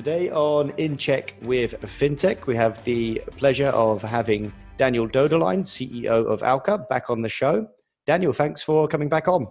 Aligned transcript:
Today 0.00 0.30
on 0.30 0.70
In 0.78 0.96
Check 0.96 1.34
with 1.42 1.78
FinTech, 1.82 2.46
we 2.46 2.56
have 2.56 2.82
the 2.84 3.22
pleasure 3.36 3.66
of 3.66 4.00
having 4.00 4.50
Daniel 4.78 5.06
Doederlein, 5.06 5.60
CEO 5.60 6.24
of 6.26 6.40
Auka, 6.40 6.88
back 6.88 7.10
on 7.10 7.20
the 7.20 7.28
show. 7.28 7.68
Daniel, 8.06 8.32
thanks 8.32 8.62
for 8.62 8.88
coming 8.88 9.10
back 9.10 9.28
on. 9.28 9.46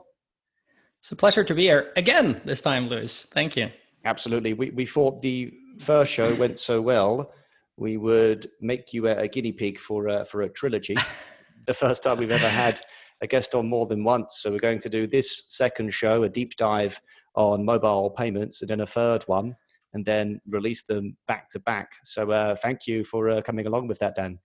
It's 1.02 1.12
a 1.12 1.16
pleasure 1.16 1.44
to 1.44 1.54
be 1.54 1.66
here 1.66 1.92
again 1.96 2.42
this 2.46 2.62
time, 2.62 2.88
Lewis. 2.90 3.28
Thank 3.32 3.58
you. 3.58 3.70
Absolutely. 4.06 4.54
We, 4.54 4.72
we 4.72 4.88
thought 4.88 5.22
the 5.22 5.54
first 5.78 6.12
show 6.12 6.34
went 6.34 6.58
so 6.58 6.82
well, 6.82 7.32
we 7.78 7.98
would 7.98 8.50
make 8.60 8.92
you 8.92 9.08
a, 9.08 9.28
guinea 9.28 9.52
pig 9.52 9.78
for 9.78 10.08
a, 10.08 10.26
for 10.26 10.42
a 10.42 10.50
trilogy. 10.50 10.96
the 11.68 11.76
first 11.76 12.02
time 12.02 12.18
we've 12.18 12.32
ever 12.32 12.50
had 12.50 12.82
a 13.22 13.28
guest 13.28 13.54
on 13.54 13.70
more 13.70 13.86
than 13.86 14.04
once. 14.04 14.40
So 14.42 14.50
we're 14.50 14.58
going 14.58 14.80
to 14.80 14.90
do 14.90 15.06
this 15.06 15.44
second 15.48 15.94
show, 15.94 16.24
a 16.24 16.30
deep 16.30 16.56
dive 16.56 17.00
on 17.36 17.64
mobile 17.64 18.10
payments, 18.10 18.62
and 18.62 18.72
then 18.72 18.82
a 18.82 18.88
third 18.88 19.22
one, 19.28 19.56
and 19.94 20.06
then 20.06 20.40
release 20.48 20.84
them 20.84 21.18
back 21.28 21.50
to 21.50 21.60
back. 21.60 21.94
So 22.04 22.32
uh, 22.32 22.56
thank 22.56 22.88
you 22.88 23.04
for 23.04 23.30
uh, 23.30 23.42
coming 23.42 23.68
along 23.68 23.88
with 23.88 24.00
that, 24.00 24.16
Dan. 24.16 24.40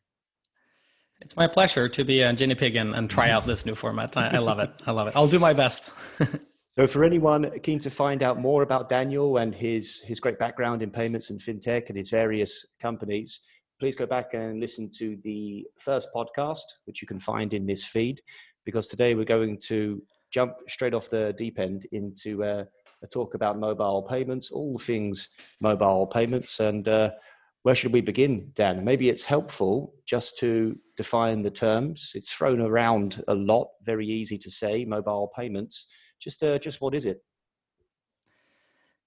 It's 1.21 1.37
my 1.37 1.47
pleasure 1.47 1.89
to 1.89 2.05
be 2.05 2.21
a 2.21 2.33
guinea 2.33 2.55
pig 2.55 2.77
and, 2.77 2.95
and 2.95 3.09
try 3.09 3.31
out 3.31 3.47
this 3.47 3.65
new 3.65 3.75
format. 3.75 4.17
I, 4.17 4.37
I 4.37 4.39
love 4.39 4.59
it. 4.59 4.71
I 4.87 4.91
love 4.91 5.09
it. 5.09 5.17
I'll 5.17 5.29
do 5.29 5.39
my 5.39 5.53
best. 5.53 5.95
so, 6.77 6.87
for 6.87 7.05
anyone 7.05 7.51
keen 7.61 7.79
to 7.81 7.91
find 7.91 8.23
out 8.23 8.39
more 8.41 8.63
about 8.63 8.89
Daniel 8.89 9.39
and 9.39 9.55
his 9.55 10.01
his 10.01 10.21
great 10.21 10.39
background 10.39 10.83
in 10.83 10.91
payments 10.91 11.31
and 11.31 11.41
fintech 11.41 11.89
and 11.89 11.97
his 11.97 12.11
various 12.11 12.67
companies, 12.81 13.41
please 13.81 13.97
go 13.97 14.07
back 14.07 14.35
and 14.35 14.61
listen 14.61 14.91
to 14.99 15.17
the 15.23 15.65
first 15.79 16.09
podcast, 16.15 16.65
which 16.85 17.01
you 17.01 17.09
can 17.09 17.19
find 17.19 17.55
in 17.55 17.65
this 17.65 17.85
feed. 17.85 18.21
Because 18.65 18.87
today 18.87 19.15
we're 19.15 19.25
going 19.25 19.59
to 19.67 20.03
jump 20.33 20.55
straight 20.69 20.95
off 20.95 21.09
the 21.09 21.35
deep 21.39 21.59
end 21.59 21.87
into 21.93 22.43
uh, 22.43 22.65
a 23.05 23.07
talk 23.07 23.35
about 23.35 23.59
mobile 23.59 24.03
payments, 24.03 24.51
all 24.51 24.79
things 24.79 25.29
mobile 25.61 26.07
payments. 26.07 26.59
And 26.59 26.89
uh, 26.89 27.11
where 27.63 27.75
should 27.75 27.93
we 27.93 28.01
begin, 28.01 28.51
Dan? 28.55 28.85
Maybe 28.85 29.09
it's 29.09 29.25
helpful 29.25 29.95
just 30.07 30.39
to 30.39 30.77
define 30.97 31.43
the 31.43 31.51
terms. 31.51 32.13
It's 32.15 32.33
thrown 32.33 32.61
around 32.61 33.23
a 33.29 33.35
lot, 33.35 33.69
very 33.83 34.07
easy 34.07 34.39
to 34.39 34.51
say, 34.51 34.85
mobile 34.85 35.31
payments. 35.37 35.87
Just, 36.21 36.43
uh, 36.43 36.59
just 36.59 36.81
what 36.81 36.95
is 36.95 37.07
it? 37.07 37.23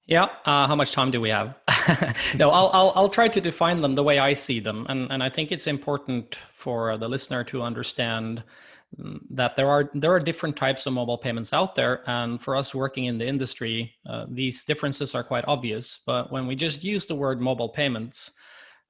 Yeah, 0.05 0.29
uh, 0.45 0.67
how 0.67 0.75
much 0.75 0.93
time 0.93 1.11
do 1.11 1.19
we 1.19 1.29
have? 1.29 1.55
no, 2.37 2.49
I'll, 2.49 2.69
I'll, 2.71 2.93
I'll 2.95 3.09
try 3.09 3.27
to 3.27 3.41
define 3.41 3.81
them 3.81 3.93
the 3.93 4.03
way 4.03 4.19
I 4.19 4.31
see 4.31 4.61
them, 4.61 4.85
and 4.87 5.11
and 5.11 5.21
I 5.21 5.29
think 5.29 5.51
it's 5.51 5.67
important 5.67 6.35
for 6.53 6.97
the 6.97 7.09
listener 7.09 7.43
to 7.45 7.61
understand 7.61 8.41
that 9.29 9.55
there 9.55 9.69
are 9.69 9.89
there 9.93 10.11
are 10.11 10.19
different 10.19 10.55
types 10.55 10.85
of 10.85 10.93
mobile 10.93 11.17
payments 11.17 11.53
out 11.53 11.75
there. 11.75 12.01
And 12.09 12.41
for 12.41 12.55
us 12.55 12.73
working 12.73 13.05
in 13.05 13.17
the 13.17 13.27
industry 13.27 13.93
uh, 14.05 14.25
these 14.29 14.63
differences 14.63 15.13
are 15.13 15.23
quite 15.23 15.45
obvious. 15.47 15.99
But 16.05 16.31
when 16.31 16.47
we 16.47 16.55
just 16.55 16.83
use 16.83 17.05
the 17.05 17.15
word 17.15 17.41
mobile 17.41 17.69
payments 17.69 18.31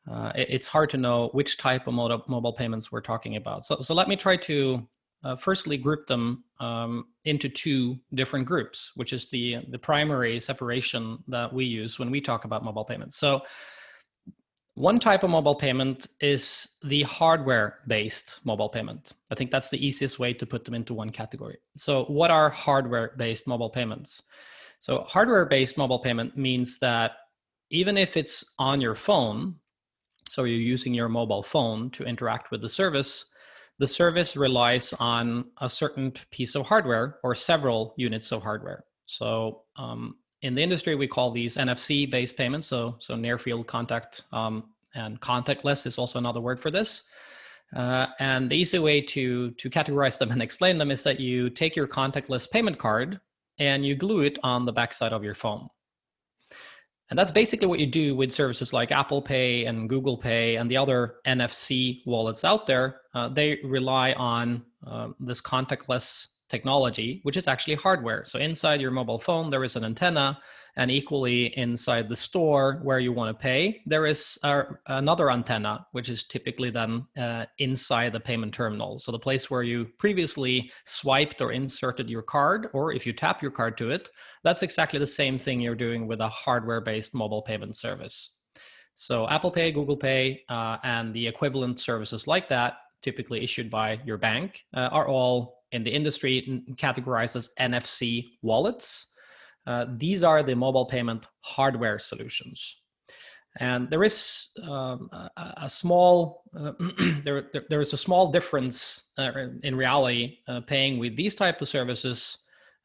uh, 0.09 0.31
it, 0.35 0.47
it's 0.49 0.67
hard 0.67 0.89
to 0.91 0.97
know 0.97 1.29
which 1.33 1.57
type 1.57 1.87
of 1.87 1.93
mobile, 1.93 2.53
payments 2.53 2.91
we're 2.91 3.01
talking 3.01 3.35
about. 3.35 3.65
So, 3.65 3.81
so 3.81 3.93
let 3.93 4.07
me 4.07 4.15
try 4.15 4.37
to 4.37 4.87
uh, 5.23 5.35
firstly 5.35 5.77
group 5.77 6.07
them 6.07 6.45
um, 6.59 7.07
into 7.25 7.49
two 7.49 7.97
different 8.13 8.45
groups 8.45 8.91
which 8.95 9.13
is 9.13 9.29
the 9.29 9.57
the 9.69 9.79
primary 9.79 10.39
separation 10.39 11.17
that 11.27 11.51
we 11.51 11.65
use 11.65 11.99
when 11.99 12.11
we 12.11 12.21
talk 12.21 12.45
about 12.45 12.63
mobile 12.63 12.85
payments. 12.85 13.17
So 13.17 13.41
one 14.77 14.99
type 14.99 15.23
of 15.23 15.31
mobile 15.31 15.55
payment 15.55 16.05
is 16.21 16.77
the 16.83 17.01
hardware 17.01 17.79
based 17.87 18.39
mobile 18.43 18.69
payment. 18.69 19.13
I 19.31 19.35
think 19.35 19.49
that's 19.49 19.71
the 19.71 19.83
easiest 19.83 20.19
way 20.19 20.33
to 20.33 20.45
put 20.45 20.65
them 20.65 20.75
into 20.75 20.93
one 20.93 21.09
category. 21.09 21.57
So, 21.75 22.05
what 22.05 22.29
are 22.29 22.51
hardware 22.51 23.13
based 23.17 23.47
mobile 23.47 23.71
payments? 23.71 24.21
So, 24.79 24.99
hardware 25.07 25.47
based 25.47 25.79
mobile 25.79 25.97
payment 25.97 26.37
means 26.37 26.77
that 26.77 27.13
even 27.71 27.97
if 27.97 28.15
it's 28.15 28.45
on 28.59 28.79
your 28.79 28.93
phone, 28.93 29.55
so 30.29 30.43
you're 30.43 30.59
using 30.59 30.93
your 30.93 31.09
mobile 31.09 31.41
phone 31.41 31.89
to 31.91 32.03
interact 32.03 32.51
with 32.51 32.61
the 32.61 32.69
service, 32.69 33.25
the 33.79 33.87
service 33.87 34.37
relies 34.37 34.93
on 34.99 35.45
a 35.59 35.69
certain 35.69 36.11
piece 36.29 36.53
of 36.53 36.67
hardware 36.67 37.17
or 37.23 37.33
several 37.33 37.95
units 37.97 38.31
of 38.31 38.43
hardware. 38.43 38.83
So, 39.05 39.63
um, 39.75 40.17
in 40.41 40.55
the 40.55 40.61
industry, 40.61 40.95
we 40.95 41.07
call 41.07 41.31
these 41.31 41.57
NFC 41.57 42.09
based 42.09 42.37
payments. 42.37 42.67
So, 42.67 42.95
so 42.99 43.15
near 43.15 43.37
field 43.37 43.67
contact 43.67 44.23
um, 44.31 44.65
and 44.93 45.19
contactless 45.19 45.85
is 45.85 45.97
also 45.97 46.19
another 46.19 46.41
word 46.41 46.59
for 46.59 46.71
this. 46.71 47.03
Uh, 47.75 48.07
and 48.19 48.49
the 48.49 48.55
easy 48.55 48.79
way 48.79 49.01
to, 49.01 49.51
to 49.51 49.69
categorize 49.69 50.17
them 50.17 50.31
and 50.31 50.41
explain 50.41 50.77
them 50.77 50.89
is 50.89 51.03
that 51.03 51.19
you 51.19 51.49
take 51.49 51.75
your 51.75 51.87
contactless 51.87 52.49
payment 52.49 52.79
card 52.79 53.19
and 53.59 53.85
you 53.85 53.95
glue 53.95 54.21
it 54.21 54.39
on 54.43 54.65
the 54.65 54.71
backside 54.71 55.11
of 55.11 55.23
your 55.23 55.35
phone. 55.35 55.67
And 57.09 57.17
that's 57.17 57.31
basically 57.31 57.67
what 57.67 57.79
you 57.79 57.87
do 57.87 58.15
with 58.15 58.31
services 58.31 58.73
like 58.73 58.91
Apple 58.91 59.21
Pay 59.21 59.65
and 59.65 59.87
Google 59.87 60.17
Pay 60.17 60.57
and 60.57 60.69
the 60.69 60.77
other 60.77 61.15
NFC 61.25 62.01
wallets 62.05 62.43
out 62.43 62.67
there. 62.67 63.01
Uh, 63.13 63.29
they 63.29 63.59
rely 63.63 64.11
on 64.13 64.63
uh, 64.85 65.09
this 65.19 65.41
contactless 65.41 66.27
technology, 66.49 67.19
which 67.23 67.37
is 67.37 67.47
actually 67.47 67.75
hardware. 67.75 68.23
So 68.25 68.39
inside 68.39 68.81
your 68.81 68.91
mobile 68.91 69.19
phone, 69.19 69.49
there 69.49 69.63
is 69.63 69.75
an 69.75 69.83
antenna, 69.83 70.39
and 70.75 70.91
equally 70.91 71.47
inside 71.57 72.07
the 72.07 72.15
store 72.15 72.79
where 72.83 72.99
you 72.99 73.11
want 73.11 73.35
to 73.35 73.41
pay, 73.41 73.81
there 73.87 74.05
is 74.05 74.37
uh, 74.43 74.63
another 74.85 75.31
antenna, 75.31 75.85
which 75.91 76.07
is 76.07 76.23
typically 76.23 76.69
then 76.69 77.05
uh, 77.17 77.45
inside 77.57 78.13
the 78.13 78.19
payment 78.19 78.53
terminal. 78.53 78.99
So 78.99 79.11
the 79.11 79.19
place 79.19 79.49
where 79.49 79.63
you 79.63 79.85
previously 79.97 80.71
swiped 80.85 81.41
or 81.41 81.51
inserted 81.51 82.09
your 82.09 82.21
card, 82.21 82.67
or 82.73 82.93
if 82.93 83.07
you 83.07 83.13
tap 83.13 83.41
your 83.41 83.51
card 83.51 83.75
to 83.79 83.89
it, 83.89 84.09
that's 84.43 84.61
exactly 84.61 84.99
the 84.99 85.05
same 85.07 85.39
thing 85.39 85.59
you're 85.59 85.75
doing 85.75 86.07
with 86.07 86.21
a 86.21 86.29
hardware-based 86.29 87.15
mobile 87.15 87.41
payment 87.41 87.75
service. 87.75 88.35
So 88.93 89.27
Apple 89.27 89.51
Pay, 89.51 89.71
Google 89.71 89.97
Pay, 89.97 90.43
uh, 90.47 90.77
and 90.83 91.13
the 91.13 91.27
equivalent 91.27 91.79
services 91.79 92.27
like 92.27 92.49
that, 92.49 92.77
typically 93.01 93.43
issued 93.43 93.69
by 93.69 93.99
your 94.05 94.17
bank, 94.17 94.63
uh, 94.75 94.89
are 94.91 95.07
all 95.07 95.56
in 95.71 95.83
the 95.83 95.91
industry 95.91 96.63
categorized 96.75 97.35
as 97.35 97.49
NFC 97.59 98.25
wallets. 98.41 99.13
Uh, 99.65 99.85
these 99.97 100.23
are 100.23 100.43
the 100.43 100.55
mobile 100.55 100.85
payment 100.85 101.25
hardware 101.41 101.99
solutions. 101.99 102.81
And 103.59 103.89
there 103.89 104.03
is 104.03 104.49
um, 104.63 105.09
a, 105.11 105.29
a, 105.63 105.69
small 105.69 106.43
uh, 106.55 106.73
there, 107.23 107.49
there, 107.51 107.65
there 107.69 107.81
is 107.81 107.91
a 107.91 107.97
small 107.97 108.31
difference 108.31 109.11
uh, 109.17 109.31
in 109.63 109.75
reality 109.75 110.37
uh, 110.47 110.61
paying 110.61 110.99
with 110.99 111.15
these 111.15 111.33
type 111.33 111.61
of 111.61 111.67
services 111.67 112.37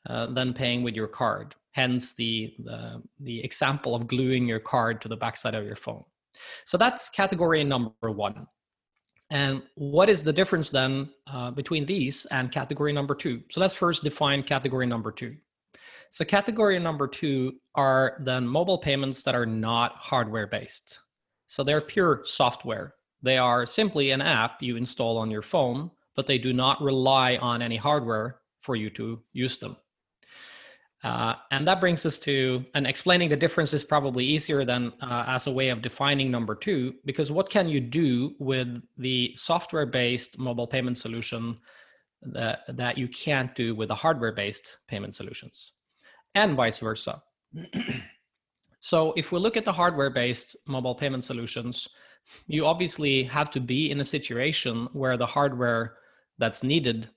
uh, 0.09 0.27
than 0.33 0.55
paying 0.55 0.83
with 0.83 0.95
your 0.95 1.09
card. 1.09 1.55
Hence 1.73 2.15
the, 2.15 2.55
the 2.65 3.03
the 3.21 3.43
example 3.45 3.95
of 3.95 4.07
gluing 4.07 4.47
your 4.47 4.61
card 4.61 5.01
to 5.03 5.09
the 5.09 5.17
backside 5.17 5.55
of 5.55 5.65
your 5.65 5.77
phone. 5.77 6.05
So 6.65 6.77
that's 6.77 7.09
category 7.09 7.65
number 7.65 8.11
one. 8.11 8.47
And 9.33 9.63
what 9.77 10.11
is 10.11 10.23
the 10.23 10.33
difference 10.33 10.71
then 10.71 11.09
uh, 11.27 11.51
between 11.51 11.87
these 11.87 12.27
and 12.27 12.53
category 12.53 12.93
number 12.93 13.15
two? 13.15 13.43
So 13.51 13.63
let's 13.63 13.73
first 13.73 14.05
define 14.05 14.43
category 14.43 14.85
number 14.85 15.11
two. 15.11 15.35
So 16.11 16.27
category 16.27 16.79
number 16.79 17.09
two 17.09 17.55
are 17.75 18.19
then 18.21 18.47
mobile 18.47 18.77
payments 18.77 19.23
that 19.23 19.35
are 19.35 19.47
not 19.47 19.97
hardware 19.97 20.47
based. 20.47 21.01
So 21.47 21.65
they're 21.65 21.81
pure 21.81 22.21
software. 22.25 22.95
They 23.23 23.39
are 23.39 23.65
simply 23.65 24.11
an 24.11 24.21
app 24.21 24.63
you 24.63 24.77
install 24.77 25.17
on 25.17 25.31
your 25.31 25.41
phone, 25.41 25.91
but 26.15 26.27
they 26.27 26.37
do 26.37 26.53
not 26.53 26.83
rely 26.83 27.37
on 27.39 27.63
any 27.63 27.79
hardware 27.79 28.41
for 28.61 28.77
you 28.77 28.91
to 28.91 29.23
use 29.33 29.57
them. 29.57 29.79
Uh, 31.05 31.35
and 31.51 31.67
that 31.67 31.81
brings 31.81 32.07
us 32.07 32.19
to, 32.21 32.65
and 32.75 32.87
explaining 32.87 33.29
the 33.29 33.37
difference 33.37 33.75
is 33.75 33.83
probably 33.83 34.25
easier 34.25 34.65
than 34.65 34.93
uh, 35.01 35.25
as 35.27 35.49
a 35.49 35.51
way 35.51 35.69
of 35.69 35.83
defining 35.83 36.31
number 36.31 36.55
two, 36.55 36.95
because 37.05 37.31
what 37.31 37.51
can 37.51 37.69
you 37.69 37.81
do 37.81 38.35
with 38.39 38.81
the 38.99 39.33
software 39.37 39.87
based 39.87 40.39
mobile 40.39 40.67
payment 40.67 40.97
solution 40.97 41.59
that, 42.23 42.61
that 42.69 42.97
you 42.97 43.09
can't 43.09 43.53
do 43.57 43.75
with 43.75 43.89
the 43.89 43.95
hardware 43.95 44.33
based 44.33 44.79
payment 44.87 45.15
solutions, 45.15 45.73
and 46.37 46.55
vice 46.55 46.79
versa? 46.79 47.21
so, 48.81 49.13
if 49.17 49.33
we 49.33 49.41
look 49.41 49.57
at 49.57 49.65
the 49.65 49.73
hardware 49.73 50.11
based 50.11 50.55
mobile 50.69 50.95
payment 50.95 51.25
solutions, 51.25 51.89
you 52.47 52.65
obviously 52.65 53.25
have 53.25 53.51
to 53.51 53.61
be 53.61 53.91
in 53.91 53.99
a 53.99 54.05
situation 54.05 54.89
where 54.93 55.17
the 55.17 55.27
hardware 55.27 55.95
that's 56.39 56.63
needed 56.63 57.11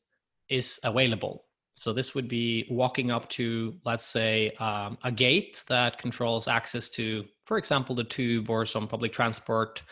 is 0.50 0.80
available 0.84 1.45
so 1.76 1.92
this 1.92 2.16
would 2.16 2.30
be 2.30 2.66
walking 2.70 3.12
up 3.12 3.30
to, 3.32 3.76
let's 3.84 4.06
say, 4.06 4.52
um, 4.60 4.98
a 5.04 5.12
gate 5.12 5.64
that 5.68 5.98
controls 5.98 6.48
access 6.48 6.88
to, 6.90 7.26
for 7.44 7.58
example, 7.58 7.94
the 7.94 8.04
tube 8.06 8.50
or 8.50 8.66
some 8.66 8.88
public 8.88 9.12
transport. 9.12 9.84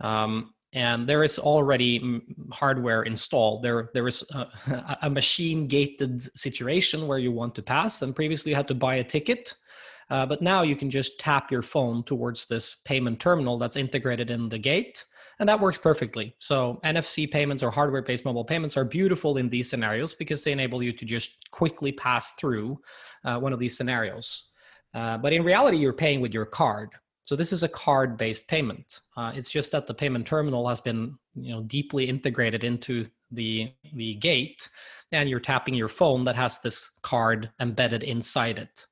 Um, 0.00 0.54
and 0.72 1.06
there 1.06 1.24
is 1.24 1.38
already 1.38 2.22
hardware 2.50 3.02
installed. 3.02 3.62
There, 3.62 3.90
there 3.92 4.08
is 4.08 4.28
a, 4.32 4.98
a 5.02 5.10
machine 5.10 5.66
gated 5.68 6.22
situation 6.22 7.06
where 7.06 7.18
you 7.18 7.32
want 7.32 7.54
to 7.56 7.62
pass, 7.62 8.00
and 8.00 8.16
previously 8.16 8.50
you 8.50 8.56
had 8.56 8.68
to 8.68 8.74
buy 8.74 8.96
a 8.96 9.04
ticket. 9.04 9.54
Uh, 10.08 10.24
but 10.24 10.40
now 10.40 10.62
you 10.62 10.76
can 10.76 10.88
just 10.88 11.20
tap 11.20 11.50
your 11.50 11.62
phone 11.62 12.02
towards 12.04 12.46
this 12.46 12.76
payment 12.84 13.20
terminal 13.20 13.58
that's 13.58 13.76
integrated 13.76 14.30
in 14.30 14.48
the 14.48 14.58
gate 14.58 15.04
and 15.38 15.48
that 15.48 15.60
works 15.60 15.78
perfectly. 15.78 16.34
So 16.38 16.80
NFC 16.84 17.30
payments 17.30 17.62
or 17.62 17.70
hardware-based 17.70 18.24
mobile 18.24 18.44
payments 18.44 18.76
are 18.76 18.84
beautiful 18.84 19.36
in 19.36 19.48
these 19.48 19.68
scenarios 19.68 20.14
because 20.14 20.42
they 20.42 20.52
enable 20.52 20.82
you 20.82 20.92
to 20.92 21.04
just 21.04 21.50
quickly 21.50 21.92
pass 21.92 22.32
through 22.34 22.80
uh, 23.24 23.38
one 23.38 23.52
of 23.52 23.58
these 23.58 23.76
scenarios. 23.76 24.50
Uh, 24.94 25.18
but 25.18 25.32
in 25.32 25.44
reality, 25.44 25.76
you're 25.76 25.92
paying 25.92 26.20
with 26.20 26.32
your 26.32 26.46
card. 26.46 26.90
So 27.22 27.36
this 27.36 27.52
is 27.52 27.62
a 27.64 27.68
card-based 27.68 28.48
payment. 28.48 29.00
Uh, 29.16 29.32
it's 29.34 29.50
just 29.50 29.72
that 29.72 29.86
the 29.86 29.94
payment 29.94 30.26
terminal 30.26 30.68
has 30.68 30.80
been, 30.80 31.18
you 31.34 31.52
know, 31.52 31.62
deeply 31.62 32.08
integrated 32.08 32.64
into 32.64 33.06
the 33.32 33.72
the 33.94 34.14
gate, 34.14 34.68
and 35.10 35.28
you're 35.28 35.40
tapping 35.40 35.74
your 35.74 35.88
phone 35.88 36.22
that 36.24 36.36
has 36.36 36.60
this 36.60 36.88
card 37.02 37.50
embedded 37.60 38.04
inside 38.04 38.58
it. 38.58 38.86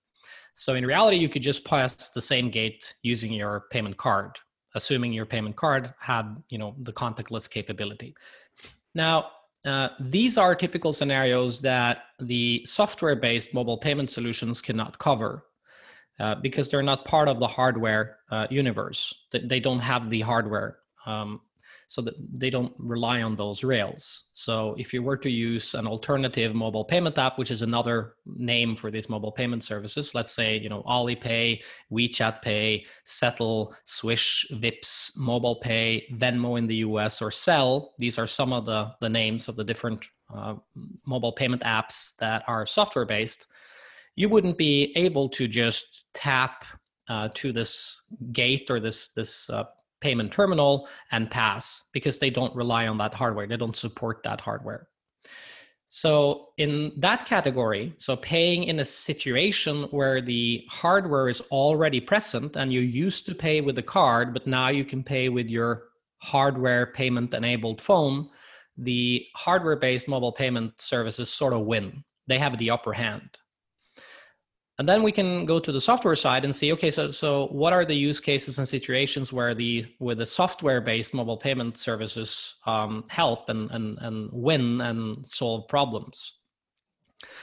So 0.55 0.75
in 0.75 0.85
reality, 0.85 1.17
you 1.17 1.29
could 1.29 1.43
just 1.43 1.65
pass 1.65 2.09
the 2.11 2.21
same 2.21 2.51
gate 2.51 2.95
using 3.03 3.33
your 3.33 3.67
payment 3.71 3.97
card, 3.97 4.39
assuming 4.75 5.13
your 5.13 5.27
payment 5.27 5.57
card 5.57 5.95
had, 5.99 6.37
you 6.49 6.59
know, 6.59 6.75
the 6.79 6.93
contactless 6.93 7.49
capability. 7.49 8.15
Now, 8.95 9.31
uh, 9.65 9.89
these 9.99 10.37
are 10.37 10.55
typical 10.55 10.93
scenarios 10.93 11.61
that 11.63 12.05
the 12.21 12.65
software-based 12.67 13.55
mobile 13.55 13.79
payment 13.79 14.11
solutions 14.11 14.61
cannot 14.61 14.99
cover 14.99 15.45
uh, 16.21 16.35
because 16.37 16.71
they're 16.71 16.83
not 16.83 17.05
part 17.05 17.29
of 17.29 17.41
the 17.41 17.49
hardware 17.49 18.19
uh, 18.31 18.47
universe. 18.51 19.27
They 19.33 19.61
don't 19.61 19.81
have 19.81 20.11
the 20.11 20.21
hardware, 20.21 20.79
um, 21.07 21.41
so 21.87 22.03
that 22.03 22.15
they 22.33 22.51
don't 22.51 22.73
rely 22.79 23.23
on 23.23 23.37
those 23.37 23.65
rails. 23.65 24.31
So 24.33 24.75
if 24.79 24.93
you 24.93 25.03
were 25.03 25.17
to 25.19 25.31
use 25.31 25.75
an 25.75 25.87
alternative 25.87 26.55
mobile 26.55 26.85
payment 26.85 27.19
app, 27.19 27.39
which 27.39 27.51
is 27.51 27.63
another 27.63 28.15
name 28.27 28.77
for 28.77 28.91
these 28.91 29.09
mobile 29.09 29.33
payment 29.33 29.63
services, 29.65 30.15
let's 30.15 30.33
say 30.33 30.59
you 30.59 30.69
know 30.69 30.83
Alipay, 30.83 31.63
WeChat 31.93 32.43
Pay, 32.43 32.85
Settle, 33.05 33.75
Swish, 33.85 34.47
Vipps, 34.53 35.17
Mobile 35.17 35.57
Pay, 35.57 36.07
Venmo 36.15 36.59
in 36.59 36.67
the 36.67 36.77
US, 36.77 37.21
or 37.23 37.31
Zelle. 37.31 37.89
These 37.99 38.19
are 38.19 38.27
some 38.27 38.53
of 38.53 38.67
the 38.67 38.93
the 39.01 39.09
names 39.09 39.49
of 39.49 39.57
the 39.57 39.65
different 39.65 40.07
uh, 40.35 40.55
mobile 41.07 41.33
payment 41.33 41.63
apps 41.63 42.17
that 42.17 42.43
are 42.49 42.67
software 42.67 43.05
based 43.05 43.47
you 44.17 44.29
wouldn't 44.29 44.57
be 44.57 44.93
able 44.97 45.29
to 45.29 45.49
just 45.49 46.07
tap 46.15 46.65
uh, 47.09 47.29
to 47.35 47.53
this 47.53 48.03
gate 48.33 48.71
or 48.71 48.81
this 48.81 49.09
this 49.11 49.51
uh, 49.51 49.65
payment 50.05 50.31
terminal 50.31 50.87
and 51.13 51.31
pass 51.31 51.89
because 51.95 52.19
they 52.19 52.29
don't 52.29 52.55
rely 52.55 52.87
on 52.87 52.99
that 52.99 53.15
hardware. 53.15 53.47
They 53.47 53.57
don't 53.57 53.75
support 53.75 54.23
that 54.23 54.41
hardware. 54.41 54.87
So 55.87 56.49
in 56.59 56.93
that 56.99 57.25
category, 57.25 57.95
so 57.97 58.15
paying 58.17 58.65
in 58.65 58.81
a 58.81 58.85
situation 58.85 59.85
where 59.85 60.21
the 60.21 60.67
hardware 60.69 61.31
is 61.31 61.41
already 61.51 62.01
present 62.01 62.57
and 62.57 62.71
you 62.71 62.81
used 62.81 63.25
to 63.27 63.35
pay 63.35 63.63
with 63.63 63.77
the 63.77 63.83
card, 63.83 64.35
but 64.35 64.47
now 64.47 64.69
you 64.69 64.85
can 64.85 65.03
pay 65.03 65.31
with 65.31 65.49
your 65.49 65.85
hardware 66.19 66.87
payment 66.93 67.33
enabled 67.33 67.81
phone, 67.81 68.29
the 68.77 69.25
hardware 69.35 69.77
based 69.77 70.07
mobile 70.07 70.33
payment 70.33 70.79
services 70.79 71.31
sort 71.31 71.55
of 71.55 71.61
win. 71.61 72.05
They 72.27 72.39
have 72.39 72.59
the 72.59 72.71
upper 72.71 72.93
hand 72.93 73.39
and 74.79 74.89
then 74.89 75.03
we 75.03 75.13
can 75.13 75.47
go 75.47 75.61
to 75.61 75.71
the 75.71 75.81
software 75.81 76.17
side 76.17 76.45
and 76.45 76.55
see 76.55 76.73
okay 76.73 76.91
so 76.91 77.11
so 77.11 77.47
what 77.49 77.73
are 77.73 77.85
the 77.85 77.95
use 77.95 78.21
cases 78.21 78.59
and 78.59 78.69
situations 78.69 79.33
where 79.33 79.55
the 79.55 79.87
with 80.01 80.19
the 80.19 80.27
software 80.27 80.81
based 80.81 81.15
mobile 81.15 81.37
payment 81.37 81.77
services 81.77 82.57
um, 82.67 83.05
help 83.09 83.49
and, 83.49 83.71
and 83.71 83.99
and 84.01 84.31
win 84.33 84.81
and 84.81 85.27
solve 85.27 85.69
problems? 85.69 86.39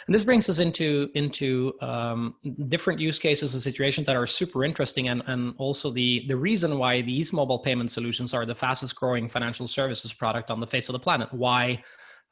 And 0.05 0.13
this 0.13 0.23
brings 0.23 0.49
us 0.49 0.59
into 0.59 1.09
into 1.15 1.73
um, 1.81 2.35
different 2.67 2.99
use 2.99 3.19
cases 3.19 3.53
and 3.53 3.63
situations 3.63 4.07
that 4.07 4.15
are 4.15 4.27
super 4.27 4.63
interesting 4.63 5.07
and, 5.07 5.23
and 5.27 5.53
also 5.57 5.89
the 5.91 6.25
the 6.27 6.35
reason 6.35 6.77
why 6.77 7.01
these 7.01 7.31
mobile 7.31 7.59
payment 7.59 7.91
solutions 7.91 8.33
are 8.33 8.45
the 8.45 8.55
fastest 8.55 8.95
growing 8.95 9.29
financial 9.29 9.67
services 9.67 10.13
product 10.13 10.51
on 10.51 10.59
the 10.59 10.67
face 10.67 10.89
of 10.89 10.93
the 10.93 10.99
planet. 10.99 11.33
Why 11.33 11.83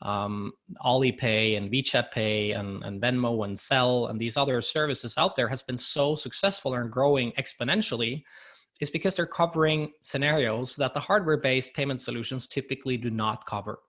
um, 0.02 0.54
Alipay 0.86 1.58
and 1.58 1.72
WeChat 1.72 2.12
Pay 2.12 2.52
and, 2.52 2.84
and 2.84 3.02
Venmo 3.02 3.46
and 3.46 3.56
Zelle 3.56 4.10
and 4.10 4.20
these 4.20 4.38
other 4.38 4.62
services 4.62 5.18
out 5.18 5.36
there 5.36 5.48
has 5.48 5.62
been 5.62 5.78
so 5.78 6.16
successful 6.16 6.74
and 6.74 6.92
growing 6.92 7.32
exponentially 7.34 8.24
is 8.80 8.90
because 8.90 9.16
they're 9.16 9.26
covering 9.26 9.92
scenarios 10.02 10.76
that 10.78 10.94
the 10.94 11.00
hardware-based 11.00 11.74
payment 11.74 12.00
solutions 12.00 12.48
typically 12.48 12.98
do 12.98 13.10
not 13.10 13.46
cover. 13.46 13.80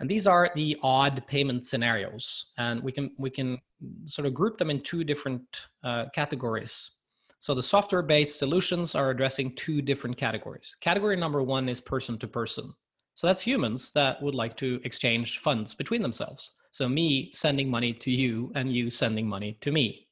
And 0.00 0.08
these 0.08 0.26
are 0.26 0.50
the 0.54 0.76
odd 0.82 1.24
payment 1.28 1.64
scenarios, 1.64 2.52
and 2.58 2.82
we 2.82 2.90
can 2.90 3.12
we 3.16 3.30
can 3.30 3.58
sort 4.06 4.26
of 4.26 4.34
group 4.34 4.58
them 4.58 4.70
in 4.70 4.80
two 4.80 5.04
different 5.04 5.42
uh, 5.84 6.06
categories. 6.12 6.90
So 7.38 7.54
the 7.54 7.62
software-based 7.62 8.38
solutions 8.38 8.94
are 8.94 9.10
addressing 9.10 9.54
two 9.54 9.82
different 9.82 10.16
categories. 10.16 10.76
Category 10.80 11.16
number 11.16 11.42
one 11.42 11.68
is 11.68 11.80
person 11.80 12.18
to 12.18 12.26
person. 12.26 12.72
So 13.14 13.26
that's 13.26 13.40
humans 13.40 13.92
that 13.92 14.20
would 14.22 14.34
like 14.34 14.56
to 14.58 14.80
exchange 14.84 15.38
funds 15.38 15.74
between 15.74 16.02
themselves. 16.02 16.52
So 16.70 16.88
me 16.88 17.30
sending 17.32 17.70
money 17.70 17.92
to 17.92 18.10
you 18.10 18.50
and 18.54 18.72
you 18.72 18.90
sending 18.90 19.28
money 19.28 19.56
to 19.60 19.70
me. 19.70 20.08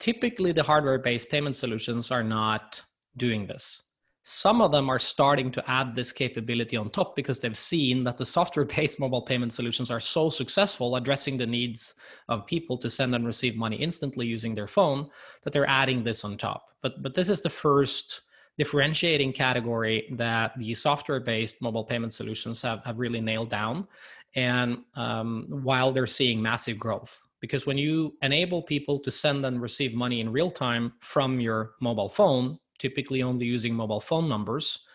Typically, 0.00 0.52
the 0.52 0.64
hardware 0.64 0.98
based 0.98 1.30
payment 1.30 1.56
solutions 1.56 2.10
are 2.10 2.24
not 2.24 2.82
doing 3.16 3.46
this. 3.46 3.82
Some 4.24 4.60
of 4.60 4.72
them 4.72 4.90
are 4.90 4.98
starting 4.98 5.52
to 5.52 5.70
add 5.70 5.94
this 5.94 6.10
capability 6.10 6.76
on 6.76 6.90
top 6.90 7.14
because 7.14 7.38
they've 7.38 7.56
seen 7.56 8.02
that 8.02 8.16
the 8.18 8.26
software 8.26 8.66
based 8.66 8.98
mobile 9.04 9.22
payment 9.22 9.52
solutions 9.52 9.88
are 9.88 10.00
so 10.00 10.28
successful 10.28 10.96
addressing 10.96 11.36
the 11.36 11.46
needs 11.46 11.94
of 12.28 12.44
people 12.44 12.76
to 12.78 12.90
send 12.90 13.14
and 13.14 13.24
receive 13.24 13.56
money 13.56 13.76
instantly 13.76 14.26
using 14.26 14.56
their 14.56 14.66
phone 14.66 15.08
that 15.44 15.52
they're 15.52 15.70
adding 15.70 16.02
this 16.02 16.24
on 16.24 16.36
top. 16.36 16.66
But, 16.82 17.04
but 17.04 17.14
this 17.14 17.28
is 17.28 17.40
the 17.40 17.50
first 17.50 18.22
differentiating 18.58 19.32
category 19.32 20.08
that 20.12 20.56
the 20.58 20.74
software-based 20.74 21.60
mobile 21.60 21.84
payment 21.84 22.12
solutions 22.12 22.62
have, 22.62 22.84
have 22.84 22.98
really 22.98 23.20
nailed 23.20 23.50
down. 23.50 23.86
And 24.34 24.78
um, 24.94 25.46
while 25.48 25.92
they're 25.92 26.06
seeing 26.06 26.40
massive 26.42 26.78
growth 26.78 27.26
because 27.40 27.66
when 27.66 27.78
you 27.78 28.16
enable 28.22 28.62
people 28.62 28.98
to 28.98 29.10
send 29.10 29.44
and 29.44 29.60
receive 29.60 29.94
money 29.94 30.20
in 30.20 30.32
real 30.32 30.50
time 30.50 30.92
from 31.00 31.40
your 31.40 31.72
mobile 31.80 32.08
phone 32.08 32.58
typically 32.78 33.22
only 33.22 33.46
using 33.46 33.74
mobile 33.74 34.00
phone 34.00 34.28
numbers 34.28 34.86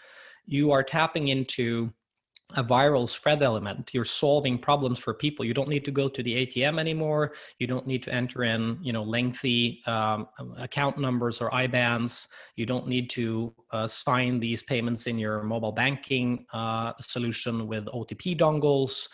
you 0.46 0.72
are 0.72 0.84
tapping 0.84 1.30
into 1.30 1.92
a 2.56 2.64
viral 2.64 3.08
spread 3.08 3.42
element. 3.42 3.92
You're 3.94 4.06
solving 4.06 4.58
problems 4.58 5.00
for 5.00 5.14
people. 5.14 5.46
You 5.46 5.54
don't 5.54 5.70
need 5.70 5.86
to 5.86 5.92
go 5.92 6.10
to 6.10 6.24
the 6.24 6.46
atm 6.46 6.80
anymore. 6.80 7.34
You 7.60 7.68
don't 7.68 7.88
need 7.88 8.04
to 8.04 8.14
enter 8.14 8.44
in 8.44 8.80
you 8.82 8.94
know 8.94 9.04
lengthy 9.04 9.82
um, 9.86 10.28
account 10.58 10.98
numbers 10.98 11.42
or 11.42 11.50
ibans 11.52 12.28
you 12.56 12.66
don't 12.66 12.88
need 12.88 13.10
to 13.12 13.54
uh, 13.72 13.88
sign 13.88 14.40
these 14.40 14.64
payments 14.64 15.08
in 15.08 15.18
your 15.18 15.44
mobile 15.44 15.72
banking 15.72 16.46
uh, 16.54 16.94
solution 17.00 17.68
with 17.68 17.86
otp 17.86 18.38
dongles 18.38 19.10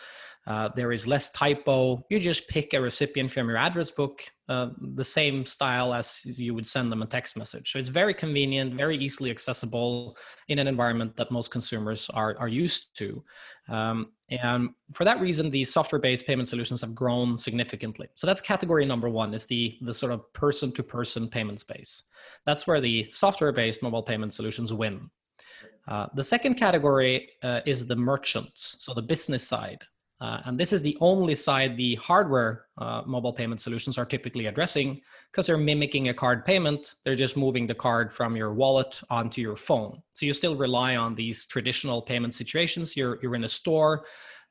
uh, 0.46 0.70
there 0.74 0.92
is 0.92 1.06
less 1.06 1.30
typo. 1.30 2.04
You 2.08 2.18
just 2.18 2.48
pick 2.48 2.72
a 2.72 2.80
recipient 2.80 3.30
from 3.30 3.48
your 3.48 3.58
address 3.58 3.90
book, 3.90 4.22
uh, 4.48 4.70
the 4.80 5.04
same 5.04 5.44
style 5.44 5.92
as 5.92 6.22
you 6.24 6.54
would 6.54 6.66
send 6.66 6.90
them 6.90 7.02
a 7.02 7.06
text 7.06 7.36
message. 7.36 7.70
So 7.70 7.78
it's 7.78 7.90
very 7.90 8.14
convenient, 8.14 8.74
very 8.74 8.96
easily 8.96 9.30
accessible 9.30 10.16
in 10.48 10.58
an 10.58 10.66
environment 10.66 11.16
that 11.16 11.30
most 11.30 11.50
consumers 11.50 12.08
are, 12.10 12.34
are 12.38 12.48
used 12.48 12.96
to. 12.96 13.22
Um, 13.68 14.12
and 14.30 14.70
for 14.94 15.04
that 15.04 15.20
reason, 15.20 15.50
the 15.50 15.64
software-based 15.64 16.26
payment 16.26 16.48
solutions 16.48 16.80
have 16.80 16.94
grown 16.94 17.36
significantly. 17.36 18.08
So 18.14 18.26
that's 18.26 18.40
category 18.40 18.86
number 18.86 19.10
one 19.10 19.34
is 19.34 19.44
the, 19.46 19.76
the 19.82 19.92
sort 19.92 20.12
of 20.12 20.32
person-to-person 20.32 21.28
payment 21.28 21.60
space. 21.60 22.04
That's 22.46 22.66
where 22.66 22.80
the 22.80 23.06
software-based 23.10 23.82
mobile 23.82 24.02
payment 24.02 24.32
solutions 24.32 24.72
win. 24.72 25.10
Uh, 25.86 26.06
the 26.14 26.24
second 26.24 26.54
category 26.54 27.30
uh, 27.42 27.60
is 27.66 27.86
the 27.86 27.96
merchants, 27.96 28.76
so 28.78 28.94
the 28.94 29.02
business 29.02 29.46
side. 29.46 29.82
Uh, 30.20 30.40
and 30.46 30.58
this 30.58 30.72
is 30.72 30.82
the 30.82 30.96
only 31.00 31.34
side 31.34 31.76
the 31.76 31.94
hardware 31.96 32.66
uh, 32.78 33.02
mobile 33.06 33.32
payment 33.32 33.60
solutions 33.60 33.96
are 33.96 34.04
typically 34.04 34.46
addressing 34.46 35.00
because 35.30 35.46
they're 35.46 35.56
mimicking 35.56 36.08
a 36.08 36.14
card 36.14 36.44
payment. 36.44 36.94
They're 37.04 37.14
just 37.14 37.36
moving 37.36 37.66
the 37.66 37.74
card 37.74 38.12
from 38.12 38.34
your 38.34 38.52
wallet 38.52 39.00
onto 39.10 39.40
your 39.40 39.56
phone. 39.56 40.02
So 40.14 40.26
you 40.26 40.32
still 40.32 40.56
rely 40.56 40.96
on 40.96 41.14
these 41.14 41.46
traditional 41.46 42.02
payment 42.02 42.34
situations. 42.34 42.96
You're, 42.96 43.18
you're 43.22 43.36
in 43.36 43.44
a 43.44 43.48
store, 43.48 44.06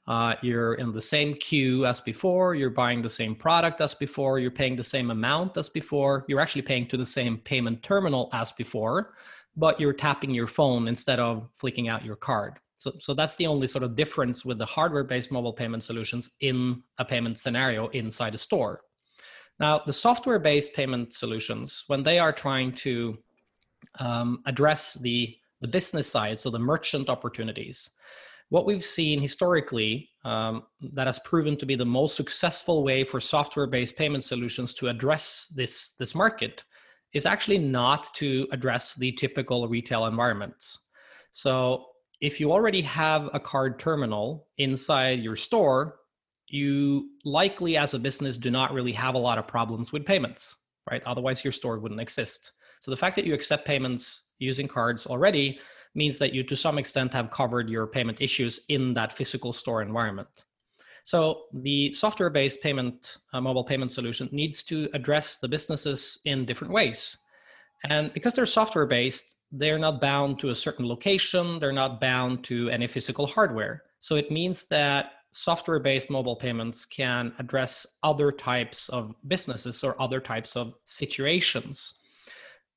uh, 0.07 0.35
you're 0.41 0.75
in 0.75 0.93
the 0.93 1.01
same 1.01 1.33
queue 1.33 1.85
as 1.85 1.99
before, 1.99 2.55
you're 2.55 2.69
buying 2.69 3.01
the 3.01 3.09
same 3.09 3.35
product 3.35 3.81
as 3.81 3.93
before, 3.93 4.39
you're 4.39 4.51
paying 4.51 4.77
the 4.77 4.83
same 4.83 5.11
amount 5.11 5.57
as 5.57 5.67
before, 5.67 6.23
you're 6.29 6.39
actually 6.39 6.61
paying 6.61 6.87
to 6.87 6.95
the 6.95 7.05
same 7.05 7.37
payment 7.39 7.83
terminal 7.83 8.29
as 8.31 8.53
before, 8.53 9.13
but 9.57 9.81
you're 9.81 9.91
tapping 9.91 10.33
your 10.33 10.47
phone 10.47 10.87
instead 10.87 11.19
of 11.19 11.49
flicking 11.53 11.89
out 11.89 12.05
your 12.05 12.15
card. 12.15 12.57
So, 12.77 12.93
so 12.99 13.13
that's 13.13 13.35
the 13.35 13.47
only 13.47 13.67
sort 13.67 13.83
of 13.83 13.95
difference 13.95 14.45
with 14.45 14.59
the 14.59 14.65
hardware-based 14.65 15.31
mobile 15.31 15.53
payment 15.53 15.83
solutions 15.83 16.35
in 16.41 16.83
a 16.99 17.05
payment 17.05 17.39
scenario 17.39 17.87
inside 17.87 18.35
a 18.35 18.37
store. 18.37 18.81
Now, 19.59 19.81
the 19.85 19.93
software-based 19.93 20.75
payment 20.75 21.13
solutions, 21.13 21.83
when 21.87 22.03
they 22.03 22.19
are 22.19 22.31
trying 22.31 22.71
to 22.73 23.17
um, 23.99 24.41
address 24.45 24.93
the, 24.93 25.35
the 25.61 25.67
business 25.67 26.07
side, 26.07 26.37
so 26.39 26.51
the 26.51 26.59
merchant 26.59 27.09
opportunities, 27.09 27.89
what 28.49 28.67
we've 28.67 28.83
seen 28.83 29.19
historically 29.19 30.09
um, 30.23 30.63
that 30.93 31.07
has 31.07 31.19
proven 31.19 31.57
to 31.57 31.65
be 31.65 31.75
the 31.75 31.85
most 31.85 32.15
successful 32.15 32.83
way 32.83 33.03
for 33.03 33.19
software-based 33.19 33.97
payment 33.97 34.23
solutions 34.23 34.75
to 34.75 34.87
address 34.87 35.51
this, 35.55 35.95
this 35.97 36.13
market 36.13 36.63
is 37.13 37.25
actually 37.25 37.57
not 37.57 38.13
to 38.13 38.47
address 38.51 38.93
the 38.93 39.11
typical 39.13 39.67
retail 39.67 40.05
environments. 40.05 40.85
So 41.31 41.87
if 42.21 42.39
you 42.39 42.51
already 42.51 42.81
have 42.81 43.29
a 43.33 43.39
card 43.39 43.79
terminal 43.79 44.47
inside 44.57 45.19
your 45.19 45.35
store, 45.35 45.99
you 46.47 47.09
likely 47.25 47.77
as 47.77 47.93
a 47.93 47.99
business 47.99 48.37
do 48.37 48.49
not 48.49 48.73
really 48.73 48.93
have 48.93 49.15
a 49.15 49.19
lot 49.19 49.37
of 49.37 49.47
problems 49.47 49.91
with 49.91 50.05
payments, 50.05 50.55
right? 50.89 51.03
Otherwise, 51.05 51.43
your 51.43 51.51
store 51.51 51.79
wouldn't 51.79 52.01
exist. 52.01 52.53
So 52.79 52.91
the 52.91 52.97
fact 52.97 53.15
that 53.17 53.25
you 53.25 53.33
accept 53.33 53.65
payments 53.65 54.31
using 54.39 54.67
cards 54.67 55.05
already 55.05 55.59
means 55.95 56.19
that 56.19 56.33
you 56.33 56.43
to 56.43 56.55
some 56.55 56.77
extent 56.77 57.13
have 57.13 57.31
covered 57.31 57.69
your 57.69 57.87
payment 57.87 58.21
issues 58.21 58.61
in 58.69 58.93
that 58.93 59.13
physical 59.13 59.51
store 59.51 59.81
environment. 59.81 60.45
So 61.03 61.43
the 61.53 61.93
software-based 61.93 62.61
payment, 62.61 63.17
uh, 63.33 63.41
mobile 63.41 63.63
payment 63.63 63.91
solution 63.91 64.27
needs 64.31 64.61
to 64.63 64.89
address 64.93 65.37
the 65.37 65.47
businesses 65.47 66.19
in 66.25 66.45
different 66.45 66.73
ways. 66.73 67.17
And 67.89 68.13
because 68.13 68.35
they're 68.35 68.45
software-based, 68.45 69.35
they're 69.51 69.79
not 69.79 70.01
bound 70.01 70.39
to 70.39 70.49
a 70.49 70.55
certain 70.55 70.87
location, 70.87 71.59
they're 71.59 71.71
not 71.71 72.01
bound 72.01 72.43
to 72.45 72.69
any 72.69 72.87
physical 72.87 73.27
hardware. 73.27 73.83
So 73.99 74.15
it 74.15 74.31
means 74.31 74.65
that 74.67 75.11
software 75.31 75.79
based 75.79 76.09
mobile 76.09 76.35
payments 76.35 76.85
can 76.85 77.33
address 77.39 77.85
other 78.03 78.31
types 78.31 78.89
of 78.89 79.13
businesses 79.27 79.83
or 79.83 79.99
other 80.01 80.19
types 80.19 80.55
of 80.55 80.73
situations. 80.85 81.93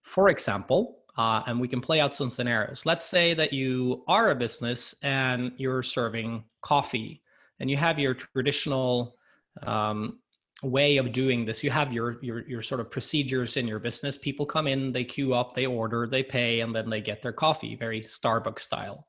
For 0.02 0.29
example, 0.29 0.99
uh, 1.17 1.43
and 1.47 1.61
we 1.61 1.69
can 1.69 1.81
play 1.81 2.00
out 2.00 2.14
some 2.14 2.31
scenarios. 2.31 2.87
Let's 2.87 3.05
say 3.05 3.35
that 3.35 3.52
you 3.52 4.05
are 4.09 4.31
a 4.31 4.35
business 4.35 4.95
and 5.02 5.52
you're 5.57 5.83
serving 5.83 6.45
coffee 6.61 7.23
and 7.59 7.69
you 7.69 7.76
have 7.76 7.99
your 7.99 8.14
traditional 8.14 9.17
um, 9.62 10.19
way 10.62 10.97
of 10.99 11.12
doing 11.12 11.45
this. 11.45 11.64
You 11.64 11.71
have 11.71 11.93
your, 11.93 12.19
your, 12.23 12.47
your 12.49 12.62
sort 12.62 12.81
of 12.81 12.90
procedures 12.90 13.57
in 13.57 13.67
your 13.67 13.79
business. 13.79 14.17
People 14.17 14.47
come 14.47 14.67
in, 14.67 14.93
they 14.93 15.05
queue 15.05 15.35
up, 15.35 15.55
they 15.55 15.67
order, 15.67 16.07
they 16.07 16.23
pay, 16.23 16.61
and 16.61 16.75
then 16.75 16.90
they 16.90 17.00
get 17.00 17.23
their 17.23 17.33
coffee, 17.33 17.76
very 17.76 18.02
Starbucks 18.02 18.61
style. 18.61 19.07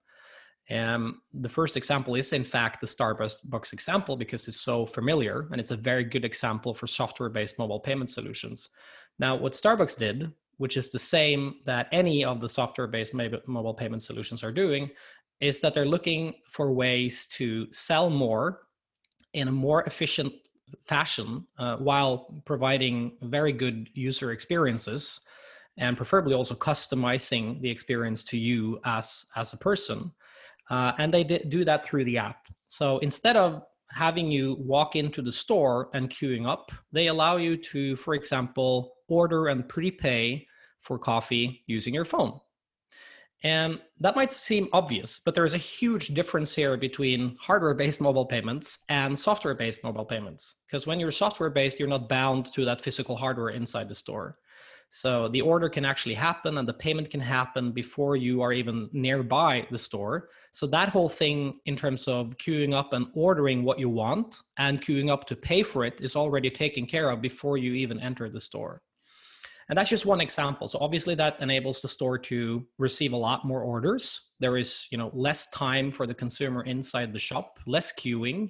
Um, 0.69 1.21
the 1.33 1.49
first 1.49 1.75
example 1.75 2.15
is, 2.15 2.31
in 2.31 2.43
fact, 2.43 2.79
the 2.79 2.87
Starbucks 2.87 3.73
example 3.73 4.15
because 4.15 4.47
it's 4.47 4.61
so 4.61 4.85
familiar 4.85 5.47
and 5.51 5.59
it's 5.59 5.71
a 5.71 5.77
very 5.77 6.05
good 6.05 6.23
example 6.23 6.73
for 6.73 6.87
software 6.87 7.29
based 7.29 7.59
mobile 7.59 7.79
payment 7.79 8.09
solutions. 8.09 8.69
Now, 9.19 9.35
what 9.35 9.53
Starbucks 9.53 9.97
did, 9.97 10.31
which 10.57 10.77
is 10.77 10.89
the 10.89 10.99
same 10.99 11.55
that 11.65 11.87
any 11.91 12.23
of 12.23 12.39
the 12.39 12.47
software 12.47 12.87
based 12.87 13.13
mobile 13.13 13.73
payment 13.73 14.03
solutions 14.03 14.43
are 14.43 14.51
doing, 14.51 14.89
is 15.41 15.59
that 15.59 15.73
they're 15.73 15.85
looking 15.85 16.35
for 16.47 16.71
ways 16.71 17.25
to 17.25 17.67
sell 17.73 18.09
more 18.09 18.61
in 19.33 19.47
a 19.47 19.51
more 19.51 19.83
efficient 19.83 20.33
fashion 20.81 21.45
uh, 21.57 21.77
while 21.77 22.41
providing 22.45 23.17
very 23.21 23.51
good 23.51 23.89
user 23.93 24.31
experiences 24.31 25.21
and 25.77 25.97
preferably 25.97 26.33
also 26.33 26.55
customizing 26.55 27.61
the 27.61 27.69
experience 27.69 28.23
to 28.23 28.37
you 28.37 28.79
as 28.85 29.25
as 29.35 29.53
a 29.53 29.57
person 29.57 30.11
uh, 30.71 30.93
and 30.97 31.13
they 31.13 31.23
do 31.23 31.65
that 31.65 31.85
through 31.85 32.05
the 32.05 32.17
app. 32.17 32.47
So 32.69 32.97
instead 32.99 33.35
of 33.35 33.63
having 33.89 34.31
you 34.31 34.55
walk 34.59 34.95
into 34.95 35.21
the 35.21 35.31
store 35.31 35.89
and 35.93 36.09
queuing 36.09 36.47
up, 36.47 36.71
they 36.93 37.07
allow 37.07 37.35
you 37.35 37.57
to, 37.57 37.97
for 37.97 38.13
example, 38.13 38.93
order 39.09 39.49
and 39.49 39.67
prepay 39.67 40.47
for 40.79 40.97
coffee 40.97 41.63
using 41.67 41.93
your 41.93 42.05
phone. 42.05 42.39
And 43.43 43.79
that 43.99 44.15
might 44.15 44.31
seem 44.31 44.67
obvious, 44.71 45.19
but 45.19 45.33
there's 45.33 45.55
a 45.55 45.57
huge 45.57 46.09
difference 46.09 46.53
here 46.53 46.77
between 46.77 47.37
hardware 47.39 47.73
based 47.73 47.99
mobile 47.99 48.25
payments 48.25 48.85
and 48.87 49.17
software 49.17 49.55
based 49.55 49.83
mobile 49.83 50.05
payments. 50.05 50.55
Because 50.67 50.85
when 50.85 50.99
you're 50.99 51.11
software 51.11 51.49
based, 51.49 51.79
you're 51.79 51.89
not 51.89 52.07
bound 52.07 52.53
to 52.53 52.65
that 52.65 52.81
physical 52.81 53.15
hardware 53.15 53.49
inside 53.49 53.89
the 53.89 53.95
store. 53.95 54.37
So 54.93 55.29
the 55.29 55.41
order 55.41 55.69
can 55.69 55.85
actually 55.85 56.15
happen 56.15 56.57
and 56.57 56.67
the 56.67 56.73
payment 56.73 57.09
can 57.09 57.21
happen 57.21 57.71
before 57.71 58.17
you 58.17 58.41
are 58.41 58.51
even 58.51 58.89
nearby 58.91 59.65
the 59.71 59.77
store. 59.77 60.27
So 60.51 60.67
that 60.67 60.89
whole 60.89 61.07
thing 61.07 61.61
in 61.65 61.77
terms 61.77 62.09
of 62.09 62.37
queuing 62.37 62.73
up 62.73 62.91
and 62.91 63.07
ordering 63.13 63.63
what 63.63 63.79
you 63.79 63.87
want 63.87 64.39
and 64.57 64.81
queuing 64.81 65.09
up 65.09 65.25
to 65.27 65.35
pay 65.35 65.63
for 65.63 65.85
it 65.85 66.01
is 66.01 66.17
already 66.17 66.49
taken 66.49 66.85
care 66.85 67.09
of 67.09 67.21
before 67.21 67.57
you 67.57 67.73
even 67.73 68.01
enter 68.01 68.29
the 68.29 68.41
store. 68.41 68.81
And 69.71 69.77
that's 69.77 69.89
just 69.89 70.05
one 70.05 70.19
example. 70.19 70.67
So 70.67 70.79
obviously 70.81 71.15
that 71.15 71.39
enables 71.39 71.79
the 71.79 71.87
store 71.87 72.17
to 72.19 72.67
receive 72.77 73.13
a 73.13 73.17
lot 73.17 73.45
more 73.45 73.61
orders. 73.61 74.33
There 74.41 74.57
is, 74.57 74.85
you 74.91 74.97
know, 74.97 75.11
less 75.13 75.49
time 75.51 75.91
for 75.91 76.05
the 76.05 76.13
consumer 76.13 76.63
inside 76.63 77.13
the 77.13 77.19
shop, 77.19 77.57
less 77.65 77.93
queuing, 77.93 78.49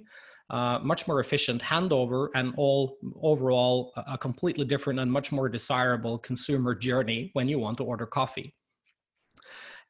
uh, 0.49 0.79
much 0.79 1.07
more 1.07 1.19
efficient 1.19 1.61
handover 1.61 2.29
and 2.33 2.55
all 2.57 2.97
overall 3.21 3.93
a 3.95 4.17
completely 4.17 4.65
different 4.65 4.99
and 4.99 5.11
much 5.11 5.31
more 5.31 5.47
desirable 5.47 6.17
consumer 6.17 6.73
journey 6.73 7.29
when 7.33 7.47
you 7.47 7.59
want 7.59 7.77
to 7.77 7.83
order 7.83 8.07
coffee 8.07 8.53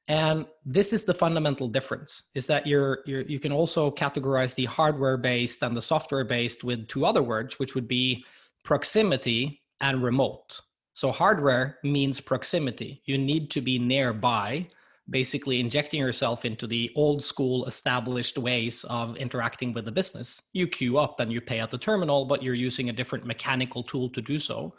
and 0.08 0.46
this 0.66 0.94
is 0.94 1.04
the 1.04 1.14
fundamental 1.14 1.68
difference 1.68 2.24
is 2.36 2.46
that 2.46 2.68
you're, 2.68 3.00
you're 3.06 3.22
you 3.22 3.40
can 3.40 3.52
also 3.52 3.90
categorize 3.90 4.54
the 4.54 4.66
hardware 4.66 5.18
based 5.18 5.64
and 5.64 5.76
the 5.76 5.82
software 5.82 6.24
based 6.24 6.64
with 6.64 6.88
two 6.88 7.06
other 7.06 7.24
words 7.24 7.58
which 7.58 7.74
would 7.74 7.88
be 7.88 8.24
proximity 8.64 9.62
and 9.80 10.04
remote 10.04 10.60
so 10.93 11.12
hardware 11.12 11.77
means 11.83 12.19
proximity 12.19 13.01
you 13.05 13.17
need 13.17 13.50
to 13.51 13.62
be 13.62 13.77
nearby 13.79 14.65
basically 15.12 15.60
injecting 15.60 16.00
yourself 16.00 16.45
into 16.45 16.65
the 16.65 16.91
old 16.95 17.24
school 17.24 17.65
established 17.65 18.38
ways 18.38 18.83
of 18.86 19.17
interacting 19.17 19.74
with 19.74 19.86
the 19.86 19.91
business. 19.91 20.43
You 20.53 20.67
queue 20.67 20.98
up 20.98 21.19
and 21.19 21.31
you 21.31 21.41
pay 21.41 21.60
at 21.60 21.69
the 21.69 21.77
terminal, 21.77 22.25
but 22.25 22.41
you're 22.41 22.53
using 22.55 22.89
a 22.89 22.93
different 22.93 23.25
mechanical 23.25 23.83
tool 23.83 24.10
to 24.10 24.21
do 24.21 24.39
so. 24.39 24.74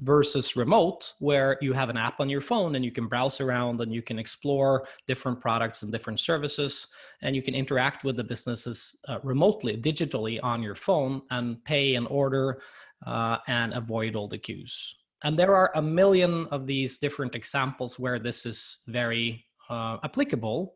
Versus 0.00 0.56
remote, 0.56 1.12
where 1.20 1.56
you 1.60 1.72
have 1.72 1.88
an 1.88 1.96
app 1.96 2.18
on 2.18 2.28
your 2.28 2.40
phone 2.40 2.74
and 2.74 2.84
you 2.84 2.90
can 2.90 3.06
browse 3.06 3.40
around 3.40 3.80
and 3.80 3.92
you 3.92 4.02
can 4.02 4.18
explore 4.18 4.88
different 5.06 5.40
products 5.40 5.84
and 5.84 5.92
different 5.92 6.18
services, 6.18 6.88
and 7.22 7.36
you 7.36 7.42
can 7.42 7.54
interact 7.54 8.02
with 8.02 8.16
the 8.16 8.24
businesses 8.24 8.96
uh, 9.06 9.20
remotely, 9.22 9.76
digitally 9.76 10.40
on 10.42 10.64
your 10.64 10.74
phone, 10.74 11.22
and 11.30 11.64
pay 11.64 11.94
and 11.94 12.08
order 12.08 12.60
uh, 13.06 13.38
and 13.46 13.72
avoid 13.72 14.16
all 14.16 14.26
the 14.26 14.36
queues. 14.36 14.96
And 15.24 15.38
there 15.38 15.56
are 15.56 15.72
a 15.74 15.82
million 15.82 16.46
of 16.50 16.66
these 16.66 16.98
different 16.98 17.34
examples 17.34 17.98
where 17.98 18.18
this 18.18 18.44
is 18.44 18.78
very 18.86 19.46
uh, 19.70 19.96
applicable. 20.04 20.74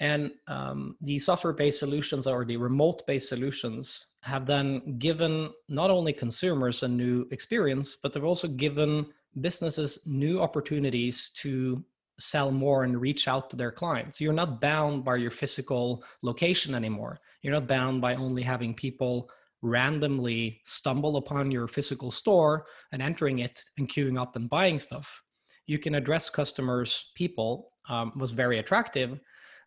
And 0.00 0.30
um, 0.48 0.96
the 1.00 1.18
software 1.18 1.52
based 1.52 1.78
solutions 1.78 2.26
or 2.26 2.44
the 2.44 2.56
remote 2.56 3.06
based 3.06 3.28
solutions 3.28 4.08
have 4.22 4.46
then 4.46 4.98
given 4.98 5.50
not 5.68 5.90
only 5.90 6.12
consumers 6.12 6.82
a 6.82 6.88
new 6.88 7.26
experience, 7.30 7.96
but 8.02 8.12
they've 8.12 8.24
also 8.24 8.48
given 8.48 9.06
businesses 9.40 10.00
new 10.06 10.40
opportunities 10.40 11.30
to 11.36 11.84
sell 12.18 12.50
more 12.50 12.84
and 12.84 12.98
reach 13.00 13.28
out 13.28 13.50
to 13.50 13.56
their 13.56 13.70
clients. 13.70 14.20
You're 14.20 14.32
not 14.32 14.60
bound 14.60 15.04
by 15.04 15.16
your 15.16 15.30
physical 15.30 16.02
location 16.22 16.74
anymore. 16.74 17.20
You're 17.42 17.52
not 17.52 17.68
bound 17.68 18.00
by 18.00 18.14
only 18.14 18.42
having 18.42 18.74
people 18.74 19.30
randomly 19.62 20.60
stumble 20.64 21.16
upon 21.16 21.50
your 21.50 21.68
physical 21.68 22.10
store 22.10 22.66
and 22.92 23.02
entering 23.02 23.40
it 23.40 23.60
and 23.78 23.88
queuing 23.88 24.20
up 24.20 24.36
and 24.36 24.48
buying 24.50 24.78
stuff. 24.78 25.22
You 25.66 25.78
can 25.78 25.94
address 25.94 26.30
customers, 26.30 27.12
people 27.16 27.72
um, 27.88 28.12
was 28.16 28.30
very 28.32 28.58
attractive 28.58 29.18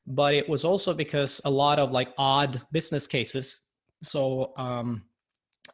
but 0.10 0.34
it 0.34 0.50
was 0.50 0.66
also 0.66 0.94
because 0.94 1.40
a 1.46 1.50
lot 1.50 1.80
of 1.80 1.92
like 1.92 2.10
odd 2.18 2.62
business 2.72 3.08
cases 3.08 3.60
so 4.02 4.54
um, 4.58 5.04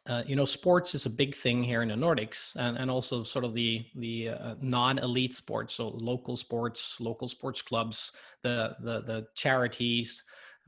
uh, 0.06 0.22
you 0.26 0.36
know 0.36 0.44
sports 0.44 0.94
is 0.94 1.06
a 1.06 1.10
big 1.10 1.34
thing 1.34 1.64
here 1.64 1.82
in 1.82 1.88
the 1.88 1.94
nordics 1.94 2.54
and, 2.56 2.76
and 2.76 2.90
also 2.90 3.22
sort 3.22 3.44
of 3.44 3.54
the 3.54 3.84
the 3.96 4.28
uh, 4.28 4.54
non-elite 4.60 5.34
sports 5.34 5.74
so 5.74 5.88
local 5.88 6.36
sports 6.36 7.00
local 7.00 7.28
sports 7.28 7.62
clubs 7.62 8.12
the 8.42 8.76
the, 8.80 9.00
the 9.02 9.26
charities 9.34 10.22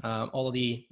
uh, 0.05 0.27
all 0.33 0.49
of 0.49 0.55
the 0.55 0.87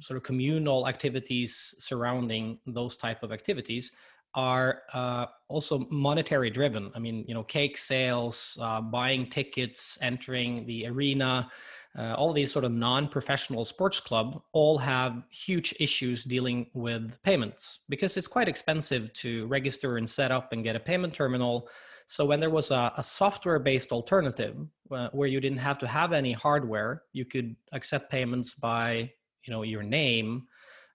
sort 0.00 0.16
of 0.16 0.22
communal 0.22 0.86
activities 0.88 1.74
surrounding 1.78 2.58
those 2.66 2.96
type 2.96 3.22
of 3.22 3.32
activities 3.32 3.92
are 4.34 4.82
uh, 4.92 5.26
also 5.48 5.86
monetary 5.90 6.50
driven. 6.50 6.92
I 6.94 6.98
mean, 6.98 7.24
you 7.26 7.34
know, 7.34 7.42
cake 7.42 7.78
sales, 7.78 8.58
uh, 8.60 8.80
buying 8.80 9.28
tickets, 9.30 9.98
entering 10.02 10.66
the 10.66 10.86
arena, 10.86 11.50
uh, 11.98 12.14
all 12.14 12.32
these 12.32 12.52
sort 12.52 12.64
of 12.64 12.72
non-professional 12.72 13.64
sports 13.64 13.98
club 13.98 14.40
all 14.52 14.78
have 14.78 15.22
huge 15.30 15.74
issues 15.80 16.22
dealing 16.24 16.66
with 16.74 17.20
payments 17.22 17.80
because 17.88 18.16
it's 18.16 18.28
quite 18.28 18.48
expensive 18.48 19.12
to 19.14 19.46
register 19.46 19.96
and 19.96 20.08
set 20.08 20.30
up 20.30 20.52
and 20.52 20.62
get 20.62 20.76
a 20.76 20.80
payment 20.80 21.14
terminal. 21.14 21.68
So 22.06 22.24
when 22.24 22.38
there 22.40 22.50
was 22.50 22.70
a, 22.70 22.92
a 22.96 23.02
software-based 23.02 23.90
alternative 23.90 24.56
where 24.88 25.28
you 25.28 25.40
didn't 25.40 25.58
have 25.58 25.78
to 25.78 25.86
have 25.86 26.12
any 26.12 26.32
hardware, 26.32 27.02
you 27.12 27.24
could 27.24 27.56
accept 27.72 28.10
payments 28.10 28.54
by 28.54 29.10
you 29.44 29.52
know 29.52 29.62
your 29.62 29.82
name 29.82 30.46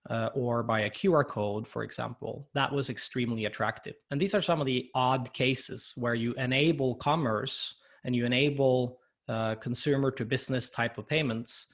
uh, 0.09 0.29
or 0.33 0.63
by 0.63 0.81
a 0.81 0.89
QR 0.89 1.25
code, 1.25 1.67
for 1.67 1.83
example, 1.83 2.47
that 2.53 2.71
was 2.71 2.89
extremely 2.89 3.45
attractive. 3.45 3.95
And 4.11 4.19
these 4.19 4.33
are 4.33 4.41
some 4.41 4.59
of 4.59 4.67
the 4.67 4.89
odd 4.95 5.31
cases 5.33 5.93
where 5.95 6.15
you 6.15 6.33
enable 6.33 6.95
commerce 6.95 7.75
and 8.03 8.15
you 8.15 8.25
enable 8.25 8.99
uh, 9.29 9.55
consumer 9.55 10.11
to 10.11 10.25
business 10.25 10.69
type 10.69 10.97
of 10.97 11.07
payments 11.07 11.67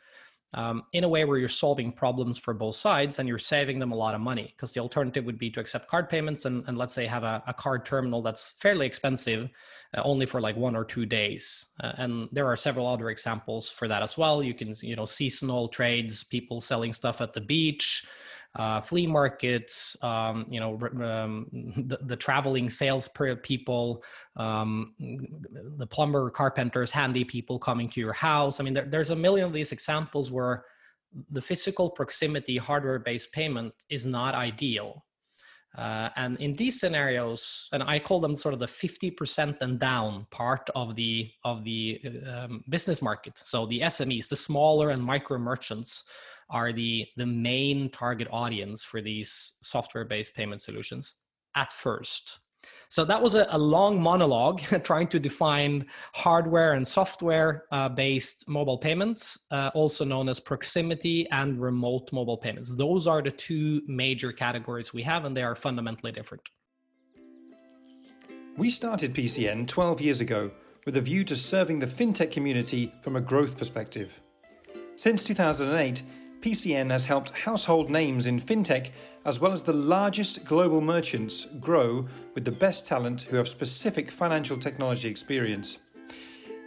um, 0.54 0.84
in 0.94 1.04
a 1.04 1.10
way 1.10 1.26
where 1.26 1.38
you're 1.38 1.48
solving 1.48 1.92
problems 1.92 2.38
for 2.38 2.54
both 2.54 2.76
sides 2.76 3.20
and 3.20 3.28
you're 3.28 3.38
saving 3.38 3.80
them 3.80 3.92
a 3.92 3.96
lot 3.96 4.16
of 4.16 4.22
money 4.22 4.54
because 4.56 4.72
the 4.72 4.80
alternative 4.80 5.26
would 5.26 5.38
be 5.38 5.50
to 5.52 5.60
accept 5.60 5.88
card 5.88 6.10
payments 6.10 6.46
and, 6.46 6.64
and 6.68 6.78
let's 6.78 6.94
say 6.94 7.06
have 7.06 7.24
a, 7.24 7.44
a 7.48 7.54
card 7.54 7.86
terminal 7.86 8.22
that's 8.22 8.52
fairly 8.60 8.86
expensive 8.86 9.50
uh, 9.98 10.02
only 10.04 10.26
for 10.26 10.40
like 10.42 10.56
one 10.56 10.76
or 10.76 10.86
two 10.86 11.06
days 11.06 11.74
uh, 11.84 11.94
and 11.98 12.30
there 12.32 12.48
are 12.48 12.56
several 12.56 12.88
other 12.88 13.10
examples 13.10 13.70
for 13.70 13.88
that 13.88 14.02
as 14.02 14.18
well 14.18 14.44
you 14.44 14.54
can 14.54 14.74
you 14.82 14.96
know 14.96 15.06
seasonal 15.06 15.68
trades 15.68 16.24
people 16.24 16.62
selling 16.62 16.94
stuff 16.94 17.22
at 17.22 17.34
the 17.34 17.42
beach 17.42 18.06
uh, 18.56 18.82
flea 18.82 19.06
markets, 19.06 19.96
um, 20.04 20.46
you 20.50 20.60
know, 20.60 20.80
um, 21.06 21.48
the, 21.78 22.00
the, 22.02 22.16
traveling 22.16 22.68
sales 22.70 23.08
people, 23.44 24.04
um, 24.38 24.94
the 25.78 25.86
plumber, 25.86 26.32
carpenters, 26.32 26.90
handy 26.90 27.24
people 27.24 27.60
coming 27.60 27.88
to 27.90 28.00
your 28.00 28.14
house. 28.14 28.60
I 28.60 28.64
mean, 28.64 28.74
there, 28.74 28.86
there's 28.86 29.12
a 29.12 29.16
million 29.16 29.46
of 29.46 29.54
these 29.54 29.72
examples 29.72 30.32
where 30.32 30.66
the 31.30 31.42
physical 31.42 31.90
proximity 31.92 32.58
hardware-based 32.58 33.32
payment 33.34 33.74
is 33.90 34.06
not 34.06 34.34
ideal. 34.34 35.06
Uh, 35.78 36.10
and 36.16 36.38
in 36.40 36.56
these 36.56 36.80
scenarios, 36.80 37.70
and 37.72 37.84
I 37.84 38.00
call 38.00 38.20
them 38.20 38.36
sort 38.36 38.54
of 38.54 38.60
the 38.60 38.66
50% 38.66 39.62
and 39.62 39.80
down 39.80 40.26
part 40.32 40.70
of 40.76 40.96
the 40.96 41.30
of 41.44 41.64
the 41.64 42.02
um, 42.28 42.64
business 42.70 43.02
market. 43.02 43.38
So 43.38 43.66
the 43.66 43.82
SMEs, 43.82 44.30
the 44.30 44.36
smaller 44.36 44.90
and 44.90 45.04
micro 45.04 45.38
merchants, 45.38 46.04
are 46.50 46.74
the 46.74 47.08
the 47.18 47.26
main 47.26 47.90
target 47.92 48.28
audience 48.32 48.84
for 48.84 49.02
these 49.02 49.54
software-based 49.62 50.34
payment 50.34 50.62
solutions 50.62 51.16
at 51.56 51.72
first. 51.72 52.40
So 52.90 53.06
that 53.06 53.22
was 53.22 53.36
a, 53.36 53.46
a 53.52 53.58
long 53.58 54.02
monologue 54.02 54.62
trying 54.84 55.08
to 55.10 55.20
define 55.20 55.86
hardware 56.14 56.74
and 56.74 56.86
software 56.86 57.66
uh, 57.72 57.88
based 57.88 58.50
mobile 58.50 58.80
payments, 58.80 59.46
uh, 59.52 59.70
also 59.76 60.04
known 60.04 60.28
as 60.28 60.40
proximity 60.40 61.30
and 61.30 61.62
remote 61.62 62.10
mobile 62.12 62.38
payments. 62.38 62.74
Those 62.76 63.06
are 63.06 63.22
the 63.22 63.30
two 63.30 63.84
major 63.88 64.32
categories 64.32 64.92
we 64.92 65.04
have, 65.04 65.26
and 65.26 65.38
they 65.38 65.44
are 65.44 65.56
fundamentally 65.56 66.12
different. 66.12 66.50
We 68.58 68.72
started 68.72 69.14
PCN 69.14 69.68
12 69.68 70.02
years 70.02 70.20
ago 70.20 70.50
with 70.86 70.98
a 70.98 71.02
view 71.02 71.24
to 71.26 71.36
serving 71.36 71.78
the 71.78 71.86
fintech 71.86 72.32
community 72.32 72.92
from 73.02 73.16
a 73.16 73.22
growth 73.22 73.58
perspective. 73.58 74.20
Since 74.96 75.24
2008, 75.26 76.02
PCN 76.42 76.90
has 76.90 77.06
helped 77.06 77.32
household 77.32 77.90
names 77.90 78.26
in 78.26 78.40
fintech, 78.40 78.92
as 79.26 79.42
well 79.42 79.52
as 79.52 79.62
the 79.62 79.74
largest 79.74 80.46
global 80.46 80.80
merchants, 80.80 81.46
grow 81.60 82.08
with 82.34 82.46
the 82.46 82.52
best 82.52 82.86
talent 82.86 83.24
who 83.24 83.36
have 83.36 83.48
specific 83.50 84.10
financial 84.10 84.58
technology 84.58 85.10
experience. 85.10 85.80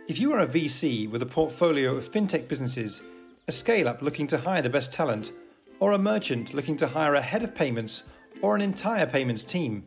If 0.09 0.21
you 0.21 0.31
are 0.35 0.41
a 0.41 0.47
VC 0.47 1.11
with 1.11 1.23
a 1.23 1.26
portfolio 1.26 1.95
of 1.95 2.11
fintech 2.11 2.49
businesses, 2.49 3.02
a 3.49 3.52
scale 3.52 3.88
up 3.88 4.02
looking 4.02 4.26
to 4.26 4.37
hire 4.37 4.61
the 4.61 4.69
best 4.69 4.93
talent, 4.93 5.33
or 5.81 5.93
a 5.93 5.99
merchant 5.99 6.52
looking 6.52 6.76
to 6.76 6.87
hire 6.87 7.14
a 7.14 7.23
head 7.23 7.43
of 7.43 7.55
payments 7.55 8.05
or 8.43 8.55
an 8.55 8.61
entire 8.61 9.07
payments 9.07 9.43
team, 9.43 9.85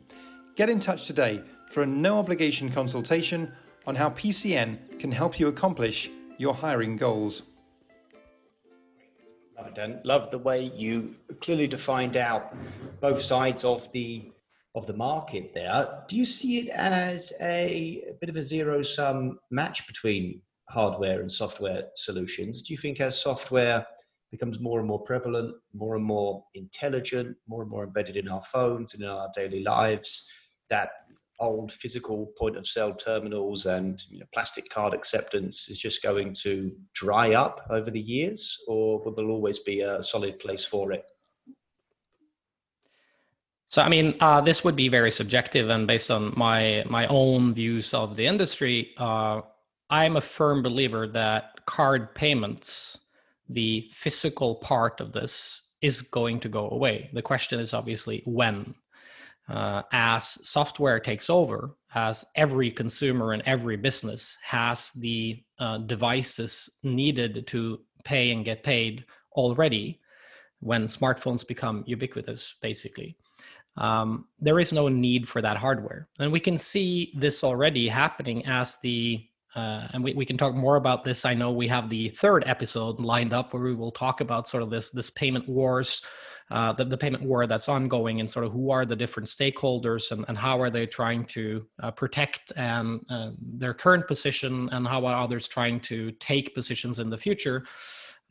get 0.55 0.67
in 0.67 0.79
touch 0.79 1.05
today 1.05 1.43
for 1.69 1.83
a 1.83 1.87
no 1.87 2.17
obligation 2.17 2.71
consultation 2.71 3.51
on 3.85 3.95
how 3.95 4.09
PCN 4.09 4.97
can 4.97 5.11
help 5.11 5.39
you 5.39 5.47
accomplish 5.47 6.09
your 6.39 6.55
hiring 6.55 6.95
goals. 6.95 7.43
It, 9.67 9.75
Dan. 9.75 10.01
Love 10.03 10.31
the 10.31 10.39
way 10.39 10.71
you 10.75 11.15
clearly 11.41 11.67
defined 11.67 12.17
out 12.17 12.55
both 13.01 13.21
sides 13.21 13.63
of 13.63 13.91
the 13.91 14.31
of 14.75 14.87
the 14.87 14.93
market 14.93 15.53
there. 15.53 16.03
Do 16.09 16.17
you 16.17 16.25
see 16.25 16.59
it 16.59 16.69
as 16.69 17.31
a, 17.39 18.03
a 18.09 18.13
bit 18.19 18.29
of 18.29 18.35
a 18.35 18.43
zero 18.43 18.81
sum 18.81 19.39
match 19.49 19.87
between 19.87 20.41
hardware 20.69 21.21
and 21.21 21.31
software 21.31 21.83
solutions? 21.95 22.61
Do 22.61 22.73
you 22.73 22.77
think 22.77 22.99
as 22.99 23.21
software 23.21 23.87
becomes 24.31 24.59
more 24.59 24.79
and 24.79 24.87
more 24.87 25.01
prevalent, 25.01 25.55
more 25.73 25.95
and 25.95 26.03
more 26.03 26.43
intelligent, 26.55 27.37
more 27.47 27.61
and 27.61 27.71
more 27.71 27.85
embedded 27.85 28.17
in 28.17 28.27
our 28.27 28.41
phones 28.43 28.93
and 28.93 29.03
in 29.03 29.09
our 29.09 29.29
daily 29.33 29.63
lives, 29.63 30.25
that 30.69 30.89
old 31.39 31.71
physical 31.71 32.27
point 32.37 32.55
of 32.55 32.65
sale 32.65 32.93
terminals 32.93 33.65
and 33.65 34.01
you 34.09 34.19
know, 34.19 34.25
plastic 34.33 34.69
card 34.69 34.93
acceptance 34.93 35.69
is 35.69 35.77
just 35.77 36.01
going 36.01 36.33
to 36.33 36.71
dry 36.93 37.33
up 37.33 37.65
over 37.69 37.91
the 37.91 37.99
years, 37.99 38.57
or 38.67 39.03
will 39.03 39.13
there 39.13 39.29
always 39.29 39.59
be 39.59 39.81
a 39.81 40.01
solid 40.01 40.39
place 40.39 40.65
for 40.65 40.91
it? 40.91 41.03
So, 43.67 43.81
I 43.81 43.89
mean, 43.89 44.15
uh, 44.19 44.41
this 44.41 44.63
would 44.63 44.75
be 44.75 44.89
very 44.89 45.11
subjective, 45.11 45.69
and 45.69 45.87
based 45.87 46.09
on 46.11 46.33
my 46.37 46.85
my 46.89 47.07
own 47.07 47.53
views 47.53 47.93
of 47.93 48.15
the 48.15 48.25
industry, 48.25 48.91
uh, 48.97 49.41
I'm 49.89 50.15
a 50.15 50.21
firm 50.21 50.63
believer 50.63 51.07
that 51.07 51.65
card 51.65 52.15
payments, 52.15 52.99
the 53.49 53.89
physical 53.91 54.55
part 54.55 55.01
of 55.01 55.11
this, 55.11 55.63
is 55.81 56.01
going 56.01 56.39
to 56.41 56.49
go 56.49 56.69
away. 56.69 57.09
The 57.13 57.21
question 57.21 57.59
is 57.59 57.73
obviously 57.73 58.21
when 58.25 58.75
uh, 59.49 59.83
as 59.91 60.23
software 60.47 60.99
takes 60.99 61.29
over, 61.29 61.75
as 61.93 62.25
every 62.35 62.71
consumer 62.71 63.33
and 63.33 63.43
every 63.45 63.77
business 63.77 64.37
has 64.43 64.91
the 64.93 65.43
uh, 65.59 65.77
devices 65.79 66.69
needed 66.83 67.47
to 67.47 67.79
pay 68.03 68.31
and 68.31 68.45
get 68.45 68.63
paid 68.63 69.05
already, 69.33 69.99
when 70.59 70.85
smartphones 70.85 71.47
become 71.47 71.83
ubiquitous, 71.85 72.55
basically, 72.61 73.15
um, 73.77 74.25
there 74.39 74.59
is 74.59 74.73
no 74.73 74.87
need 74.87 75.27
for 75.27 75.41
that 75.41 75.57
hardware. 75.57 76.07
And 76.19 76.31
we 76.31 76.39
can 76.39 76.57
see 76.57 77.13
this 77.15 77.43
already 77.43 77.87
happening 77.87 78.45
as 78.45 78.77
the 78.81 79.27
uh, 79.55 79.87
and 79.93 80.03
we, 80.03 80.13
we 80.13 80.25
can 80.25 80.37
talk 80.37 80.53
more 80.53 80.75
about 80.75 81.03
this. 81.03 81.25
I 81.25 81.33
know 81.33 81.51
we 81.51 81.67
have 81.67 81.89
the 81.89 82.09
third 82.09 82.43
episode 82.45 82.99
lined 82.99 83.33
up 83.33 83.53
where 83.53 83.63
we 83.63 83.75
will 83.75 83.91
talk 83.91 84.21
about 84.21 84.47
sort 84.47 84.63
of 84.63 84.69
this 84.69 84.91
this 84.91 85.09
payment 85.09 85.47
wars 85.47 86.01
uh, 86.51 86.73
the, 86.73 86.85
the 86.85 86.97
payment 86.97 87.23
war 87.23 87.47
that's 87.47 87.67
ongoing 87.67 88.19
and 88.19 88.29
sort 88.29 88.45
of 88.45 88.51
who 88.51 88.69
are 88.69 88.85
the 88.85 88.95
different 88.95 89.27
stakeholders 89.27 90.11
and, 90.11 90.25
and 90.27 90.37
how 90.37 90.61
are 90.61 90.69
they 90.69 90.85
trying 90.85 91.25
to 91.25 91.65
uh, 91.81 91.89
protect 91.89 92.51
um, 92.55 93.03
uh, 93.09 93.31
their 93.39 93.73
current 93.73 94.07
position 94.07 94.69
and 94.71 94.87
how 94.87 95.05
are 95.05 95.23
others 95.23 95.47
trying 95.47 95.79
to 95.79 96.11
take 96.13 96.53
positions 96.53 96.99
in 96.99 97.09
the 97.09 97.17
future. 97.17 97.65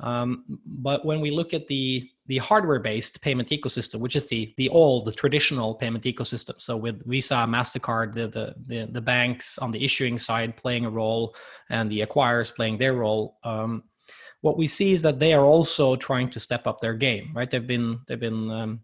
Um, 0.00 0.44
but 0.66 1.04
when 1.04 1.20
we 1.20 1.30
look 1.30 1.54
at 1.54 1.68
the 1.68 2.10
the 2.26 2.38
hardware-based 2.38 3.20
payment 3.20 3.50
ecosystem, 3.50 4.00
which 4.00 4.16
is 4.16 4.26
the 4.26 4.52
the 4.56 4.68
old, 4.70 5.04
the 5.04 5.12
traditional 5.12 5.74
payment 5.74 6.04
ecosystem, 6.04 6.60
so 6.60 6.76
with 6.76 7.06
Visa, 7.06 7.46
Mastercard, 7.48 8.12
the, 8.12 8.26
the 8.28 8.54
the 8.66 8.86
the, 8.90 9.00
banks 9.00 9.58
on 9.58 9.70
the 9.70 9.84
issuing 9.84 10.18
side 10.18 10.56
playing 10.56 10.84
a 10.84 10.90
role, 10.90 11.36
and 11.70 11.90
the 11.90 12.00
acquirers 12.00 12.54
playing 12.54 12.78
their 12.78 12.94
role, 12.94 13.38
um, 13.44 13.84
what 14.44 14.58
we 14.58 14.66
see 14.66 14.92
is 14.92 15.00
that 15.00 15.20
they 15.20 15.32
are 15.32 15.44
also 15.44 15.96
trying 15.96 16.28
to 16.28 16.38
step 16.38 16.66
up 16.66 16.80
their 16.80 16.92
game 16.92 17.30
right? 17.34 17.50
They've 17.50 17.66
been 17.66 18.00
they've 18.06 18.20
been 18.20 18.50
um, 18.50 18.80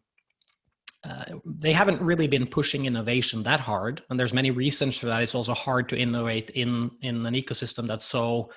uh, 1.04 1.24
they 1.44 1.72
haven't 1.72 2.00
really 2.00 2.28
been 2.28 2.46
pushing 2.46 2.86
innovation 2.86 3.42
that 3.42 3.60
hard 3.60 4.02
and 4.08 4.18
there's 4.18 4.32
many 4.32 4.50
reasons 4.50 4.96
for 4.96 5.06
that. 5.06 5.22
It's 5.22 5.34
also 5.34 5.52
hard 5.52 5.88
to 5.90 5.98
innovate 5.98 6.48
in 6.50 6.90
in 7.02 7.26
an 7.26 7.34
ecosystem 7.34 7.86
that's 7.86 8.06
so 8.06 8.50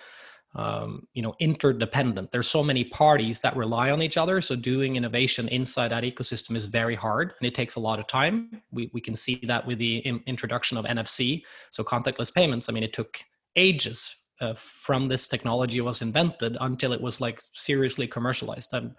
um, 0.55 1.07
you 1.13 1.21
know 1.21 1.33
interdependent 1.39 2.31
there's 2.31 2.47
so 2.47 2.63
many 2.63 2.83
parties 2.83 3.39
that 3.41 3.55
rely 3.55 3.89
on 3.89 4.01
each 4.01 4.17
other 4.17 4.39
so 4.41 4.55
doing 4.55 4.95
innovation 4.95 5.47
inside 5.47 5.89
that 5.89 6.03
ecosystem 6.03 6.55
is 6.55 6.65
very 6.65 6.95
hard 6.95 7.33
and 7.39 7.47
it 7.47 7.55
takes 7.55 7.75
a 7.75 7.79
lot 7.79 7.99
of 7.99 8.07
time 8.07 8.61
we, 8.71 8.89
we 8.93 9.01
can 9.01 9.15
see 9.15 9.39
that 9.43 9.65
with 9.65 9.79
the 9.79 9.97
in, 9.97 10.21
introduction 10.27 10.77
of 10.77 10.85
nfc 10.85 11.43
so 11.71 11.83
contactless 11.83 12.33
payments 12.33 12.69
i 12.69 12.71
mean 12.71 12.83
it 12.83 12.93
took 12.93 13.19
ages 13.55 14.23
uh, 14.41 14.53
from 14.55 15.07
this 15.07 15.27
technology 15.27 15.79
was 15.81 16.01
invented 16.01 16.57
until 16.59 16.91
it 16.91 17.01
was 17.01 17.21
like 17.21 17.41
seriously 17.53 18.07
commercialized. 18.07 18.73
And 18.73 18.95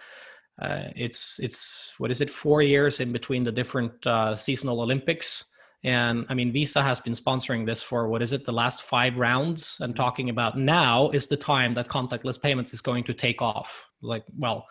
uh, 0.60 0.84
it's 0.94 1.38
it's 1.40 1.94
what 1.98 2.10
is 2.10 2.20
it 2.20 2.30
four 2.30 2.62
years 2.62 3.00
in 3.00 3.12
between 3.12 3.44
the 3.44 3.52
different 3.52 4.06
uh, 4.06 4.34
seasonal 4.34 4.80
Olympics. 4.80 5.53
And 5.84 6.24
I 6.30 6.34
mean, 6.34 6.50
Visa 6.50 6.82
has 6.82 6.98
been 6.98 7.12
sponsoring 7.12 7.66
this 7.66 7.82
for 7.82 8.08
what 8.08 8.22
is 8.22 8.32
it, 8.32 8.44
the 8.46 8.52
last 8.52 8.82
five 8.82 9.16
rounds, 9.16 9.78
and 9.80 9.92
mm-hmm. 9.92 10.02
talking 10.02 10.30
about 10.30 10.58
now 10.58 11.10
is 11.10 11.28
the 11.28 11.36
time 11.36 11.74
that 11.74 11.88
contactless 11.88 12.40
payments 12.40 12.72
is 12.72 12.80
going 12.80 13.04
to 13.04 13.14
take 13.14 13.42
off. 13.42 13.84
Like, 14.00 14.24
well, 14.38 14.66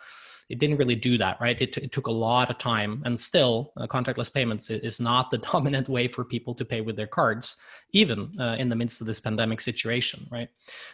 it 0.48 0.58
didn't 0.58 0.76
really 0.76 0.94
do 0.94 1.16
that, 1.18 1.40
right? 1.40 1.60
It, 1.60 1.76
it 1.78 1.92
took 1.92 2.06
a 2.06 2.12
lot 2.12 2.50
of 2.50 2.58
time, 2.58 3.02
and 3.04 3.18
still, 3.18 3.72
uh, 3.76 3.86
contactless 3.86 4.32
payments 4.32 4.70
is 4.70 5.00
not 5.00 5.30
the 5.30 5.38
dominant 5.52 5.88
way 5.88 6.08
for 6.08 6.24
people 6.24 6.54
to 6.54 6.64
pay 6.64 6.80
with 6.80 6.96
their 6.96 7.06
cards, 7.06 7.56
even 7.92 8.30
uh, 8.38 8.56
in 8.58 8.68
the 8.68 8.76
midst 8.76 9.00
of 9.00 9.06
this 9.06 9.20
pandemic 9.20 9.60
situation, 9.60 10.26
right? 10.30 10.48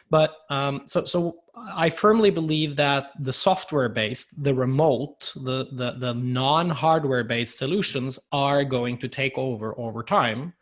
But 0.09 0.37
um, 0.51 0.83
so, 0.87 1.05
so 1.05 1.39
I 1.55 1.91
firmly 1.91 2.31
believe 2.31 2.77
that 2.77 3.11
the 3.19 3.33
software-based, 3.33 4.43
the 4.43 4.55
remote, 4.55 5.33
the 5.35 5.67
the, 5.73 5.97
the 5.99 6.15
non-hardware-based 6.15 7.59
solutions 7.59 8.19
are 8.33 8.65
going 8.65 8.99
to 8.99 9.09
take 9.09 9.37
over 9.37 9.79
over 9.79 10.03
time. 10.03 10.55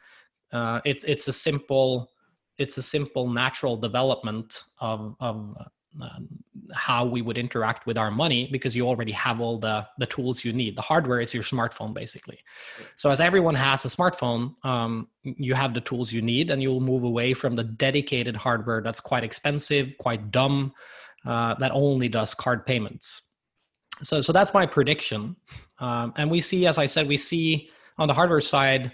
Uh, 0.53 0.81
it's 0.85 1.05
it's 1.05 1.29
a 1.29 1.33
simple 1.33 2.11
it's 2.57 2.79
a 2.79 2.83
simple 2.83 3.29
natural 3.29 3.77
development 3.77 4.65
of 4.81 5.15
of 5.21 5.57
um, 6.01 6.29
how 6.73 7.05
we 7.05 7.23
would 7.23 7.39
interact 7.39 7.87
with 7.87 7.97
our 7.97 8.11
money 8.11 8.49
because 8.53 8.77
you 8.77 8.87
already 8.87 9.13
have 9.13 9.41
all 9.41 9.59
the 9.59 9.87
the 9.99 10.07
tools 10.07 10.45
you 10.45 10.53
need. 10.53 10.77
The 10.77 10.83
hardware 10.83 11.21
is 11.21 11.33
your 11.35 11.43
smartphone 11.43 11.95
basically. 11.95 12.39
So 12.95 13.11
as 13.11 13.21
everyone 13.21 13.55
has 13.55 13.85
a 13.85 13.89
smartphone 13.89 14.55
um, 14.65 15.09
you 15.23 15.55
have 15.55 15.75
the 15.75 15.81
tools 15.81 16.13
you 16.13 16.23
need 16.23 16.51
and 16.51 16.63
you'll 16.63 16.81
move 16.81 17.05
away 17.05 17.35
from 17.35 17.57
the 17.57 17.65
dedicated 17.65 18.37
hardware 18.37 18.81
that's 18.83 19.01
quite 19.01 19.25
expensive 19.25 19.93
quite 19.99 20.31
dumb 20.31 20.73
uh, 21.27 21.55
that 21.55 21.73
only 21.73 22.09
does 22.09 22.35
card 22.35 22.67
payments. 22.67 23.23
So 24.03 24.21
so 24.21 24.33
that's 24.33 24.55
my 24.55 24.67
prediction. 24.67 25.37
Um, 25.81 26.13
and 26.17 26.31
we 26.31 26.41
see 26.41 26.67
as 26.67 26.77
i 26.79 26.87
said 26.87 27.07
we 27.09 27.17
see 27.17 27.71
on 27.99 28.09
the 28.09 28.15
hardware 28.15 28.41
side 28.41 28.93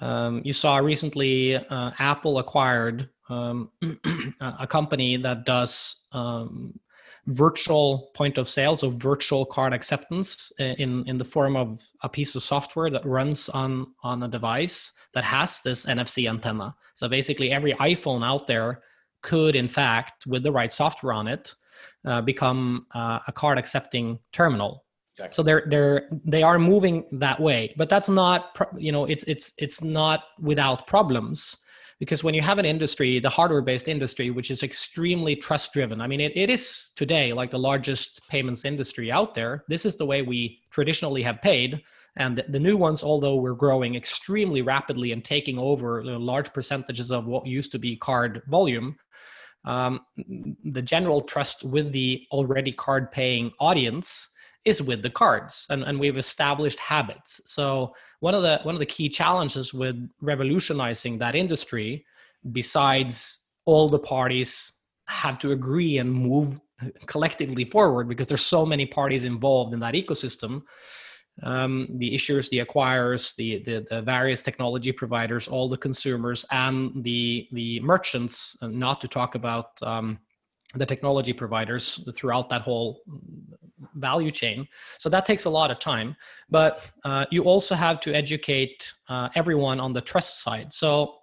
um, 0.00 0.42
you 0.44 0.52
saw 0.52 0.76
recently 0.76 1.56
uh, 1.56 1.90
apple 1.98 2.38
acquired 2.38 3.08
um, 3.30 3.70
a 4.40 4.66
company 4.66 5.16
that 5.16 5.46
does 5.46 6.08
um, 6.12 6.78
virtual 7.26 8.10
point 8.14 8.38
of 8.38 8.48
sale, 8.48 8.76
so 8.76 8.90
virtual 8.90 9.46
card 9.46 9.72
acceptance 9.72 10.52
in, 10.58 11.06
in 11.06 11.18
the 11.18 11.24
form 11.24 11.56
of 11.56 11.80
a 12.02 12.08
piece 12.08 12.34
of 12.34 12.42
software 12.42 12.90
that 12.90 13.04
runs 13.06 13.48
on, 13.48 13.86
on 14.02 14.22
a 14.22 14.28
device 14.28 14.92
that 15.12 15.24
has 15.24 15.60
this 15.60 15.86
NFC 15.86 16.28
antenna. 16.28 16.74
So 16.94 17.08
basically, 17.08 17.52
every 17.52 17.72
iPhone 17.74 18.24
out 18.24 18.46
there 18.46 18.82
could, 19.22 19.54
in 19.54 19.68
fact, 19.68 20.26
with 20.26 20.42
the 20.42 20.52
right 20.52 20.72
software 20.72 21.12
on 21.12 21.28
it, 21.28 21.54
uh, 22.04 22.20
become 22.22 22.86
uh, 22.94 23.20
a 23.26 23.32
card 23.32 23.58
accepting 23.58 24.18
terminal. 24.32 24.84
Exactly. 25.14 25.34
So 25.34 25.42
they're 25.42 25.64
they're 25.66 26.08
they 26.24 26.42
are 26.42 26.58
moving 26.58 27.04
that 27.12 27.40
way, 27.40 27.74
but 27.76 27.88
that's 27.88 28.08
not 28.08 28.56
you 28.78 28.92
know 28.92 29.04
it's 29.04 29.24
it's 29.24 29.52
it's 29.58 29.82
not 29.82 30.24
without 30.38 30.86
problems 30.86 31.56
because 32.00 32.24
when 32.24 32.34
you 32.34 32.42
have 32.42 32.58
an 32.58 32.64
industry 32.64 33.20
the 33.20 33.30
hardware 33.30 33.62
based 33.62 33.86
industry 33.86 34.30
which 34.30 34.50
is 34.50 34.64
extremely 34.64 35.36
trust 35.36 35.72
driven 35.72 36.00
i 36.00 36.06
mean 36.06 36.20
it, 36.20 36.32
it 36.34 36.50
is 36.50 36.90
today 36.96 37.32
like 37.32 37.50
the 37.50 37.58
largest 37.58 38.20
payments 38.28 38.64
industry 38.64 39.10
out 39.10 39.34
there. 39.34 39.64
This 39.68 39.86
is 39.86 39.96
the 39.96 40.06
way 40.06 40.22
we 40.22 40.60
traditionally 40.70 41.22
have 41.22 41.40
paid. 41.42 41.82
And 42.16 42.36
the, 42.36 42.44
the 42.48 42.60
new 42.60 42.76
ones 42.76 43.02
although 43.02 43.36
we're 43.36 43.54
growing 43.54 43.94
extremely 43.94 44.62
rapidly 44.62 45.12
and 45.12 45.24
taking 45.24 45.58
over 45.58 46.00
you 46.00 46.10
know, 46.10 46.18
large 46.18 46.52
percentages 46.52 47.10
of 47.12 47.26
what 47.26 47.46
used 47.46 47.72
to 47.72 47.78
be 47.78 47.96
card 47.96 48.42
volume 48.48 48.96
um, 49.64 50.00
the 50.64 50.82
general 50.82 51.20
trust 51.20 51.64
with 51.64 51.92
the 51.92 52.26
already 52.32 52.72
card 52.72 53.12
paying 53.12 53.52
audience 53.60 54.30
is 54.64 54.82
with 54.82 55.02
the 55.02 55.10
cards 55.10 55.66
and, 55.70 55.82
and 55.84 55.98
we've 55.98 56.18
established 56.18 56.78
habits. 56.80 57.40
So 57.46 57.94
one 58.20 58.34
of 58.34 58.42
the 58.42 58.60
one 58.62 58.74
of 58.74 58.78
the 58.78 58.86
key 58.86 59.08
challenges 59.08 59.72
with 59.72 59.96
revolutionizing 60.20 61.18
that 61.18 61.34
industry 61.34 62.04
besides 62.52 63.48
all 63.64 63.88
the 63.88 63.98
parties 63.98 64.72
have 65.06 65.38
to 65.38 65.52
agree 65.52 65.98
and 65.98 66.12
move 66.12 66.58
collectively 67.06 67.64
forward 67.64 68.08
because 68.08 68.28
there's 68.28 68.44
so 68.44 68.64
many 68.64 68.86
parties 68.86 69.24
involved 69.24 69.74
in 69.74 69.80
that 69.80 69.94
ecosystem 69.94 70.62
um, 71.42 71.88
the 71.96 72.14
issuers 72.14 72.48
the 72.50 72.58
acquirers 72.58 73.34
the, 73.36 73.62
the, 73.64 73.86
the 73.90 74.02
various 74.02 74.42
technology 74.42 74.92
providers 74.92 75.48
all 75.48 75.68
the 75.68 75.76
consumers 75.76 76.46
and 76.52 77.04
the 77.04 77.48
the 77.52 77.80
merchants 77.80 78.56
not 78.62 79.00
to 79.00 79.08
talk 79.08 79.34
about 79.34 79.70
um, 79.82 80.18
the 80.74 80.86
technology 80.86 81.32
providers 81.32 82.08
throughout 82.16 82.48
that 82.48 82.62
whole 82.62 83.02
value 83.94 84.30
chain. 84.30 84.66
So 84.98 85.08
that 85.08 85.26
takes 85.26 85.44
a 85.44 85.50
lot 85.50 85.70
of 85.70 85.78
time. 85.78 86.16
But 86.50 86.90
uh, 87.04 87.26
you 87.30 87.44
also 87.44 87.74
have 87.74 88.00
to 88.00 88.14
educate 88.14 88.92
uh, 89.08 89.28
everyone 89.34 89.80
on 89.80 89.92
the 89.92 90.00
trust 90.00 90.42
side. 90.42 90.72
So 90.72 91.16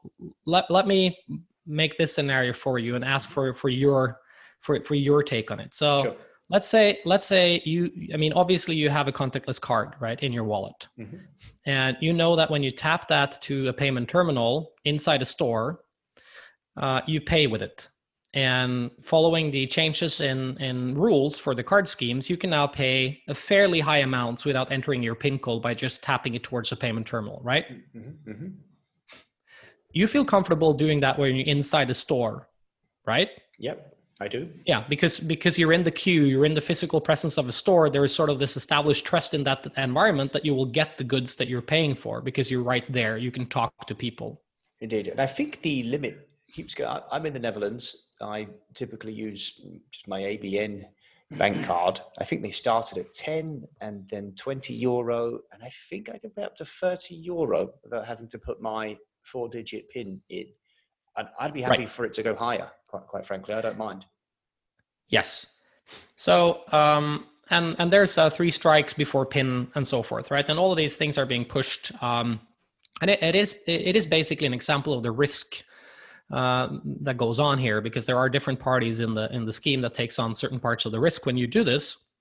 let, 0.46 0.70
let 0.70 0.88
me 0.88 1.17
make 1.65 1.98
this 1.98 2.13
scenario 2.13 2.54
for 2.54 2.80
you 2.80 2.96
and 2.96 3.04
ask 3.04 3.30
for, 3.30 3.54
for 3.54 3.70
your 3.70 4.20
for, 4.60 4.82
for 4.84 4.96
your 4.96 5.24
take 5.24 5.52
on 5.52 5.60
it. 5.60 5.74
So 5.74 6.04
sure. 6.04 6.15
let's 6.50 6.67
say 6.67 7.00
let's 7.06 7.26
say 7.26 7.62
you 7.65 7.91
I 8.13 8.17
mean 8.17 8.34
obviously 8.34 8.76
you 8.76 8.89
have 8.89 9.08
a 9.08 9.12
contactless 9.12 9.62
card 9.62 9.96
right 10.00 10.22
in 10.22 10.34
your 10.34 10.43
wallet. 10.43 10.88
Mm-hmm. 11.00 11.17
And 11.65 11.98
you 12.02 12.13
know 12.13 12.36
that 12.36 12.50
when 12.50 12.63
you 12.63 12.72
tap 12.72 13.08
that 13.10 13.39
to 13.43 13.67
a 13.67 13.74
payment 13.74 14.10
terminal 14.10 14.72
inside 14.86 15.22
a 15.22 15.26
store, 15.26 15.82
uh, 16.76 17.02
you 17.06 17.22
pay 17.22 17.48
with 17.48 17.62
it 17.62 17.88
and 18.33 18.91
following 19.01 19.51
the 19.51 19.65
changes 19.67 20.19
in, 20.19 20.57
in 20.57 20.95
rules 20.95 21.37
for 21.37 21.55
the 21.55 21.63
card 21.63 21.87
schemes, 21.87 22.29
you 22.29 22.37
can 22.37 22.49
now 22.49 22.67
pay 22.67 23.21
a 23.27 23.33
fairly 23.33 23.79
high 23.79 23.99
amounts 23.99 24.45
without 24.45 24.71
entering 24.71 25.01
your 25.01 25.15
PIN 25.15 25.39
code 25.39 25.61
by 25.61 25.73
just 25.73 26.03
tapping 26.03 26.33
it 26.33 26.43
towards 26.43 26.71
a 26.71 26.75
payment 26.75 27.07
terminal, 27.07 27.41
right? 27.43 27.65
Mm-hmm, 27.95 28.29
mm-hmm. 28.31 28.47
You 29.93 30.07
feel 30.07 30.25
comfortable 30.25 30.73
doing 30.73 30.99
that 30.99 31.17
when 31.17 31.35
you're 31.35 31.47
inside 31.47 31.89
a 31.89 31.93
store, 31.93 32.49
right? 33.05 33.29
Yep, 33.59 33.95
I 34.19 34.27
do. 34.27 34.49
Yeah, 34.65 34.83
because 34.87 35.19
because 35.19 35.57
you're 35.57 35.73
in 35.73 35.83
the 35.83 35.91
queue, 35.91 36.23
you're 36.23 36.45
in 36.45 36.53
the 36.53 36.61
physical 36.61 36.99
presence 36.99 37.37
of 37.37 37.47
a 37.47 37.51
store. 37.51 37.89
There 37.89 38.03
is 38.03 38.13
sort 38.13 38.29
of 38.29 38.37
this 38.37 38.57
established 38.57 39.05
trust 39.05 39.33
in 39.33 39.43
that 39.45 39.65
environment 39.77 40.33
that 40.33 40.45
you 40.45 40.53
will 40.53 40.65
get 40.65 40.97
the 40.97 41.03
goods 41.03 41.35
that 41.37 41.47
you're 41.47 41.61
paying 41.61 41.95
for 41.95 42.21
because 42.21 42.51
you're 42.51 42.63
right 42.63 42.85
there. 42.91 43.17
You 43.17 43.31
can 43.31 43.45
talk 43.45 43.87
to 43.87 43.95
people. 43.95 44.41
Indeed, 44.81 45.07
and 45.07 45.19
I 45.19 45.25
think 45.25 45.61
the 45.61 45.83
limit 45.83 46.29
keeps 46.53 46.75
going. 46.75 47.01
I'm 47.11 47.25
in 47.25 47.33
the 47.33 47.39
Netherlands 47.39 48.07
I 48.21 48.47
typically 48.73 49.13
use 49.13 49.60
my 50.08 50.21
ABN 50.21 50.86
bank 51.32 51.65
card. 51.65 51.99
I 52.17 52.23
think 52.23 52.41
they 52.41 52.49
started 52.49 52.97
at 52.97 53.13
10 53.13 53.63
and 53.82 54.08
then 54.10 54.34
20 54.38 54.73
euro. 54.73 55.39
And 55.51 55.63
I 55.63 55.69
think 55.89 56.10
I 56.10 56.17
can 56.17 56.32
pay 56.32 56.43
up 56.43 56.56
to 56.56 56.65
30 56.65 57.15
euro 57.15 57.69
without 57.84 58.06
having 58.06 58.27
to 58.30 58.39
put 58.39 58.62
my 58.62 58.97
four 59.23 59.49
digit 59.49 59.89
PIN 59.89 60.21
in. 60.30 60.45
And 61.15 61.27
I'd 61.39 61.53
be 61.53 61.62
happy 61.62 61.80
right. 61.80 61.89
for 61.89 62.06
it 62.06 62.13
to 62.13 62.23
go 62.23 62.36
higher, 62.36 62.69
quite, 62.88 63.08
quite 63.08 63.25
frankly. 63.25 63.56
I 63.56 63.62
don't 63.62 63.77
mind. 63.77 64.06
Yes. 65.10 65.47
So, 66.15 66.62
um, 66.71 67.25
and, 67.49 67.75
and 67.80 67.91
there's 67.91 68.17
uh, 68.17 68.30
three 68.30 68.51
strikes 68.51 68.93
before 68.93 69.25
PIN 69.25 69.71
and 69.75 69.88
so 69.88 70.03
forth, 70.03 70.32
right? 70.32 70.47
And 70.47 70.60
all 70.60 70.71
of 70.71 70.77
these 70.77 70.95
things 70.95 71.17
are 71.17 71.25
being 71.25 71.45
pushed. 71.45 71.91
Um, 72.03 72.41
and 73.01 73.12
it, 73.12 73.21
it 73.21 73.36
is 73.36 73.60
it 73.67 73.95
is 73.95 74.08
basically 74.08 74.47
an 74.47 74.53
example 74.53 74.93
of 74.93 75.03
the 75.03 75.12
risk 75.12 75.63
uh, 76.31 76.67
that 77.01 77.17
goes 77.17 77.39
on 77.39 77.57
here 77.57 77.79
because 77.79 78.05
there 78.05 78.17
are 78.17 78.29
different 78.29 78.59
parties 78.59 78.99
in 78.99 79.13
the 79.13 79.33
in 79.33 79.45
the 79.45 79.53
scheme 79.53 79.81
that 79.81 79.93
takes 79.93 80.19
on 80.19 80.33
certain 80.33 80.59
parts 80.59 80.85
of 80.85 80.91
the 80.91 80.99
risk 80.99 81.25
when 81.25 81.37
you 81.37 81.47
do 81.47 81.63
this 81.63 82.11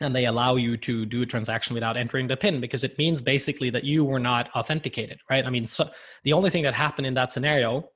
and 0.00 0.14
they 0.14 0.26
allow 0.26 0.56
you 0.56 0.76
to 0.76 1.04
do 1.04 1.22
a 1.22 1.26
transaction 1.26 1.74
without 1.74 1.96
entering 1.96 2.26
the 2.28 2.36
pin 2.36 2.60
because 2.60 2.84
it 2.84 2.96
means 2.96 3.20
basically 3.20 3.68
that 3.68 3.84
you 3.84 4.04
were 4.04 4.20
not 4.20 4.48
authenticated 4.54 5.18
right? 5.28 5.44
I 5.44 5.50
mean 5.50 5.64
so 5.64 5.88
the 6.22 6.32
only 6.32 6.50
thing 6.50 6.62
that 6.62 6.74
happened 6.74 7.06
in 7.06 7.14
that 7.14 7.30
scenario 7.30 7.88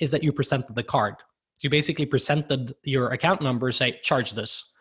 is 0.00 0.10
that 0.10 0.22
you 0.22 0.32
presented 0.32 0.74
the 0.74 0.82
card. 0.82 1.14
So 1.56 1.66
you 1.66 1.70
basically 1.70 2.04
presented 2.04 2.74
your 2.82 3.10
account 3.10 3.40
number 3.40 3.70
say 3.70 4.00
charge 4.02 4.32
this 4.32 4.72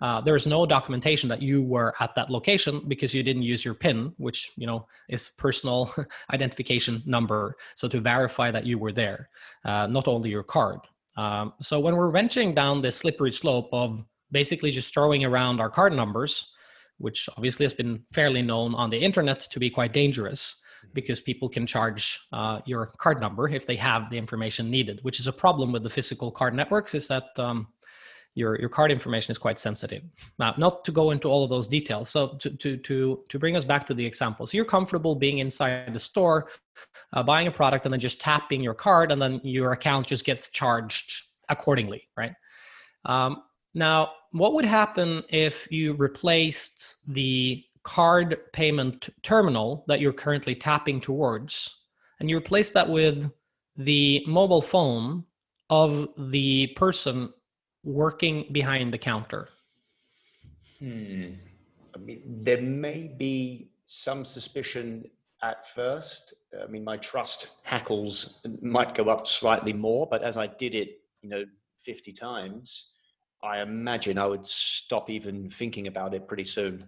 uh, 0.00 0.20
there 0.20 0.34
is 0.34 0.46
no 0.46 0.66
documentation 0.66 1.28
that 1.28 1.42
you 1.42 1.62
were 1.62 1.94
at 2.00 2.14
that 2.14 2.30
location 2.30 2.82
because 2.88 3.14
you 3.14 3.22
didn't 3.22 3.42
use 3.42 3.64
your 3.64 3.74
PIN, 3.74 4.12
which 4.16 4.52
you 4.56 4.66
know 4.66 4.86
is 5.08 5.30
personal 5.38 5.92
identification 6.32 7.02
number. 7.06 7.56
So 7.74 7.88
to 7.88 8.00
verify 8.00 8.50
that 8.50 8.66
you 8.66 8.78
were 8.78 8.92
there, 8.92 9.28
uh, 9.64 9.86
not 9.86 10.08
only 10.08 10.30
your 10.30 10.42
card. 10.42 10.80
Um, 11.16 11.54
so 11.60 11.80
when 11.80 11.96
we're 11.96 12.10
venturing 12.10 12.54
down 12.54 12.80
this 12.80 12.96
slippery 12.96 13.32
slope 13.32 13.68
of 13.72 14.04
basically 14.30 14.70
just 14.70 14.94
throwing 14.94 15.24
around 15.24 15.60
our 15.60 15.70
card 15.70 15.92
numbers, 15.92 16.54
which 16.98 17.28
obviously 17.36 17.64
has 17.64 17.74
been 17.74 18.04
fairly 18.12 18.42
known 18.42 18.74
on 18.74 18.90
the 18.90 18.98
internet 18.98 19.40
to 19.40 19.58
be 19.58 19.70
quite 19.70 19.92
dangerous 19.92 20.62
because 20.94 21.20
people 21.20 21.48
can 21.48 21.66
charge 21.66 22.20
uh, 22.32 22.60
your 22.64 22.86
card 22.98 23.20
number 23.20 23.48
if 23.48 23.66
they 23.66 23.76
have 23.76 24.10
the 24.10 24.18
information 24.18 24.70
needed, 24.70 25.00
which 25.02 25.20
is 25.20 25.26
a 25.26 25.32
problem 25.32 25.72
with 25.72 25.82
the 25.82 25.90
physical 25.90 26.30
card 26.30 26.54
networks. 26.54 26.94
Is 26.94 27.08
that 27.08 27.36
um, 27.36 27.68
your, 28.38 28.58
your 28.60 28.68
card 28.68 28.92
information 28.92 29.32
is 29.32 29.38
quite 29.38 29.58
sensitive. 29.58 30.02
Now, 30.38 30.54
not 30.56 30.84
to 30.84 30.92
go 30.92 31.10
into 31.10 31.28
all 31.28 31.42
of 31.42 31.50
those 31.50 31.66
details. 31.66 32.08
So 32.08 32.28
to, 32.38 32.50
to, 32.50 32.76
to, 32.76 33.24
to 33.28 33.38
bring 33.38 33.56
us 33.56 33.64
back 33.64 33.84
to 33.86 33.94
the 33.94 34.06
example. 34.06 34.46
So 34.46 34.56
you're 34.56 34.64
comfortable 34.64 35.16
being 35.16 35.38
inside 35.38 35.92
the 35.92 35.98
store, 35.98 36.48
uh, 37.12 37.22
buying 37.24 37.48
a 37.48 37.50
product 37.50 37.84
and 37.84 37.92
then 37.92 38.00
just 38.00 38.20
tapping 38.20 38.62
your 38.62 38.74
card 38.74 39.10
and 39.10 39.20
then 39.20 39.40
your 39.42 39.72
account 39.72 40.06
just 40.06 40.24
gets 40.24 40.50
charged 40.50 41.24
accordingly, 41.48 42.08
right? 42.16 42.32
Um, 43.04 43.42
now, 43.74 44.12
what 44.30 44.54
would 44.54 44.64
happen 44.64 45.24
if 45.28 45.66
you 45.70 45.94
replaced 45.94 46.96
the 47.12 47.64
card 47.82 48.38
payment 48.52 49.08
terminal 49.22 49.84
that 49.88 50.00
you're 50.00 50.12
currently 50.12 50.54
tapping 50.54 51.00
towards 51.00 51.84
and 52.20 52.30
you 52.30 52.36
replace 52.36 52.70
that 52.70 52.88
with 52.88 53.30
the 53.76 54.22
mobile 54.26 54.62
phone 54.62 55.24
of 55.70 56.08
the 56.16 56.68
person 56.76 57.32
working 57.88 58.46
behind 58.52 58.92
the 58.92 58.98
counter? 58.98 59.48
Hmm. 60.78 61.30
I 61.94 61.98
mean, 61.98 62.22
there 62.42 62.60
may 62.60 63.10
be 63.16 63.70
some 63.86 64.24
suspicion 64.24 65.04
at 65.42 65.66
first. 65.66 66.34
I 66.62 66.66
mean, 66.66 66.84
my 66.84 66.98
trust 66.98 67.48
hackles 67.62 68.40
might 68.60 68.94
go 68.94 69.04
up 69.04 69.26
slightly 69.26 69.72
more, 69.72 70.06
but 70.06 70.22
as 70.22 70.36
I 70.36 70.46
did 70.46 70.74
it, 70.74 71.00
you 71.22 71.30
know, 71.30 71.44
50 71.78 72.12
times, 72.12 72.90
I 73.42 73.62
imagine 73.62 74.18
I 74.18 74.26
would 74.26 74.46
stop 74.46 75.08
even 75.08 75.48
thinking 75.48 75.86
about 75.86 76.12
it 76.12 76.28
pretty 76.28 76.44
soon. 76.44 76.84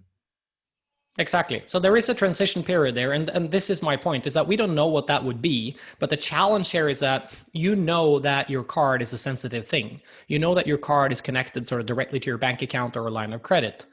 Exactly. 1.18 1.62
So 1.66 1.78
there 1.78 1.96
is 1.96 2.08
a 2.08 2.14
transition 2.14 2.62
period 2.62 2.94
there. 2.94 3.12
And, 3.12 3.28
and 3.30 3.50
this 3.50 3.68
is 3.68 3.82
my 3.82 3.96
point 3.96 4.26
is 4.26 4.34
that 4.34 4.46
we 4.46 4.56
don't 4.56 4.74
know 4.74 4.86
what 4.86 5.06
that 5.08 5.22
would 5.22 5.42
be. 5.42 5.76
But 5.98 6.08
the 6.08 6.16
challenge 6.16 6.70
here 6.70 6.88
is 6.88 7.00
that 7.00 7.34
you 7.52 7.74
know 7.74 8.20
that 8.20 8.48
your 8.48 8.62
card 8.62 9.02
is 9.02 9.12
a 9.12 9.18
sensitive 9.18 9.66
thing. 9.66 10.00
You 10.28 10.38
know 10.38 10.54
that 10.54 10.66
your 10.66 10.78
card 10.78 11.12
is 11.12 11.20
connected 11.20 11.66
sort 11.66 11.80
of 11.80 11.86
directly 11.86 12.20
to 12.20 12.26
your 12.30 12.38
bank 12.38 12.62
account 12.62 12.96
or 12.96 13.06
a 13.06 13.10
line 13.10 13.32
of 13.32 13.42
credit. 13.42 13.86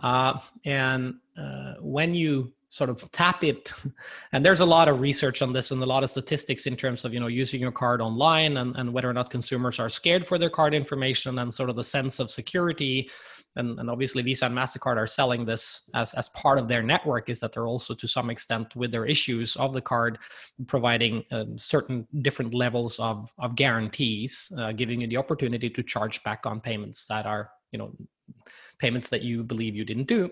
Uh, 0.00 0.38
and 0.64 1.14
uh, 1.38 1.74
when 1.80 2.12
you 2.12 2.52
sort 2.74 2.90
of 2.90 3.08
tap 3.12 3.44
it 3.44 3.72
and 4.32 4.44
there's 4.44 4.58
a 4.58 4.66
lot 4.66 4.88
of 4.88 5.00
research 5.00 5.42
on 5.42 5.52
this 5.52 5.70
and 5.70 5.80
a 5.80 5.86
lot 5.86 6.02
of 6.02 6.10
statistics 6.10 6.66
in 6.66 6.74
terms 6.76 7.04
of 7.04 7.14
you 7.14 7.20
know 7.20 7.28
using 7.28 7.60
your 7.60 7.70
card 7.70 8.00
online 8.00 8.56
and, 8.56 8.74
and 8.74 8.92
whether 8.92 9.08
or 9.08 9.12
not 9.12 9.30
consumers 9.30 9.78
are 9.78 9.88
scared 9.88 10.26
for 10.26 10.38
their 10.38 10.50
card 10.50 10.74
information 10.74 11.38
and 11.38 11.54
sort 11.54 11.70
of 11.70 11.76
the 11.76 11.84
sense 11.84 12.18
of 12.18 12.32
security 12.32 13.08
and, 13.56 13.78
and 13.78 13.90
obviously 13.90 14.22
Visa 14.22 14.46
and 14.46 14.56
MasterCard 14.56 14.96
are 14.96 15.06
selling 15.06 15.44
this 15.44 15.88
as, 15.94 16.14
as 16.14 16.28
part 16.30 16.58
of 16.58 16.68
their 16.68 16.82
network 16.82 17.28
is 17.28 17.40
that 17.40 17.52
they're 17.52 17.66
also 17.66 17.94
to 17.94 18.06
some 18.06 18.30
extent 18.30 18.74
with 18.76 18.92
their 18.92 19.06
issues 19.06 19.56
of 19.56 19.72
the 19.72 19.80
card 19.80 20.18
providing 20.66 21.24
um, 21.30 21.58
certain 21.58 22.06
different 22.22 22.54
levels 22.54 22.98
of, 22.98 23.32
of 23.38 23.54
guarantees, 23.54 24.52
uh, 24.58 24.72
giving 24.72 25.00
you 25.00 25.06
the 25.06 25.16
opportunity 25.16 25.70
to 25.70 25.82
charge 25.82 26.22
back 26.22 26.46
on 26.46 26.60
payments 26.60 27.06
that 27.06 27.26
are 27.26 27.50
you 27.72 27.78
know 27.78 27.92
payments 28.78 29.10
that 29.10 29.22
you 29.22 29.42
believe 29.42 29.74
you 29.74 29.84
didn't 29.84 30.06
do 30.06 30.30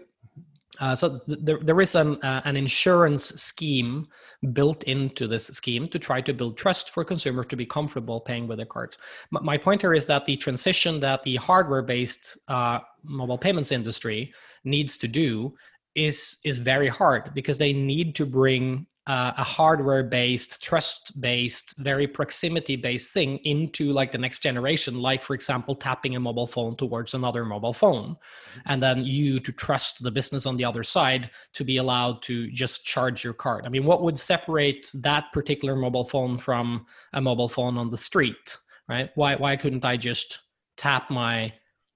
uh, 0.81 0.95
so 0.95 1.19
th- 1.27 1.39
there, 1.43 1.59
there 1.59 1.81
is 1.81 1.95
an, 1.95 2.17
uh, 2.23 2.41
an 2.45 2.57
insurance 2.57 3.27
scheme 3.41 4.07
built 4.53 4.83
into 4.85 5.29
this 5.29 5.47
scheme 5.49 5.87
to 5.89 5.99
try 5.99 6.21
to 6.21 6.33
build 6.33 6.57
trust 6.57 6.91
for 6.91 7.05
consumers 7.05 7.47
to 7.47 7.57
be 7.57 7.67
comfortable 7.67 8.21
paying 8.21 8.49
with 8.49 8.59
their 8.59 8.67
card. 8.67 8.97
M- 9.35 9.45
my 9.45 9.59
point 9.59 9.83
here 9.83 9.95
is 9.95 10.07
that 10.07 10.25
the 10.25 10.37
transition 10.37 10.99
that 11.01 11.23
the 11.23 11.37
hardware-based 11.37 12.39
uh, 12.49 12.81
mobile 13.05 13.39
payments 13.39 13.71
industry 13.71 14.33
needs 14.65 14.97
to 14.97 15.09
do 15.09 15.55
is 15.95 16.39
is 16.45 16.59
very 16.59 16.89
hard 16.89 17.35
because 17.35 17.59
they 17.59 17.73
need 17.73 18.15
to 18.15 18.25
bring 18.25 18.87
uh, 19.09 19.33
a 19.37 19.43
hardware 19.43 20.05
based 20.05 20.63
trust 20.63 21.21
based 21.21 21.77
very 21.79 22.07
proximity 22.07 22.77
based 22.77 23.13
thing 23.13 23.39
into 23.39 23.93
like 23.93 24.13
the 24.13 24.19
next 24.19 24.41
generation 24.41 25.01
like 25.01 25.25
for 25.25 25.35
example 25.35 25.75
tapping 25.75 26.15
a 26.15 26.21
mobile 26.21 26.47
phone 26.47 26.77
towards 26.77 27.13
another 27.13 27.45
mobile 27.45 27.73
phone. 27.73 28.15
Mm-hmm. 28.15 28.61
and 28.67 28.83
then 28.83 29.05
you 29.05 29.41
to 29.41 29.53
trust 29.53 30.03
the 30.03 30.11
business 30.11 30.47
on 30.47 30.57
the 30.57 30.65
other 30.65 30.85
side 30.85 31.31
to 31.55 31.65
be 31.65 31.79
allowed 31.79 32.23
to 32.23 32.49
just 32.51 32.85
charge 32.85 33.25
your 33.25 33.33
card. 33.33 33.67
I 33.67 33.71
mean 33.71 33.85
what 33.85 34.03
would 34.03 34.19
separate 34.19 34.91
that 35.03 35.33
particular 35.33 35.75
mobile 35.75 36.05
phone 36.05 36.39
from 36.39 36.87
a 37.13 37.21
mobile 37.21 37.49
phone 37.49 37.77
on 37.79 37.91
the 37.91 37.99
street 37.99 38.57
right? 38.89 39.11
Why 39.15 39.37
why 39.37 39.57
couldn't 39.57 39.85
i 39.85 39.97
just 39.97 40.41
tap 40.77 41.11
my 41.11 41.53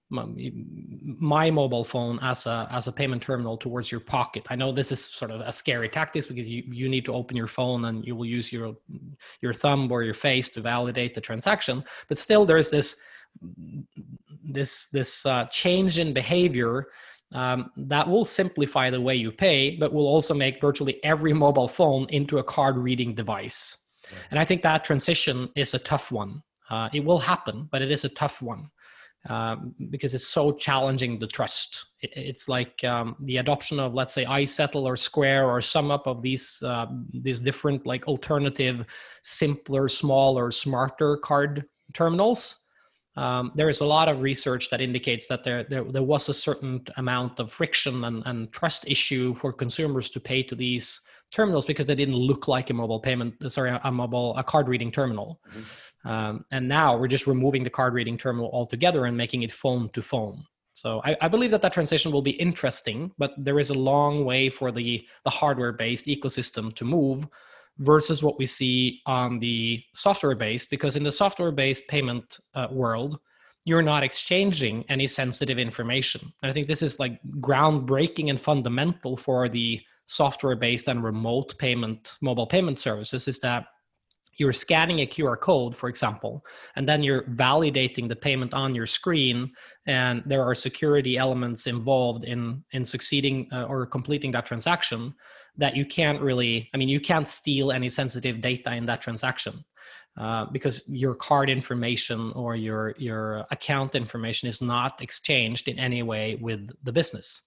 my, 0.09 1.51
mobile 1.51 1.85
phone 1.85 2.19
as 2.23 2.47
a 2.47 2.69
as 2.71 2.87
a 2.87 2.93
payment 2.93 3.23
terminal 3.23 3.57
towards 3.57 3.91
your 3.91 4.01
pocket. 4.01 4.47
I 4.51 4.57
know 4.57 4.73
this 4.73 4.93
is 4.93 5.05
sort 5.05 5.31
of 5.31 5.41
a 5.41 5.53
scary 5.53 5.89
tactic 5.89 6.29
because 6.29 6.49
you, 6.49 6.63
you 6.67 6.89
need 6.89 7.05
to 7.07 7.15
open 7.15 7.37
your 7.37 7.49
phone 7.49 7.85
and 7.87 8.07
you 8.07 8.15
will 8.15 8.27
use 8.27 8.53
your 8.53 8.77
your 9.41 9.53
thumb 9.53 9.91
or 9.91 10.03
your 10.03 10.15
face 10.15 10.51
to 10.51 10.61
validate 10.61 11.15
the 11.15 11.21
transaction. 11.21 11.85
But 12.09 12.19
still, 12.19 12.45
there's 12.45 12.71
this 12.71 12.97
this 14.45 14.87
this 14.89 15.27
uh, 15.27 15.47
change 15.47 15.99
in 15.99 16.13
behavior 16.13 16.89
um, 17.33 17.71
that 17.77 18.09
will 18.09 18.25
simplify 18.25 18.91
the 18.91 19.01
way 19.01 19.17
you 19.17 19.33
pay, 19.33 19.77
but 19.77 19.93
will 19.93 20.07
also 20.07 20.35
make 20.35 20.61
virtually 20.61 21.03
every 21.05 21.33
mobile 21.33 21.69
phone 21.69 22.07
into 22.11 22.39
a 22.39 22.45
card 22.45 22.77
reading 22.77 23.15
device. 23.15 23.77
And 24.31 24.39
I 24.39 24.45
think 24.45 24.63
that 24.63 24.85
transition 24.85 25.49
is 25.57 25.75
a 25.75 25.81
tough 25.81 26.13
one. 26.13 26.43
Uh, 26.71 26.89
it 26.93 27.05
will 27.05 27.19
happen, 27.19 27.69
but 27.73 27.83
it 27.83 27.91
is 27.91 28.05
a 28.05 28.09
tough 28.09 28.41
one 28.41 28.71
um, 29.29 29.75
because 29.91 30.15
it's 30.15 30.27
so 30.27 30.53
challenging 30.53 31.19
the 31.19 31.27
trust. 31.27 31.87
It, 32.01 32.13
it's 32.17 32.49
like 32.49 32.83
um, 32.85 33.17
the 33.21 33.39
adoption 33.39 33.81
of, 33.81 33.95
let's 33.95 34.15
say, 34.15 34.25
iZettle 34.25 34.83
or 34.83 34.97
Square 34.97 35.49
or 35.49 35.61
SumUp 35.61 36.07
of 36.07 36.23
these 36.23 36.63
uh, 36.65 36.87
these 37.13 37.41
different 37.41 37.87
like 37.87 38.07
alternative, 38.07 38.87
simpler, 39.23 39.89
smaller, 39.89 40.51
smarter 40.51 41.17
card 41.17 41.65
terminals. 41.93 42.63
Um, 43.17 43.53
there 43.55 43.71
is 43.71 43.81
a 43.81 43.87
lot 43.87 44.09
of 44.11 44.21
research 44.21 44.69
that 44.69 44.83
indicates 44.83 45.27
that 45.29 45.43
there, 45.43 45.65
there, 45.65 45.85
there 45.85 46.03
was 46.03 46.29
a 46.29 46.35
certain 46.35 46.85
amount 46.99 47.41
of 47.41 47.51
friction 47.51 48.05
and, 48.05 48.23
and 48.27 48.53
trust 48.53 48.87
issue 48.87 49.33
for 49.33 49.55
consumers 49.55 50.11
to 50.11 50.21
pay 50.21 50.43
to 50.43 50.55
these 50.55 51.01
terminals 51.31 51.67
because 51.67 51.87
they 51.87 51.95
didn't 51.95 52.15
look 52.15 52.47
like 52.47 52.71
a 52.71 52.75
mobile 52.75 53.01
payment 53.01 53.35
sorry 53.51 53.77
a 53.83 53.91
mobile 53.91 54.37
a 54.37 54.45
card 54.45 54.69
reading 54.69 54.93
terminal 54.93 55.41
mm-hmm. 55.49 55.61
Um, 56.05 56.45
and 56.53 56.69
now 56.69 56.97
we're 56.97 57.09
just 57.09 57.27
removing 57.27 57.63
the 57.63 57.71
card 57.71 57.95
reading 57.95 58.17
terminal 58.17 58.51
altogether 58.53 59.07
and 59.07 59.17
making 59.17 59.43
it 59.43 59.53
phone 59.53 59.89
to 59.91 60.03
phone. 60.03 60.45
So 60.73 61.01
I, 61.05 61.17
I, 61.23 61.29
believe 61.29 61.51
that 61.53 61.63
that 61.63 61.73
transition 61.73 62.13
will 62.13 62.23
be 62.23 62.33
interesting, 62.33 63.11
but 63.17 63.33
there 63.39 63.59
is 63.59 63.71
a 63.71 63.75
long 63.75 64.27
way 64.27 64.51
for 64.51 64.71
the, 64.71 65.07
the 65.25 65.31
hardware 65.31 65.73
based 65.73 66.07
ecosystem 66.07 66.73
to 66.75 66.85
move 66.85 67.27
versus 67.79 68.23
what 68.23 68.39
we 68.39 68.45
see 68.45 69.01
on 69.07 69.39
the 69.39 69.83
software 69.95 70.35
based, 70.35 70.71
because 70.71 70.97
in 70.97 71.03
the 71.03 71.11
software 71.11 71.51
based 71.51 71.89
payment 71.89 72.39
uh, 72.55 72.69
world, 72.71 73.19
you're 73.65 73.83
not 73.83 74.05
exchanging 74.05 74.85
any 74.89 75.07
sensitive 75.07 75.59
information. 75.59 76.21
And 76.43 76.51
I 76.51 76.53
think 76.53 76.67
this 76.67 76.83
is 76.83 77.01
like 77.01 77.21
groundbreaking 77.41 78.31
and 78.31 78.41
fundamental 78.41 79.17
for 79.17 79.49
the 79.49 79.81
software 80.05 80.57
based 80.57 80.89
and 80.89 81.03
remote 81.03 81.59
payment, 81.59 82.15
mobile 82.21 82.47
payment 82.47 82.79
services 82.79 83.29
is 83.29 83.41
that 83.41 83.67
you're 84.39 84.53
scanning 84.53 85.01
a 85.01 85.07
QR 85.07 85.39
code, 85.41 85.77
for 85.77 85.89
example, 85.89 86.45
and 86.77 86.89
then 86.89 87.03
you're 87.03 87.23
validating 87.23 88.09
the 88.09 88.17
payment 88.17 88.55
on 88.55 88.75
your 88.75 88.87
screen, 88.87 89.53
and 89.87 90.23
there 90.27 90.43
are 90.43 90.55
security 90.55 91.17
elements 91.17 91.67
involved 91.67 92.25
in 92.25 92.65
in 92.73 92.85
succeeding 92.85 93.49
uh, 93.53 93.65
or 93.65 93.87
completing 93.87 94.31
that 94.33 94.47
transaction 94.47 95.15
that 95.57 95.77
you 95.77 95.85
can't 95.87 96.21
really. 96.21 96.69
I 96.75 96.77
mean, 96.77 96.89
you 96.89 97.01
can't 97.01 97.29
steal 97.29 97.73
any 97.73 97.89
sensitive 97.89 98.41
data 98.41 98.75
in 98.75 98.87
that 98.87 99.01
transaction. 99.01 99.65
Uh, 100.19 100.47
because 100.51 100.81
your 100.89 101.15
card 101.15 101.51
information 101.51 102.33
or 102.35 102.57
your 102.57 102.95
your 102.97 103.45
account 103.51 103.95
information 103.95 104.49
is 104.49 104.63
not 104.63 105.03
exchanged 105.03 105.69
in 105.69 105.79
any 105.79 106.03
way 106.03 106.39
with 106.41 106.71
the 106.85 106.93
business. 106.93 107.43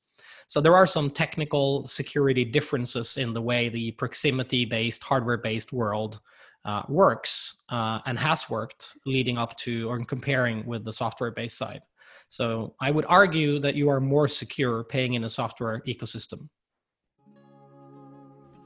So 0.45 0.61
there 0.61 0.75
are 0.75 0.85
some 0.85 1.09
technical 1.09 1.85
security 1.87 2.45
differences 2.45 3.17
in 3.17 3.33
the 3.33 3.41
way 3.41 3.69
the 3.69 3.91
proximity 3.91 4.65
based, 4.65 5.03
hardware 5.03 5.37
based 5.37 5.73
world 5.73 6.19
uh, 6.65 6.83
works 6.87 7.63
uh, 7.69 7.99
and 8.05 8.17
has 8.19 8.49
worked 8.49 8.97
leading 9.05 9.37
up 9.37 9.57
to 9.57 9.89
or 9.89 9.99
comparing 10.03 10.65
with 10.65 10.83
the 10.85 10.91
software 10.91 11.31
based 11.31 11.57
side. 11.57 11.81
So 12.29 12.75
I 12.79 12.91
would 12.91 13.05
argue 13.07 13.59
that 13.59 13.75
you 13.75 13.89
are 13.89 13.99
more 13.99 14.27
secure 14.27 14.83
paying 14.83 15.15
in 15.15 15.23
a 15.23 15.29
software 15.29 15.81
ecosystem. 15.87 16.49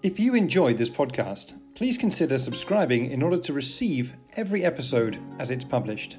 If 0.04 0.20
you 0.20 0.36
enjoyed 0.36 0.78
this 0.78 0.90
podcast, 0.90 1.54
please 1.76 1.98
consider 1.98 2.38
subscribing 2.38 3.12
in 3.12 3.24
order 3.24 3.38
to 3.38 3.54
receive 3.54 4.14
every 4.36 4.66
episode 4.66 5.18
as 5.40 5.50
it's 5.50 5.64
published. 5.64 6.18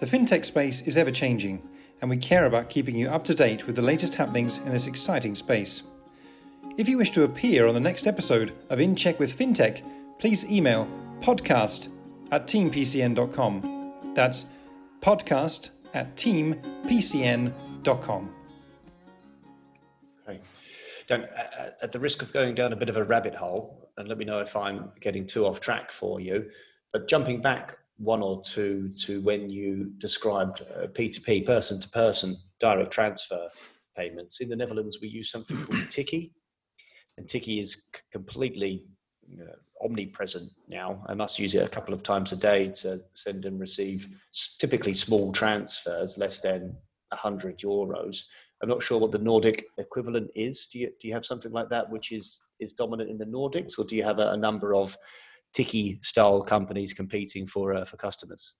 The 0.00 0.06
fintech 0.06 0.44
space 0.44 0.80
is 0.80 0.96
ever 0.96 1.12
changing, 1.12 1.62
and 2.00 2.10
we 2.10 2.16
care 2.16 2.46
about 2.46 2.70
keeping 2.70 2.96
you 2.96 3.08
up 3.08 3.22
to 3.24 3.34
date 3.34 3.68
with 3.68 3.76
the 3.76 3.82
latest 3.82 4.16
happenings 4.16 4.58
in 4.58 4.72
this 4.72 4.88
exciting 4.88 5.36
space. 5.36 5.82
If 6.76 6.88
you 6.88 6.98
wish 6.98 7.12
to 7.12 7.22
appear 7.22 7.68
on 7.68 7.74
the 7.74 7.80
next 7.80 8.08
episode 8.08 8.52
of 8.68 8.80
In 8.80 8.96
Check 8.96 9.20
with 9.20 9.36
FinTech, 9.36 9.82
please 10.18 10.50
email 10.50 10.88
podcast 11.20 11.88
at 12.30 12.46
teampcn.com. 12.46 14.12
That's 14.14 14.46
podcast 15.00 15.70
at 15.94 16.16
teampcn.com. 16.16 17.54
Okay. 20.28 20.40
Dan, 21.06 21.22
uh, 21.22 21.26
uh, 21.58 21.70
at 21.82 21.92
the 21.92 21.98
risk 21.98 22.22
of 22.22 22.32
going 22.32 22.54
down 22.54 22.72
a 22.72 22.76
bit 22.76 22.88
of 22.88 22.96
a 22.96 23.04
rabbit 23.04 23.34
hole, 23.34 23.90
and 23.96 24.08
let 24.08 24.18
me 24.18 24.24
know 24.24 24.40
if 24.40 24.56
I'm 24.56 24.90
getting 25.00 25.26
too 25.26 25.46
off 25.46 25.60
track 25.60 25.90
for 25.90 26.20
you, 26.20 26.50
but 26.92 27.08
jumping 27.08 27.40
back 27.40 27.76
one 27.96 28.22
or 28.22 28.42
two 28.42 28.92
to 29.04 29.20
when 29.22 29.50
you 29.50 29.92
described 29.98 30.62
uh, 30.62 30.86
P2P, 30.88 31.46
person 31.46 31.80
to 31.80 31.88
person, 31.88 32.36
direct 32.60 32.90
transfer 32.90 33.48
payments. 33.96 34.40
In 34.40 34.48
the 34.48 34.56
Netherlands, 34.56 34.98
we 35.00 35.08
use 35.08 35.30
something 35.30 35.64
called 35.64 35.80
Tikkie, 35.88 36.32
and 37.16 37.26
Tikkie 37.26 37.58
is 37.60 37.84
completely 38.12 38.84
uh, 39.40 39.56
omnipresent 39.84 40.50
now. 40.68 41.02
I 41.06 41.14
must 41.14 41.38
use 41.38 41.54
it 41.54 41.64
a 41.64 41.68
couple 41.68 41.94
of 41.94 42.02
times 42.02 42.32
a 42.32 42.36
day 42.36 42.68
to 42.82 43.00
send 43.12 43.44
and 43.44 43.60
receive 43.60 44.08
typically 44.58 44.92
small 44.92 45.32
transfers, 45.32 46.18
less 46.18 46.40
than 46.40 46.76
100 47.10 47.58
euros. 47.58 48.22
I'm 48.62 48.68
not 48.68 48.82
sure 48.82 48.98
what 48.98 49.12
the 49.12 49.18
Nordic 49.18 49.66
equivalent 49.78 50.30
is. 50.34 50.66
Do 50.66 50.80
you, 50.80 50.90
do 51.00 51.08
you 51.08 51.14
have 51.14 51.24
something 51.24 51.52
like 51.52 51.68
that 51.70 51.88
which 51.90 52.12
is, 52.12 52.40
is 52.58 52.72
dominant 52.72 53.10
in 53.10 53.18
the 53.18 53.24
Nordics, 53.24 53.78
or 53.78 53.84
do 53.84 53.94
you 53.94 54.02
have 54.02 54.18
a, 54.18 54.30
a 54.32 54.36
number 54.36 54.74
of 54.74 54.96
Tikkie 55.56 56.04
style 56.04 56.42
companies 56.42 56.92
competing 56.92 57.46
for, 57.46 57.74
uh, 57.74 57.84
for 57.84 57.96
customers? 57.96 58.56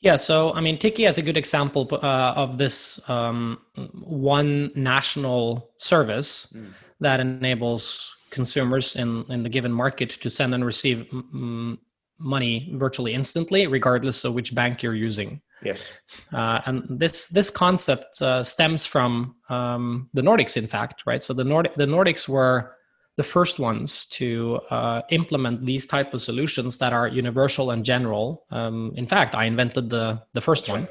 Yeah, 0.00 0.16
so 0.16 0.52
I 0.52 0.60
mean, 0.60 0.76
Tikkie 0.76 1.08
is 1.08 1.16
a 1.16 1.22
good 1.22 1.38
example 1.38 1.88
uh, 1.90 2.34
of 2.36 2.58
this 2.58 3.00
um, 3.08 3.60
one 4.02 4.70
national 4.74 5.70
service 5.78 6.52
mm. 6.54 6.66
that 7.00 7.20
enables 7.20 8.13
consumers 8.34 8.96
in, 8.96 9.24
in 9.30 9.42
the 9.42 9.48
given 9.48 9.72
market 9.72 10.10
to 10.10 10.28
send 10.28 10.52
and 10.54 10.64
receive 10.64 11.06
mm, 11.12 11.78
money 12.18 12.70
virtually 12.74 13.14
instantly, 13.14 13.66
regardless 13.66 14.24
of 14.24 14.34
which 14.34 14.54
bank 14.54 14.82
you're 14.82 14.94
using. 14.94 15.40
Yes. 15.62 15.90
Uh, 16.32 16.60
and 16.66 16.84
this 16.88 17.28
this 17.28 17.48
concept 17.50 18.20
uh, 18.20 18.42
stems 18.42 18.86
from 18.86 19.36
um, 19.48 20.10
the 20.12 20.22
Nordics, 20.22 20.56
in 20.56 20.66
fact, 20.66 21.04
right? 21.06 21.22
So 21.22 21.32
the 21.32 21.44
Nordic 21.44 21.74
the 21.76 21.86
Nordics 21.86 22.28
were 22.28 22.76
the 23.16 23.22
first 23.22 23.58
ones 23.60 24.06
to 24.06 24.60
uh, 24.70 25.02
implement 25.10 25.64
these 25.64 25.86
type 25.86 26.12
of 26.12 26.20
solutions 26.20 26.78
that 26.78 26.92
are 26.92 27.06
universal 27.08 27.70
and 27.70 27.84
general. 27.84 28.44
Um, 28.50 28.92
in 28.96 29.06
fact, 29.06 29.34
I 29.34 29.44
invented 29.44 29.88
the 29.88 30.22
the 30.34 30.40
first 30.40 30.68
one. 30.68 30.88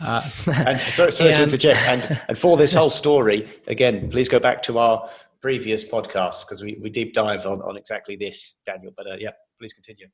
Uh, 0.00 0.22
and 0.66 0.80
sorry, 0.80 1.12
sorry 1.12 1.30
and, 1.34 1.36
to 1.36 1.42
interject. 1.42 1.80
And, 1.86 2.20
and 2.28 2.38
for 2.38 2.56
this 2.56 2.72
whole 2.72 2.90
story, 2.90 3.48
again, 3.66 4.10
please 4.10 4.28
go 4.28 4.38
back 4.38 4.62
to 4.64 4.78
our 4.78 5.08
previous 5.44 5.84
podcasts 5.84 6.42
because 6.42 6.62
we, 6.62 6.78
we 6.80 6.88
deep 6.88 7.12
dive 7.12 7.44
on, 7.44 7.60
on 7.68 7.76
exactly 7.76 8.16
this, 8.16 8.54
Daniel. 8.64 8.94
But 8.96 9.06
uh, 9.10 9.16
yeah, 9.20 9.32
please 9.58 9.74
continue. 9.74 10.06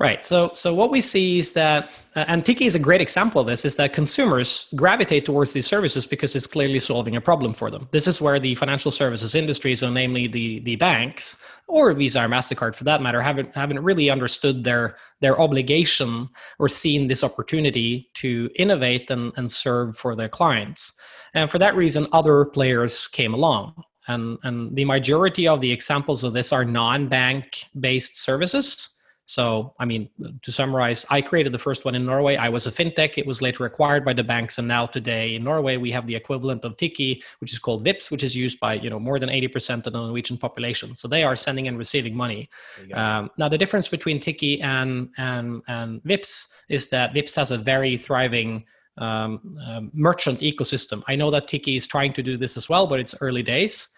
Right. 0.00 0.24
So, 0.24 0.50
so 0.54 0.74
what 0.74 0.90
we 0.90 1.00
see 1.00 1.38
is 1.38 1.52
that, 1.52 1.90
uh, 2.16 2.24
and 2.26 2.44
Tikkie 2.44 2.66
is 2.66 2.74
a 2.74 2.80
great 2.80 3.00
example 3.00 3.40
of 3.40 3.46
this, 3.46 3.64
is 3.64 3.76
that 3.76 3.92
consumers 3.92 4.68
gravitate 4.74 5.24
towards 5.24 5.52
these 5.52 5.68
services 5.68 6.04
because 6.04 6.34
it's 6.34 6.48
clearly 6.48 6.80
solving 6.80 7.14
a 7.14 7.20
problem 7.20 7.52
for 7.52 7.70
them. 7.70 7.88
This 7.92 8.08
is 8.08 8.20
where 8.20 8.40
the 8.40 8.56
financial 8.56 8.90
services 8.90 9.36
industry, 9.36 9.76
so 9.76 9.88
namely 9.88 10.26
the 10.26 10.60
the 10.60 10.76
banks 10.76 11.38
or 11.68 11.92
Visa 11.92 12.24
or 12.24 12.28
Mastercard 12.28 12.74
for 12.74 12.84
that 12.84 13.02
matter, 13.02 13.22
haven't 13.22 13.54
haven't 13.54 13.82
really 13.82 14.10
understood 14.10 14.64
their 14.64 14.96
their 15.20 15.40
obligation 15.40 16.28
or 16.58 16.68
seen 16.68 17.08
this 17.08 17.22
opportunity 17.24 18.08
to 18.14 18.50
innovate 18.56 19.10
and, 19.10 19.32
and 19.36 19.48
serve 19.50 19.96
for 19.96 20.16
their 20.16 20.28
clients. 20.28 20.92
And 21.34 21.50
for 21.50 21.58
that 21.58 21.76
reason, 21.76 22.06
other 22.12 22.44
players 22.44 23.08
came 23.08 23.34
along. 23.34 23.74
And, 24.08 24.38
and 24.42 24.74
the 24.74 24.84
majority 24.84 25.46
of 25.46 25.60
the 25.60 25.70
examples 25.70 26.24
of 26.24 26.32
this 26.32 26.52
are 26.52 26.64
non-bank 26.64 27.66
based 27.78 28.16
services 28.16 28.98
so, 29.28 29.74
I 29.78 29.84
mean, 29.84 30.08
to 30.40 30.50
summarize, 30.50 31.04
I 31.10 31.20
created 31.20 31.52
the 31.52 31.58
first 31.58 31.84
one 31.84 31.94
in 31.94 32.06
Norway. 32.06 32.36
I 32.36 32.48
was 32.48 32.66
a 32.66 32.72
fintech. 32.72 33.18
It 33.18 33.26
was 33.26 33.42
later 33.42 33.66
acquired 33.66 34.02
by 34.02 34.14
the 34.14 34.24
banks, 34.24 34.56
and 34.56 34.66
now 34.66 34.86
today 34.86 35.34
in 35.34 35.44
Norway 35.44 35.76
we 35.76 35.90
have 35.90 36.06
the 36.06 36.16
equivalent 36.16 36.64
of 36.64 36.78
Tikkie, 36.78 37.22
which 37.40 37.52
is 37.52 37.58
called 37.58 37.84
Vipps 37.84 38.10
which 38.10 38.24
is 38.24 38.34
used 38.34 38.58
by 38.58 38.72
you 38.72 38.88
know 38.88 38.98
more 38.98 39.18
than 39.18 39.28
eighty 39.28 39.46
percent 39.46 39.86
of 39.86 39.92
the 39.92 39.98
Norwegian 39.98 40.38
population. 40.38 40.96
So 40.96 41.08
they 41.08 41.24
are 41.24 41.36
sending 41.36 41.68
and 41.68 41.76
receiving 41.76 42.16
money. 42.16 42.48
Um, 42.94 43.30
now, 43.36 43.50
the 43.50 43.58
difference 43.58 43.86
between 43.86 44.18
Tikkie 44.18 44.62
and 44.62 45.10
and 45.18 45.60
and 45.68 46.02
Vipps 46.04 46.48
is 46.70 46.88
that 46.88 47.12
Vipps 47.12 47.36
has 47.36 47.50
a 47.50 47.58
very 47.58 47.98
thriving 47.98 48.64
um, 48.96 49.58
uh, 49.62 49.82
merchant 49.92 50.40
ecosystem. 50.40 51.02
I 51.06 51.16
know 51.16 51.30
that 51.32 51.48
Tikkie 51.48 51.76
is 51.76 51.86
trying 51.86 52.14
to 52.14 52.22
do 52.22 52.38
this 52.38 52.56
as 52.56 52.70
well, 52.70 52.86
but 52.86 52.98
it's 52.98 53.14
early 53.20 53.42
days. 53.42 53.88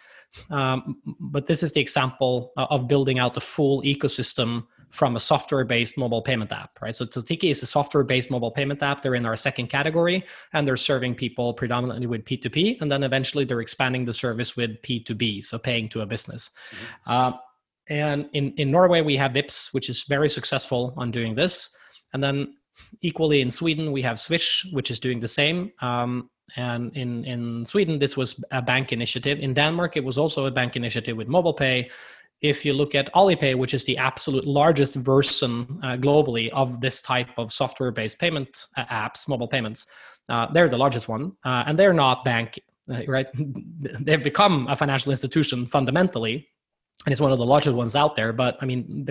Um, 0.51 0.97
but 1.19 1.47
this 1.47 1.63
is 1.63 1.73
the 1.73 1.81
example 1.81 2.53
of 2.57 2.89
building 2.89 3.19
out 3.19 3.37
a 3.37 3.41
full 3.41 3.83
ecosystem 3.83 4.67
from 4.91 5.15
a 5.15 5.21
software-based 5.21 5.97
mobile 5.97 6.21
payment 6.21 6.53
app, 6.53 6.79
right? 6.83 6.95
So 6.95 7.05
Tikkie 7.05 7.51
is 7.51 7.63
a 7.63 7.67
software-based 7.67 8.31
mobile 8.31 8.51
payment 8.51 8.83
app. 8.83 9.03
They're 9.03 9.15
in 9.15 9.25
our 9.25 9.37
second 9.37 9.69
category, 9.69 10.25
and 10.53 10.67
they're 10.67 10.77
serving 10.77 11.15
people 11.15 11.55
predominantly 11.55 12.07
with 12.07 12.25
P2P, 12.25 12.81
and 12.81 12.91
then 12.91 13.05
eventually 13.05 13.45
they're 13.45 13.61
expanding 13.61 14.05
the 14.05 14.13
service 14.13 14.57
with 14.57 14.83
P2B, 14.83 15.45
so 15.45 15.59
paying 15.59 15.89
to 15.91 16.01
a 16.01 16.07
business. 16.07 16.51
Mm-hmm. 16.71 17.13
Uh, 17.13 17.33
and 17.89 18.29
in, 18.33 18.53
in 18.57 18.71
Norway, 18.71 19.01
we 19.01 19.17
have 19.17 19.33
Vipps, 19.33 19.73
which 19.73 19.89
is 19.89 20.05
very 20.05 20.29
successful 20.29 20.95
on 20.97 21.11
doing 21.11 21.35
this. 21.35 21.75
And 22.13 22.23
then 22.23 22.55
equally 23.01 23.41
in 23.41 23.51
Sweden, 23.51 23.93
we 23.93 24.03
have 24.03 24.19
Swish, 24.19 24.67
which 24.73 24.91
is 24.91 25.01
doing 25.01 25.21
the 25.21 25.29
same. 25.29 25.73
Um, 25.81 26.31
and 26.57 26.97
in, 26.97 27.25
in 27.25 27.65
Sweden, 27.65 27.99
this 27.99 28.17
was 28.17 28.43
a 28.51 28.63
bank 28.63 28.93
initiative. 28.93 29.39
In 29.39 29.55
Denmark, 29.55 29.97
it 29.97 30.05
was 30.05 30.19
also 30.19 30.47
a 30.47 30.51
bank 30.51 30.77
initiative 30.77 31.17
with 31.17 31.29
mobile 31.29 31.55
pay 31.55 31.91
if 32.41 32.65
you 32.65 32.73
look 32.73 32.95
at 32.95 33.13
Alipay, 33.13 33.55
which 33.55 33.75
is 33.75 33.85
the 33.85 33.97
absolute 33.99 34.47
largest 34.47 34.95
version 34.97 35.79
uh, 35.83 35.97
globally 35.97 36.49
of 36.51 36.81
this 36.81 37.03
type 37.03 37.29
of 37.37 37.53
software-based 37.53 38.19
payment 38.19 38.67
uh, 38.77 38.85
apps, 38.87 39.29
mobile 39.29 39.49
payments, 39.49 39.87
uh, 40.29 40.51
they're 40.53 40.69
the 40.69 40.79
largest 40.79 41.09
one, 41.09 41.33
uh, 41.45 41.65
and 41.67 41.79
they're 41.79 41.93
not 41.93 42.25
bank, 42.25 42.59
uh, 42.91 43.01
right? 43.07 43.27
They've 43.35 44.23
become 44.23 44.69
a 44.69 44.77
financial 44.77 45.11
institution 45.11 45.67
fundamentally, 45.67 46.49
and 47.07 47.13
it's 47.13 47.21
one 47.21 47.33
of 47.33 47.39
the 47.39 47.47
largest 47.47 47.77
ones 47.77 47.97
out 47.97 48.15
there. 48.15 48.33
But 48.33 48.59
I 48.61 48.67
mean, 48.67 49.07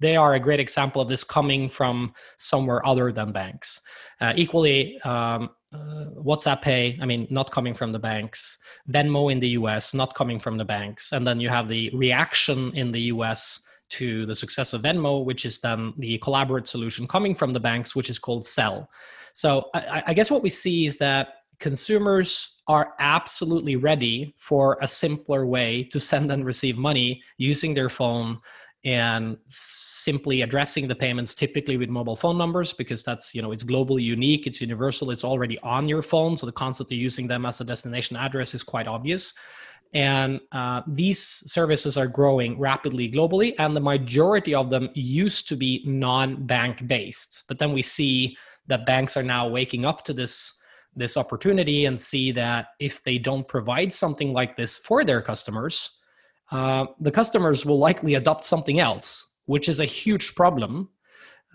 they 0.00 0.16
are 0.16 0.34
a 0.34 0.40
great 0.40 0.60
example 0.60 1.00
of 1.00 1.08
this 1.08 1.24
coming 1.24 1.68
from 1.68 2.12
somewhere 2.36 2.84
other 2.86 3.12
than 3.12 3.32
banks. 3.32 3.80
Uh, 4.20 4.34
equally, 4.36 5.00
um, 5.02 5.50
uh, 5.72 6.10
WhatsApp 6.16 6.62
Pay, 6.62 6.98
I 7.00 7.06
mean, 7.06 7.26
not 7.30 7.50
coming 7.50 7.74
from 7.74 7.92
the 7.92 7.98
banks, 7.98 8.58
Venmo 8.90 9.32
in 9.32 9.38
the 9.38 9.48
US, 9.60 9.94
not 9.94 10.14
coming 10.14 10.38
from 10.38 10.58
the 10.58 10.64
banks. 10.64 11.12
And 11.12 11.26
then 11.26 11.40
you 11.40 11.48
have 11.48 11.66
the 11.66 11.90
reaction 11.94 12.72
in 12.74 12.92
the 12.92 13.00
US 13.02 13.60
to 13.90 14.26
the 14.26 14.34
success 14.34 14.72
of 14.72 14.82
Venmo, 14.82 15.24
which 15.24 15.44
is 15.46 15.60
then 15.60 15.94
the 15.98 16.18
collaborate 16.18 16.66
solution 16.66 17.06
coming 17.06 17.34
from 17.34 17.52
the 17.52 17.60
banks, 17.60 17.96
which 17.96 18.10
is 18.10 18.18
called 18.18 18.44
Zelle 18.44 18.86
So 19.32 19.70
I, 19.74 20.02
I 20.08 20.14
guess 20.14 20.30
what 20.30 20.42
we 20.42 20.50
see 20.50 20.86
is 20.86 20.98
that 20.98 21.28
consumers 21.58 22.53
are 22.66 22.94
absolutely 22.98 23.76
ready 23.76 24.34
for 24.38 24.78
a 24.80 24.88
simpler 24.88 25.46
way 25.46 25.84
to 25.84 26.00
send 26.00 26.30
and 26.32 26.44
receive 26.44 26.78
money 26.78 27.22
using 27.36 27.74
their 27.74 27.88
phone 27.88 28.38
and 28.84 29.38
simply 29.48 30.42
addressing 30.42 30.86
the 30.86 30.94
payments 30.94 31.34
typically 31.34 31.78
with 31.78 31.88
mobile 31.88 32.16
phone 32.16 32.36
numbers 32.36 32.72
because 32.74 33.02
that's 33.02 33.34
you 33.34 33.40
know 33.40 33.50
it's 33.50 33.64
globally 33.64 34.02
unique 34.02 34.46
it's 34.46 34.60
universal 34.60 35.10
it's 35.10 35.24
already 35.24 35.58
on 35.60 35.88
your 35.88 36.02
phone. 36.02 36.36
So 36.36 36.46
the 36.46 36.52
concept 36.52 36.92
of 36.92 36.98
using 36.98 37.26
them 37.26 37.46
as 37.46 37.60
a 37.60 37.64
destination 37.64 38.16
address 38.16 38.54
is 38.54 38.62
quite 38.62 38.86
obvious. 38.86 39.32
And 39.94 40.40
uh, 40.50 40.82
these 40.88 41.22
services 41.22 41.96
are 41.96 42.08
growing 42.08 42.58
rapidly 42.58 43.10
globally 43.10 43.54
and 43.58 43.76
the 43.76 43.80
majority 43.80 44.54
of 44.54 44.68
them 44.68 44.88
used 44.94 45.48
to 45.48 45.56
be 45.56 45.82
non-bank 45.86 46.86
based. 46.88 47.44
But 47.46 47.58
then 47.58 47.72
we 47.72 47.82
see 47.82 48.36
that 48.66 48.86
banks 48.86 49.16
are 49.16 49.22
now 49.22 49.46
waking 49.48 49.84
up 49.84 50.04
to 50.04 50.12
this 50.12 50.52
this 50.96 51.16
opportunity 51.16 51.86
and 51.86 52.00
see 52.00 52.32
that 52.32 52.68
if 52.78 53.02
they 53.02 53.18
don't 53.18 53.46
provide 53.48 53.92
something 53.92 54.32
like 54.32 54.56
this 54.56 54.78
for 54.78 55.04
their 55.04 55.20
customers 55.20 56.00
uh, 56.50 56.86
the 57.00 57.10
customers 57.10 57.64
will 57.64 57.78
likely 57.78 58.14
adopt 58.14 58.44
something 58.44 58.80
else, 58.80 59.26
which 59.46 59.68
is 59.68 59.80
a 59.80 59.84
huge 59.84 60.34
problem. 60.34 60.88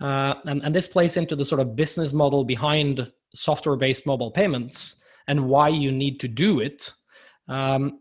Uh, 0.00 0.34
and, 0.46 0.62
and 0.62 0.74
this 0.74 0.88
plays 0.88 1.16
into 1.16 1.36
the 1.36 1.44
sort 1.44 1.60
of 1.60 1.76
business 1.76 2.12
model 2.12 2.44
behind 2.44 3.10
software 3.34 3.76
based 3.76 4.06
mobile 4.06 4.30
payments 4.30 5.04
and 5.28 5.48
why 5.48 5.68
you 5.68 5.92
need 5.92 6.18
to 6.20 6.28
do 6.28 6.60
it. 6.60 6.92
Um, 7.48 8.00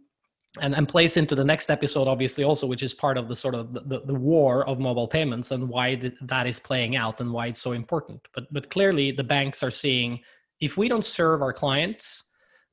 and, 0.59 0.73
and 0.73 0.89
plays 0.89 1.15
into 1.15 1.35
the 1.35 1.43
next 1.43 1.69
episode, 1.69 2.07
obviously, 2.07 2.43
also, 2.43 2.65
which 2.65 2.81
is 2.81 2.91
part 2.91 3.19
of 3.19 3.27
the 3.27 3.35
sort 3.35 3.53
of 3.53 3.71
the, 3.71 4.01
the 4.03 4.15
war 4.15 4.67
of 4.67 4.79
mobile 4.79 5.07
payments 5.07 5.51
and 5.51 5.69
why 5.69 5.93
the, 5.93 6.11
that 6.21 6.47
is 6.47 6.59
playing 6.59 6.95
out 6.95 7.21
and 7.21 7.31
why 7.31 7.47
it's 7.47 7.61
so 7.61 7.73
important. 7.73 8.27
But, 8.33 8.51
but 8.51 8.71
clearly, 8.71 9.11
the 9.11 9.23
banks 9.23 9.61
are 9.61 9.69
seeing 9.69 10.21
if 10.59 10.77
we 10.77 10.89
don't 10.89 11.05
serve 11.05 11.41
our 11.41 11.53
clients 11.53 12.23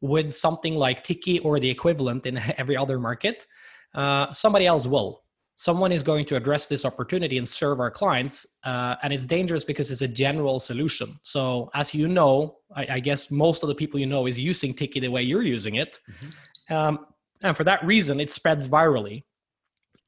with 0.01 0.33
something 0.33 0.75
like 0.75 1.05
Tikkie 1.05 1.45
or 1.45 1.59
the 1.59 1.71
equivalent 1.71 2.27
in 2.27 2.39
every 2.59 2.77
other 2.77 2.99
market, 2.99 3.47
uh, 3.95 4.31
somebody 4.33 4.67
else 4.67 4.87
will. 4.87 5.23
Someone 5.59 5.91
is 5.91 6.03
going 6.03 6.27
to 6.27 6.37
address 6.37 6.67
this 6.67 6.85
opportunity 6.85 7.39
and 7.39 7.49
serve 7.49 7.81
our 7.81 7.91
clients. 7.91 8.47
Uh, 8.63 8.97
and 9.03 9.11
it's 9.11 9.25
dangerous 9.25 9.65
because 9.65 9.91
it's 9.91 10.03
a 10.03 10.09
general 10.09 10.59
solution. 10.59 11.19
So, 11.23 11.71
as 11.73 11.95
you 11.95 12.09
know, 12.09 12.59
I, 12.75 12.87
I, 12.91 13.01
guess 13.01 13.31
most 13.31 13.63
of 13.63 13.71
the 13.71 13.75
people 13.75 13.99
you 13.99 14.05
know 14.05 14.27
is 14.27 14.39
using 14.39 14.75
Tikkie 14.75 15.01
the 15.01 15.09
way 15.09 15.23
you're 15.23 15.43
using 15.43 15.77
it. 15.77 15.99
Mm-hmm. 16.11 16.75
Um, 16.75 17.07
and 17.43 17.57
for 17.57 17.65
that 17.65 17.83
reason, 17.87 18.21
it 18.21 18.31
spreads 18.31 18.69
virally. 18.69 19.25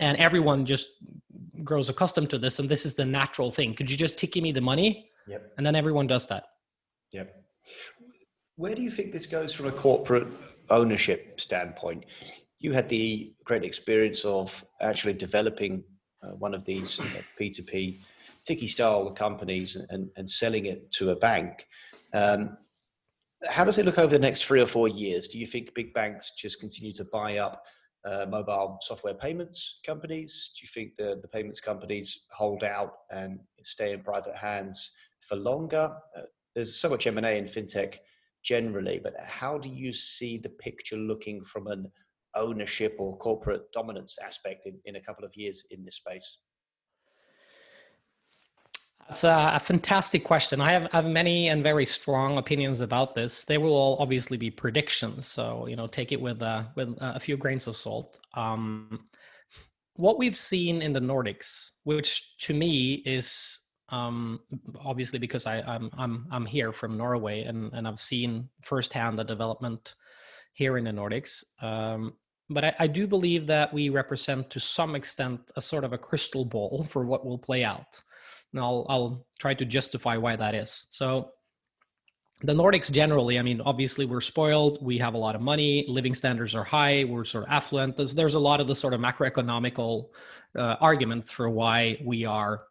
And 0.01 0.19
everyone 0.19 0.67
just 0.67 0.91
grows 1.65 1.89
accustomed 1.89 2.29
to 2.31 2.39
this. 2.39 2.59
And 2.59 2.69
this 2.69 2.85
is 2.85 2.95
the 2.95 3.07
natural 3.07 3.51
thing. 3.51 3.75
Could 3.75 3.91
you 3.91 3.97
just 3.97 4.19
Tikkie 4.19 4.43
me 4.43 4.53
the 4.53 4.61
money? 4.61 5.09
Yep. 5.29 5.55
And 5.57 5.65
then 5.65 5.75
everyone 5.75 6.07
does 6.07 6.27
that. 6.27 6.45
Yep. 7.13 7.38
Where 8.57 8.75
do 8.75 8.83
you 8.83 8.91
think 8.91 9.13
this 9.13 9.27
goes 9.27 9.53
from 9.53 9.67
a 9.67 9.73
corporate 9.73 10.29
ownership 10.69 11.41
standpoint? 11.41 12.05
you 12.61 12.73
had 12.73 12.89
the 12.89 13.33
great 13.45 13.65
experience 13.65 14.25
of 14.25 14.65
actually 14.81 15.15
developing 15.15 15.85
uh, 16.23 16.33
one 16.33 16.55
of 16.55 16.65
these 16.65 16.99
uh, 16.99 17.05
P2P 17.41 17.99
Tikkie 18.49 18.69
style 18.69 19.11
companies 19.11 19.77
and, 19.91 20.11
and 20.17 20.29
selling 20.29 20.67
it 20.67 20.91
to 20.93 21.11
a 21.11 21.17
bank. 21.17 21.67
Um, 22.13 22.57
how 23.47 23.65
does 23.65 23.79
it 23.79 23.85
look 23.85 23.99
over 23.99 24.13
the 24.13 24.19
next 24.19 24.45
three 24.45 24.61
or 24.61 24.67
four 24.67 24.89
years? 24.89 25.29
Do 25.29 25.39
you 25.39 25.47
think 25.47 25.75
big 25.75 25.95
banks 25.95 26.33
just 26.33 26.59
continue 26.59 26.93
to 26.95 27.05
buy 27.05 27.39
up 27.39 27.63
uh, 28.05 28.27
mobile 28.29 28.79
software 28.81 29.15
payments 29.15 29.79
companies? 29.87 30.51
Do 30.59 30.65
you 30.65 30.69
think 30.69 30.97
the, 30.97 31.21
the 31.23 31.29
payments 31.29 31.61
companies 31.61 32.23
hold 32.33 32.65
out 32.65 32.93
and 33.11 33.39
stay 33.63 33.93
in 33.93 34.03
private 34.03 34.35
hands 34.35 34.91
for 35.21 35.37
longer? 35.37 35.95
Uh, 36.17 36.23
there's 36.59 36.75
so 36.75 36.89
much 36.89 37.07
M&A 37.07 37.39
in 37.39 37.45
fintech 37.45 37.99
generally, 38.43 38.99
but 39.01 39.15
how 39.21 39.59
do 39.59 39.71
you 39.71 39.93
see 39.93 40.39
the 40.39 40.49
picture 40.49 40.97
looking 40.97 41.41
from 41.41 41.69
an 41.69 41.87
ownership 42.35 42.97
or 42.99 43.17
corporate 43.17 43.71
dominance 43.73 44.19
aspect 44.21 44.67
in, 44.67 44.77
in 44.85 44.97
a 44.97 45.01
couple 45.01 45.25
of 45.25 45.37
years 45.37 45.65
in 45.71 45.85
this 45.85 45.95
space? 45.95 46.41
That's 49.07 49.23
a, 49.23 49.53
a, 49.55 49.61
fantastic 49.61 50.25
question. 50.25 50.61
I 50.61 50.73
have, 50.73 50.91
have 50.91 51.07
many 51.07 51.49
and 51.49 51.63
very 51.63 51.87
strong 51.87 52.39
opinions 52.39 52.81
about 52.81 53.15
this. 53.15 53.45
They 53.45 53.57
will 53.57 53.73
all 53.73 53.97
obviously 54.01 54.37
be 54.37 54.51
predictions, 54.51 55.29
so 55.29 55.67
you 55.69 55.77
know, 55.77 55.87
take 55.87 56.11
it 56.11 56.21
with 56.21 56.43
uh, 56.43 56.65
with 56.75 56.95
a 57.01 57.21
few 57.21 57.37
grains 57.37 57.69
of 57.69 57.77
salt. 57.77 58.19
Um, 58.35 59.07
what 59.95 60.19
we've 60.19 60.37
seen 60.37 60.83
in 60.83 60.93
the 60.93 61.01
Nordics, 61.01 61.71
which 61.85 62.37
to 62.39 62.53
me 62.53 63.03
is 63.07 63.61
um, 63.91 64.41
obviously 64.85 65.19
because 65.19 65.47
I, 65.47 65.61
I'm 65.61 65.91
I'm 65.97 66.27
I'm 66.31 66.47
here 66.47 66.73
from 66.73 66.97
Norway 66.97 67.43
and 67.43 67.73
and 67.73 67.89
I've 67.89 68.01
seen 68.01 68.49
firsthand 68.63 69.19
the 69.19 69.25
development 69.25 69.95
here 70.53 70.77
in 70.77 70.85
the 70.85 70.91
Nordics. 70.91 71.45
Um, 71.63 72.15
but 72.51 72.65
I, 72.65 72.75
I, 72.81 72.87
do 72.87 73.07
believe 73.07 73.47
that 73.47 73.73
we 73.73 73.91
represent 73.91 74.51
to 74.51 74.61
some 74.61 74.95
extent 74.95 75.51
a 75.55 75.63
sort 75.63 75.85
of 75.85 75.93
a 75.93 75.99
crystal 75.99 76.45
ball 76.45 76.85
for 76.89 77.05
what 77.05 77.25
will 77.25 77.39
play 77.39 77.65
out. 77.65 78.01
And 78.53 78.61
I'll, 78.61 78.87
I'll 78.89 79.27
try 79.39 79.55
to 79.55 79.65
justify 79.65 80.17
why 80.17 80.37
that 80.37 80.55
is. 80.55 80.87
So, 80.91 81.31
the 82.41 82.55
Nordics 82.55 82.91
generally, 82.91 83.37
I 83.37 83.43
mean, 83.43 83.61
obviously 83.61 84.05
we're 84.05 84.21
spoiled. 84.21 84.79
We 84.81 84.99
have 84.99 85.15
a 85.15 85.19
lot 85.19 85.35
of 85.35 85.41
money. 85.41 85.85
Living 85.89 86.15
standards 86.15 86.55
are 86.55 86.63
high. 86.63 87.03
We're 87.03 87.25
sort 87.25 87.45
of 87.45 87.51
affluent. 87.51 87.97
There's, 87.97 88.15
there's 88.15 88.35
a 88.35 88.39
lot 88.39 88.61
of 88.61 88.69
the 88.69 88.77
sort 88.77 88.95
of 88.95 89.01
macroeconomical 89.01 90.07
uh, 90.57 90.77
arguments 90.81 91.33
for 91.33 91.51
why 91.51 91.99
we 92.05 92.25
are 92.25 92.63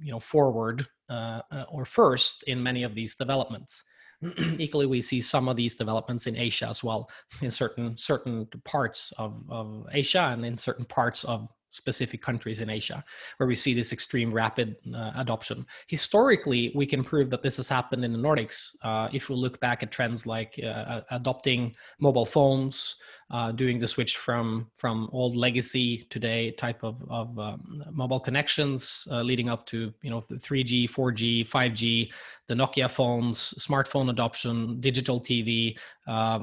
you 0.00 0.12
know 0.12 0.20
forward 0.20 0.86
uh, 1.08 1.42
uh, 1.50 1.64
or 1.70 1.84
first 1.84 2.44
in 2.44 2.62
many 2.62 2.82
of 2.82 2.94
these 2.94 3.14
developments. 3.14 3.84
Equally, 4.58 4.86
we 4.86 5.00
see 5.00 5.20
some 5.20 5.48
of 5.48 5.56
these 5.56 5.74
developments 5.74 6.26
in 6.26 6.36
Asia 6.36 6.68
as 6.68 6.84
well, 6.84 7.10
in 7.40 7.50
certain 7.50 7.96
certain 7.96 8.46
parts 8.64 9.12
of, 9.18 9.42
of 9.48 9.86
Asia 9.92 10.28
and 10.32 10.44
in 10.44 10.54
certain 10.54 10.84
parts 10.84 11.24
of 11.24 11.48
specific 11.72 12.20
countries 12.20 12.60
in 12.60 12.68
Asia, 12.70 13.02
where 13.38 13.46
we 13.46 13.54
see 13.54 13.74
this 13.74 13.92
extreme 13.92 14.32
rapid 14.32 14.76
uh, 14.94 15.12
adoption. 15.16 15.66
Historically, 15.88 16.70
we 16.74 16.86
can 16.86 17.02
prove 17.02 17.30
that 17.30 17.42
this 17.42 17.56
has 17.56 17.68
happened 17.68 18.04
in 18.04 18.12
the 18.12 18.18
Nordics. 18.18 18.76
Uh, 18.82 19.08
if 19.12 19.28
we 19.28 19.34
look 19.34 19.58
back 19.60 19.82
at 19.82 19.90
trends 19.90 20.26
like 20.26 20.60
uh, 20.62 21.00
adopting 21.10 21.74
mobile 21.98 22.26
phones, 22.26 22.96
uh, 23.32 23.50
doing 23.50 23.78
the 23.78 23.88
switch 23.88 24.18
from 24.18 24.66
from 24.74 25.08
old 25.10 25.34
legacy 25.34 25.98
today 26.10 26.50
type 26.52 26.84
of, 26.84 27.02
of 27.08 27.38
um, 27.38 27.82
mobile 27.90 28.20
connections 28.20 29.08
uh, 29.10 29.22
leading 29.22 29.48
up 29.48 29.64
to 29.64 29.92
you 30.02 30.10
know 30.10 30.20
3g 30.20 30.90
4g 30.90 31.48
5g 31.48 32.12
the 32.48 32.54
nokia 32.54 32.90
phones 32.90 33.54
smartphone 33.58 34.10
adoption 34.10 34.78
digital 34.80 35.18
tv 35.18 35.78
uh, 36.06 36.40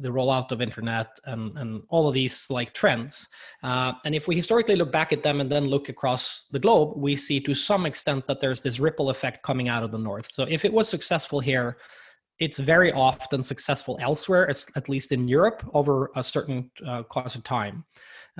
the 0.00 0.08
rollout 0.08 0.50
of 0.50 0.60
internet 0.60 1.18
and, 1.26 1.56
and 1.58 1.82
all 1.90 2.08
of 2.08 2.14
these 2.14 2.46
like 2.50 2.72
trends. 2.72 3.28
Uh, 3.62 3.92
and 4.04 4.14
if 4.14 4.26
we 4.26 4.34
historically 4.34 4.74
look 4.74 4.90
back 4.90 5.12
at 5.12 5.22
them 5.22 5.40
and 5.40 5.52
then 5.52 5.66
look 5.66 5.88
across 5.88 6.48
the 6.50 6.58
globe 6.58 6.94
we 6.96 7.14
see 7.14 7.38
to 7.38 7.54
some 7.54 7.86
extent 7.86 8.26
that 8.26 8.40
there's 8.40 8.62
this 8.62 8.80
ripple 8.80 9.10
effect 9.10 9.42
coming 9.42 9.68
out 9.68 9.82
of 9.82 9.92
the 9.92 9.98
north. 9.98 10.28
So 10.32 10.44
if 10.48 10.64
it 10.64 10.72
was 10.72 10.88
successful 10.88 11.38
here 11.38 11.76
it's 12.42 12.58
very 12.58 12.92
often 12.92 13.40
successful 13.40 13.96
elsewhere, 14.00 14.50
at 14.50 14.88
least 14.88 15.12
in 15.12 15.28
Europe, 15.28 15.62
over 15.74 16.10
a 16.16 16.22
certain 16.22 16.70
uh, 16.84 17.04
course 17.04 17.36
of 17.36 17.44
time. 17.44 17.84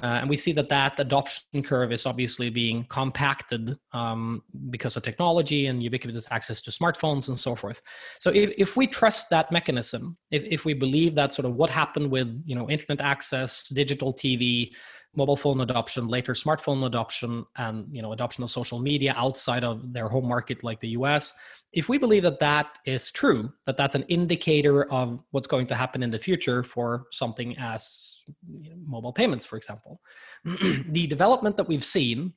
Uh, 0.03 0.18
and 0.20 0.28
we 0.30 0.36
see 0.36 0.53
that 0.53 0.70
that 0.70 0.98
adoption 0.98 1.62
curve 1.62 1.92
is 1.92 2.07
obviously 2.07 2.48
being 2.48 2.82
compacted 2.84 3.76
um, 3.92 4.42
because 4.70 4.96
of 4.96 5.03
technology 5.03 5.66
and 5.66 5.82
ubiquitous 5.82 6.26
access 6.30 6.62
to 6.62 6.70
smartphones 6.70 7.28
and 7.28 7.38
so 7.38 7.55
forth. 7.55 7.82
So 8.18 8.30
if, 8.30 8.53
if 8.57 8.76
we 8.76 8.86
trust 8.86 9.28
that 9.30 9.53
mechanism, 9.53 10.16
if, 10.30 10.42
if 10.44 10.64
we 10.64 10.72
believe 10.72 11.14
that 11.16 11.32
sort 11.32 11.46
of 11.46 11.55
what 11.55 11.68
happened 11.68 12.11
with 12.11 12.42
you 12.46 12.55
know 12.55 12.68
internet 12.70 13.00
access, 13.03 13.68
digital 13.68 14.14
TV, 14.14 14.70
mobile 15.14 15.36
phone 15.36 15.60
adoption, 15.60 16.08
later 16.08 16.32
smartphone 16.32 16.86
adoption, 16.86 17.44
and 17.56 17.86
you 17.90 18.02
know 18.02 18.12
adoption 18.12 18.44
of 18.44 18.50
social 18.50 18.78
media 18.78 19.14
outside 19.16 19.64
of 19.64 19.92
their 19.92 20.08
home 20.08 20.28
market 20.28 20.64
like 20.64 20.80
the 20.80 20.88
US. 20.88 21.34
If 21.72 21.88
we 21.88 21.98
believe 21.98 22.22
that 22.22 22.38
that 22.40 22.78
is 22.84 23.10
true, 23.10 23.50
that 23.66 23.76
that's 23.76 23.94
an 23.94 24.02
indicator 24.04 24.90
of 24.92 25.20
what's 25.30 25.46
going 25.46 25.66
to 25.68 25.74
happen 25.74 26.02
in 26.02 26.10
the 26.10 26.18
future 26.18 26.62
for 26.62 27.06
something 27.10 27.56
as 27.58 28.20
you 28.46 28.70
know, 28.70 28.76
mobile 28.86 29.12
payments, 29.12 29.46
for 29.46 29.56
example, 29.56 30.00
the 30.44 31.06
development 31.06 31.56
that 31.56 31.68
we've 31.68 31.84
seen 31.84 32.32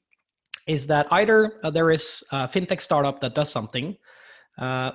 is 0.67 0.87
that 0.87 1.07
either 1.11 1.59
uh, 1.63 1.69
there 1.69 1.91
is 1.91 2.23
a 2.31 2.47
fintech 2.47 2.81
startup 2.81 3.19
that 3.19 3.35
does 3.35 3.51
something, 3.51 3.95
uh, 4.57 4.91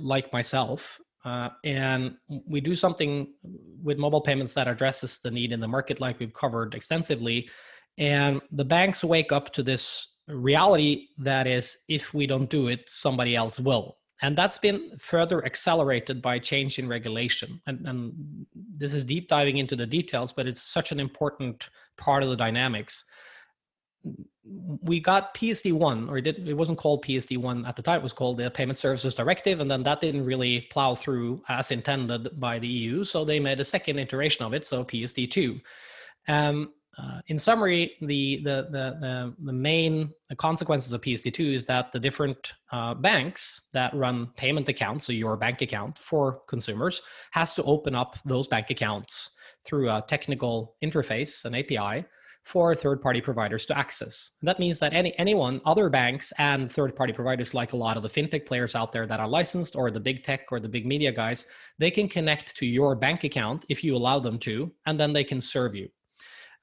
like 0.00 0.32
myself, 0.32 0.98
uh, 1.24 1.50
and 1.64 2.16
we 2.46 2.60
do 2.60 2.74
something 2.74 3.34
with 3.82 3.98
mobile 3.98 4.20
payments 4.20 4.54
that 4.54 4.68
addresses 4.68 5.20
the 5.20 5.30
need 5.30 5.52
in 5.52 5.60
the 5.60 5.68
market, 5.68 6.00
like 6.00 6.18
we've 6.18 6.32
covered 6.32 6.74
extensively. 6.74 7.48
And 7.98 8.40
the 8.52 8.64
banks 8.64 9.04
wake 9.04 9.32
up 9.32 9.52
to 9.54 9.62
this 9.62 10.18
reality 10.28 11.08
that 11.18 11.46
is, 11.46 11.78
if 11.88 12.14
we 12.14 12.26
don't 12.26 12.48
do 12.48 12.68
it, 12.68 12.88
somebody 12.88 13.36
else 13.36 13.60
will. 13.60 13.98
And 14.22 14.36
that's 14.36 14.58
been 14.58 14.92
further 14.98 15.44
accelerated 15.44 16.20
by 16.20 16.38
change 16.38 16.78
in 16.78 16.88
regulation. 16.88 17.60
And, 17.66 17.86
and 17.86 18.46
this 18.54 18.94
is 18.94 19.04
deep 19.04 19.28
diving 19.28 19.58
into 19.58 19.76
the 19.76 19.86
details, 19.86 20.32
but 20.32 20.46
it's 20.46 20.62
such 20.62 20.92
an 20.92 21.00
important 21.00 21.68
part 21.96 22.22
of 22.22 22.28
the 22.28 22.36
dynamics 22.36 23.04
we 24.82 25.00
got 25.00 25.34
PSD1, 25.34 26.08
or 26.08 26.18
it, 26.18 26.22
did, 26.22 26.48
it 26.48 26.54
wasn't 26.54 26.78
called 26.78 27.04
PSD1 27.04 27.66
at 27.68 27.76
the 27.76 27.82
time, 27.82 28.00
it 28.00 28.02
was 28.02 28.12
called 28.12 28.38
the 28.38 28.50
Payment 28.50 28.76
Services 28.76 29.14
Directive, 29.14 29.60
and 29.60 29.70
then 29.70 29.82
that 29.84 30.00
didn't 30.00 30.24
really 30.24 30.62
plow 30.72 30.94
through 30.94 31.42
as 31.48 31.70
intended 31.70 32.28
by 32.38 32.58
the 32.58 32.66
EU, 32.66 33.04
so 33.04 33.24
they 33.24 33.38
made 33.38 33.60
a 33.60 33.64
second 33.64 33.98
iteration 33.98 34.44
of 34.44 34.54
it, 34.54 34.66
so 34.66 34.84
PSD2. 34.84 35.60
Um, 36.28 36.72
uh, 36.98 37.20
in 37.28 37.38
summary, 37.38 37.92
the, 38.00 38.42
the, 38.42 38.66
the, 38.70 38.96
the, 39.00 39.34
the 39.44 39.52
main 39.52 40.10
consequences 40.36 40.92
of 40.92 41.00
PSD2 41.00 41.54
is 41.54 41.64
that 41.64 41.92
the 41.92 42.00
different 42.00 42.54
uh, 42.72 42.94
banks 42.94 43.68
that 43.72 43.94
run 43.94 44.28
payment 44.36 44.68
accounts, 44.68 45.06
so 45.06 45.12
your 45.12 45.36
bank 45.36 45.62
account 45.62 45.98
for 45.98 46.40
consumers, 46.48 47.00
has 47.30 47.54
to 47.54 47.62
open 47.62 47.94
up 47.94 48.16
those 48.24 48.48
bank 48.48 48.70
accounts 48.70 49.30
through 49.64 49.88
a 49.88 50.04
technical 50.08 50.76
interface, 50.82 51.44
an 51.44 51.54
API, 51.54 52.04
for 52.44 52.74
third-party 52.74 53.20
providers 53.20 53.66
to 53.66 53.78
access. 53.78 54.30
That 54.42 54.58
means 54.58 54.78
that 54.80 54.92
any 54.92 55.16
anyone, 55.18 55.60
other 55.64 55.88
banks 55.88 56.32
and 56.38 56.72
third-party 56.72 57.12
providers, 57.12 57.54
like 57.54 57.72
a 57.72 57.76
lot 57.76 57.96
of 57.96 58.02
the 58.02 58.08
fintech 58.08 58.46
players 58.46 58.74
out 58.74 58.92
there 58.92 59.06
that 59.06 59.20
are 59.20 59.28
licensed, 59.28 59.76
or 59.76 59.90
the 59.90 60.00
big 60.00 60.22
tech 60.22 60.46
or 60.50 60.58
the 60.58 60.68
big 60.68 60.86
media 60.86 61.12
guys, 61.12 61.46
they 61.78 61.90
can 61.90 62.08
connect 62.08 62.56
to 62.56 62.66
your 62.66 62.96
bank 62.96 63.24
account 63.24 63.64
if 63.68 63.84
you 63.84 63.94
allow 63.94 64.18
them 64.18 64.38
to, 64.40 64.72
and 64.86 64.98
then 64.98 65.12
they 65.12 65.24
can 65.24 65.40
serve 65.40 65.74
you. 65.74 65.88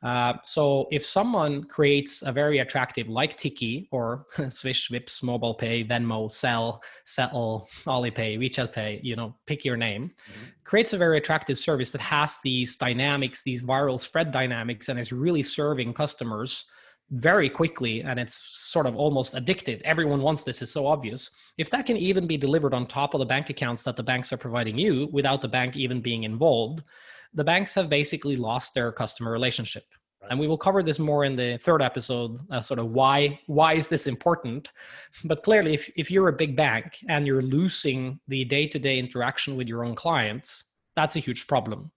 Uh, 0.03 0.33
so 0.43 0.87
if 0.91 1.03
someone 1.05 1.63
creates 1.63 2.21
a 2.21 2.31
very 2.31 2.59
attractive, 2.59 3.07
like 3.07 3.37
Tikkie 3.37 3.87
or 3.91 4.25
Swish, 4.49 4.89
Vipps, 4.89 5.23
Mobile 5.23 5.55
Pay, 5.55 5.83
Venmo, 5.83 6.29
Zelle, 6.29 6.79
Settle, 7.03 7.67
Alipay, 7.85 8.37
WeChat 8.37 8.71
Pay, 8.71 8.99
you 9.03 9.15
know, 9.15 9.35
pick 9.47 9.65
your 9.65 9.77
name, 9.77 10.09
mm-hmm. 10.09 10.43
creates 10.63 10.93
a 10.93 10.97
very 10.97 11.17
attractive 11.17 11.57
service 11.57 11.91
that 11.91 12.01
has 12.01 12.37
these 12.43 12.75
dynamics, 12.75 13.41
these 13.43 13.63
viral 13.63 13.99
spread 13.99 14.31
dynamics, 14.31 14.89
and 14.89 14.99
is 14.99 15.11
really 15.11 15.43
serving 15.43 15.93
customers 15.93 16.65
very 17.11 17.49
quickly 17.49 18.01
and 18.01 18.19
it's 18.19 18.43
sort 18.49 18.85
of 18.85 18.95
almost 18.95 19.33
addictive. 19.33 19.81
Everyone 19.81 20.21
wants 20.21 20.43
this, 20.43 20.61
it's 20.61 20.71
so 20.71 20.85
obvious. 20.85 21.31
If 21.57 21.69
that 21.69 21.85
can 21.85 21.95
even 21.97 22.27
be 22.27 22.37
delivered 22.37 22.73
on 22.73 22.85
top 22.85 23.13
of 23.13 23.19
the 23.19 23.25
bank 23.25 23.49
accounts 23.49 23.83
that 23.83 23.95
the 23.95 24.03
banks 24.03 24.33
are 24.33 24.37
providing 24.37 24.77
you 24.77 25.07
without 25.11 25.41
the 25.41 25.47
bank 25.47 25.77
even 25.77 26.01
being 26.01 26.23
involved, 26.23 26.83
the 27.33 27.43
banks 27.43 27.75
have 27.75 27.89
basically 27.89 28.35
lost 28.35 28.73
their 28.73 28.91
customer 28.91 29.31
relationship. 29.31 29.83
And 30.29 30.39
we 30.39 30.47
will 30.47 30.57
cover 30.57 30.83
this 30.83 30.99
more 30.99 31.23
in 31.23 31.37
the 31.37 31.57
third 31.57 31.81
episode 31.81 32.37
uh, 32.51 32.59
sort 32.59 32.79
of 32.79 32.87
why 32.87 33.39
why 33.45 33.73
is 33.73 33.87
this 33.87 34.07
important? 34.07 34.69
But 35.23 35.43
clearly 35.43 35.73
if, 35.73 35.89
if 35.95 36.11
you're 36.11 36.27
a 36.27 36.33
big 36.33 36.55
bank 36.57 36.97
and 37.07 37.25
you're 37.25 37.41
losing 37.41 38.19
the 38.27 38.43
day-to-day 38.43 38.99
interaction 38.99 39.55
with 39.55 39.67
your 39.69 39.85
own 39.85 39.95
clients 39.95 40.65
that's 40.97 41.15
a 41.15 41.19
huge 41.19 41.45
problem. 41.47 41.91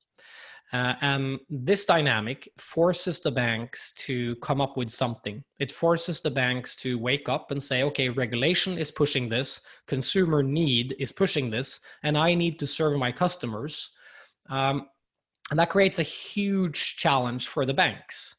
Uh, 0.73 0.95
and 1.01 1.41
this 1.49 1.85
dynamic 1.85 2.49
forces 2.59 3.19
the 3.19 3.31
banks 3.31 3.93
to 3.95 4.37
come 4.37 4.61
up 4.61 4.77
with 4.77 4.91
something. 4.91 5.43
It 5.59 5.73
forces 5.73 6.21
the 6.21 6.31
banks 6.31 6.77
to 6.77 6.97
wake 6.97 7.29
up 7.29 7.51
and 7.51 7.61
say, 7.61 7.83
okay, 7.85 8.09
regulation 8.11 8.79
is 8.79 8.93
pushing 8.93 9.29
this, 9.29 9.63
consumer 9.89 10.45
need 10.45 10.95
is 11.01 11.11
pushing 11.11 11.51
this, 11.51 11.81
and 12.05 12.17
I 12.17 12.35
need 12.35 12.61
to 12.61 12.67
serve 12.67 12.97
my 12.99 13.11
customers. 13.11 13.91
Um, 14.49 14.87
and 15.51 15.59
that 15.59 15.71
creates 15.71 15.99
a 15.99 16.05
huge 16.05 16.97
challenge 16.97 17.49
for 17.49 17.67
the 17.67 17.75
banks. 17.75 18.37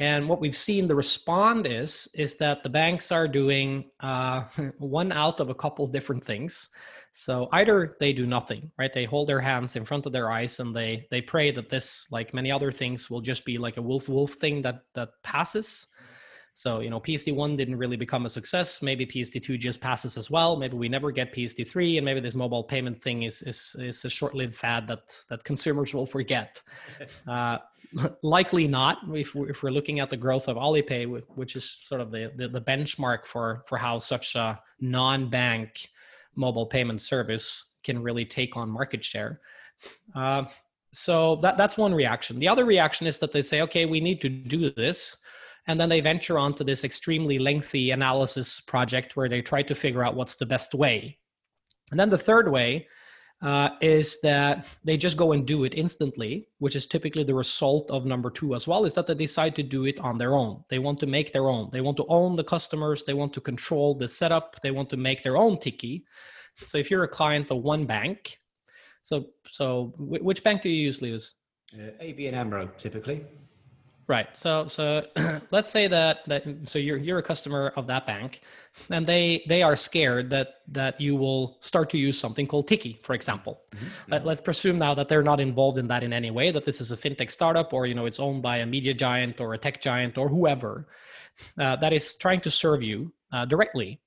And 0.00 0.28
what 0.28 0.40
we've 0.40 0.56
seen 0.56 0.86
the 0.86 0.94
respond 0.94 1.66
is 1.66 2.08
is 2.14 2.36
that 2.36 2.62
the 2.62 2.68
banks 2.68 3.10
are 3.10 3.26
doing 3.26 3.90
uh, 4.00 4.44
one 4.78 5.10
out 5.10 5.40
of 5.40 5.50
a 5.50 5.54
couple 5.54 5.86
different 5.88 6.24
things. 6.24 6.68
So 7.12 7.48
either 7.52 7.96
they 7.98 8.12
do 8.12 8.26
nothing, 8.26 8.70
right? 8.78 8.92
They 8.92 9.04
hold 9.04 9.28
their 9.28 9.40
hands 9.40 9.74
in 9.74 9.84
front 9.84 10.06
of 10.06 10.12
their 10.12 10.30
eyes 10.30 10.60
and 10.60 10.74
they 10.74 11.06
they 11.10 11.20
pray 11.20 11.50
that 11.50 11.68
this, 11.68 12.06
like 12.12 12.32
many 12.32 12.52
other 12.52 12.70
things, 12.70 13.10
will 13.10 13.20
just 13.20 13.44
be 13.44 13.58
like 13.58 13.76
a 13.76 13.82
wolf 13.82 14.08
wolf 14.08 14.34
thing 14.34 14.62
that 14.62 14.82
that 14.94 15.10
passes. 15.24 15.88
So, 16.58 16.80
you 16.80 16.90
know, 16.90 16.98
PSD1 16.98 17.56
didn't 17.56 17.76
really 17.76 17.96
become 17.96 18.26
a 18.26 18.28
success. 18.28 18.82
Maybe 18.82 19.06
PSD2 19.06 19.60
just 19.60 19.80
passes 19.80 20.18
as 20.18 20.28
well. 20.28 20.56
Maybe 20.56 20.76
we 20.76 20.88
never 20.88 21.12
get 21.12 21.32
PSD3, 21.32 21.98
and 21.98 22.04
maybe 22.04 22.18
this 22.18 22.34
mobile 22.34 22.64
payment 22.64 23.00
thing 23.00 23.22
is 23.22 23.42
is, 23.42 23.76
is 23.78 24.04
a 24.04 24.10
short-lived 24.10 24.56
fad 24.56 24.88
that 24.88 25.02
that 25.28 25.44
consumers 25.44 25.94
will 25.94 26.06
forget. 26.06 26.60
Uh, 27.28 27.58
likely 28.22 28.66
not. 28.66 28.98
If 29.12 29.34
we're, 29.34 29.50
if 29.50 29.62
we're 29.62 29.70
looking 29.70 30.00
at 30.00 30.10
the 30.10 30.16
growth 30.16 30.48
of 30.48 30.56
Alipay, 30.56 31.22
which 31.36 31.54
is 31.56 31.64
sort 31.64 32.00
of 32.00 32.10
the, 32.10 32.32
the, 32.34 32.48
the 32.48 32.60
benchmark 32.60 33.24
for 33.24 33.62
for 33.66 33.78
how 33.78 33.98
such 33.98 34.34
a 34.34 34.60
non-bank 34.80 35.88
mobile 36.34 36.66
payment 36.66 37.00
service 37.00 37.74
can 37.84 38.02
really 38.02 38.24
take 38.24 38.56
on 38.56 38.68
market 38.68 39.04
share. 39.04 39.40
Uh, 40.14 40.44
so 40.92 41.36
that 41.36 41.56
that's 41.56 41.78
one 41.78 41.94
reaction. 41.94 42.38
The 42.40 42.48
other 42.48 42.64
reaction 42.64 43.06
is 43.06 43.18
that 43.20 43.30
they 43.30 43.42
say, 43.42 43.62
okay, 43.62 43.86
we 43.86 44.00
need 44.00 44.20
to 44.22 44.28
do 44.28 44.70
this 44.72 45.18
and 45.68 45.78
then 45.78 45.90
they 45.90 46.00
venture 46.00 46.38
onto 46.38 46.64
this 46.64 46.82
extremely 46.82 47.38
lengthy 47.38 47.90
analysis 47.90 48.58
project 48.58 49.16
where 49.16 49.28
they 49.28 49.42
try 49.42 49.62
to 49.62 49.74
figure 49.74 50.02
out 50.02 50.16
what's 50.16 50.36
the 50.36 50.46
best 50.46 50.74
way. 50.74 51.18
And 51.90 52.00
then 52.00 52.08
the 52.08 52.18
third 52.18 52.50
way 52.50 52.88
uh, 53.42 53.70
is 53.80 54.20
that 54.22 54.66
they 54.82 54.96
just 54.96 55.18
go 55.18 55.32
and 55.32 55.46
do 55.46 55.64
it 55.64 55.74
instantly, 55.74 56.48
which 56.58 56.74
is 56.74 56.86
typically 56.86 57.22
the 57.22 57.34
result 57.34 57.90
of 57.90 58.06
number 58.06 58.30
two 58.30 58.54
as 58.54 58.66
well, 58.66 58.86
is 58.86 58.94
that 58.94 59.06
they 59.06 59.14
decide 59.14 59.54
to 59.56 59.62
do 59.62 59.84
it 59.84 60.00
on 60.00 60.16
their 60.16 60.34
own. 60.34 60.64
They 60.70 60.78
want 60.78 60.98
to 61.00 61.06
make 61.06 61.32
their 61.32 61.48
own. 61.48 61.68
They 61.70 61.82
want 61.82 61.98
to 61.98 62.06
own 62.08 62.34
the 62.34 62.44
customers. 62.44 63.04
They 63.04 63.14
want 63.14 63.34
to 63.34 63.40
control 63.40 63.94
the 63.94 64.08
setup. 64.08 64.60
They 64.62 64.70
want 64.70 64.88
to 64.90 64.96
make 64.96 65.22
their 65.22 65.36
own 65.36 65.58
Tikkie. 65.58 66.02
So 66.66 66.78
if 66.78 66.90
you're 66.90 67.04
a 67.04 67.08
client 67.08 67.50
of 67.50 67.58
one 67.58 67.84
bank, 67.84 68.38
so 69.02 69.26
so 69.46 69.94
which 69.98 70.42
bank 70.42 70.62
do 70.62 70.70
you 70.70 70.86
use? 70.86 71.34
Uh, 71.74 71.90
ABN 72.02 72.32
AMRO 72.32 72.66
typically. 72.78 73.24
Right. 74.08 74.34
So 74.34 74.66
so 74.66 75.06
let's 75.50 75.70
say 75.70 75.86
that 75.86 76.20
that 76.28 76.44
so 76.64 76.78
you're 76.78 76.96
you're 76.96 77.18
a 77.18 77.22
customer 77.22 77.74
of 77.76 77.86
that 77.88 78.06
bank 78.06 78.40
and 78.88 79.06
they 79.06 79.44
they 79.46 79.62
are 79.62 79.76
scared 79.76 80.30
that 80.30 80.62
that 80.68 80.98
you 80.98 81.14
will 81.14 81.58
start 81.60 81.90
to 81.90 81.98
use 81.98 82.18
something 82.18 82.46
called 82.46 82.66
Tikkie, 82.68 83.02
for 83.02 83.14
example. 83.14 83.60
Mm-hmm. 83.70 84.12
Let, 84.12 84.24
let's 84.24 84.40
presume 84.40 84.78
now 84.78 84.94
that 84.94 85.08
they're 85.08 85.22
not 85.22 85.40
involved 85.40 85.76
in 85.76 85.88
that 85.88 86.02
in 86.02 86.14
any 86.14 86.30
way, 86.30 86.50
that 86.50 86.64
this 86.64 86.80
is 86.80 86.90
a 86.90 86.96
fintech 86.96 87.30
startup 87.30 87.74
or 87.74 87.84
you 87.84 87.94
know 87.94 88.06
it's 88.06 88.18
owned 88.18 88.42
by 88.42 88.56
a 88.58 88.66
media 88.66 88.94
giant 88.94 89.42
or 89.42 89.52
a 89.52 89.58
tech 89.58 89.82
giant 89.82 90.16
or 90.16 90.30
whoever 90.30 90.88
uh, 91.58 91.76
that 91.76 91.92
is 91.92 92.16
trying 92.16 92.40
to 92.40 92.50
serve 92.50 92.82
you 92.82 93.12
uh, 93.32 93.44
directly 93.44 94.00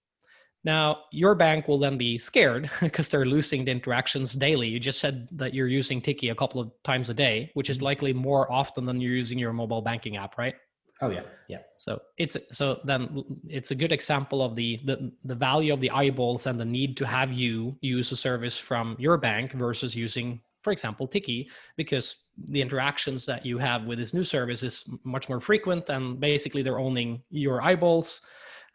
now, 0.63 1.03
your 1.11 1.33
bank 1.33 1.67
will 1.67 1.79
then 1.79 1.97
be 1.97 2.17
scared 2.17 2.69
because 2.81 3.09
they're 3.09 3.25
losing 3.25 3.65
the 3.65 3.71
interactions 3.71 4.33
daily. 4.33 4.67
You 4.67 4.79
just 4.79 4.99
said 4.99 5.27
that 5.31 5.53
you're 5.53 5.67
using 5.67 6.01
Tikkie 6.01 6.31
a 6.31 6.35
couple 6.35 6.61
of 6.61 6.71
times 6.83 7.09
a 7.09 7.13
day, 7.13 7.51
which 7.55 7.69
is 7.69 7.77
mm-hmm. 7.77 7.85
likely 7.85 8.13
more 8.13 8.51
often 8.51 8.85
than 8.85 9.01
you're 9.01 9.15
using 9.15 9.39
your 9.39 9.53
mobile 9.53 9.81
banking 9.81 10.17
app, 10.17 10.37
right? 10.37 10.55
Oh 11.03 11.09
yeah, 11.09 11.23
yeah. 11.49 11.61
So 11.77 11.99
it's 12.17 12.37
so 12.51 12.79
then 12.83 13.23
it's 13.47 13.71
a 13.71 13.75
good 13.75 13.91
example 13.91 14.43
of 14.43 14.55
the 14.55 14.79
the 14.85 15.11
the 15.25 15.33
value 15.33 15.73
of 15.73 15.81
the 15.81 15.89
eyeballs 15.89 16.45
and 16.45 16.59
the 16.59 16.65
need 16.65 16.95
to 16.97 17.07
have 17.07 17.33
you 17.33 17.75
use 17.81 18.11
a 18.11 18.15
service 18.15 18.59
from 18.59 18.95
your 18.99 19.17
bank 19.17 19.53
versus 19.53 19.95
using, 19.95 20.41
for 20.61 20.71
example, 20.71 21.07
Tikkie, 21.07 21.47
because 21.75 22.27
the 22.49 22.61
interactions 22.61 23.25
that 23.25 23.43
you 23.43 23.57
have 23.57 23.85
with 23.85 23.97
this 23.97 24.13
new 24.13 24.23
service 24.23 24.61
is 24.61 24.87
much 25.03 25.27
more 25.27 25.39
frequent 25.39 25.89
and 25.89 26.19
basically 26.19 26.61
they're 26.61 26.79
owning 26.79 27.23
your 27.31 27.63
eyeballs 27.63 28.21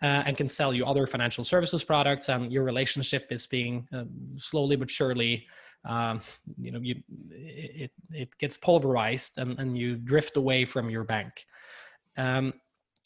uh, 0.02 0.22
and 0.26 0.36
can 0.36 0.48
sell 0.48 0.74
you 0.74 0.84
other 0.84 1.06
financial 1.06 1.44
services 1.44 1.82
products 1.82 2.28
and 2.28 2.52
your 2.52 2.64
relationship 2.64 3.26
is 3.30 3.46
being 3.46 3.88
uh, 3.94 4.04
slowly 4.36 4.76
but 4.76 4.90
surely 4.90 5.46
um, 5.86 6.20
you 6.60 6.72
know 6.72 6.80
you 6.80 6.96
it, 7.30 7.90
it 8.10 8.38
gets 8.38 8.56
pulverized 8.56 9.38
and, 9.38 9.58
and 9.58 9.78
you 9.78 9.96
drift 9.96 10.36
away 10.36 10.64
from 10.64 10.90
your 10.90 11.04
bank. 11.04 11.46
Um, 12.16 12.54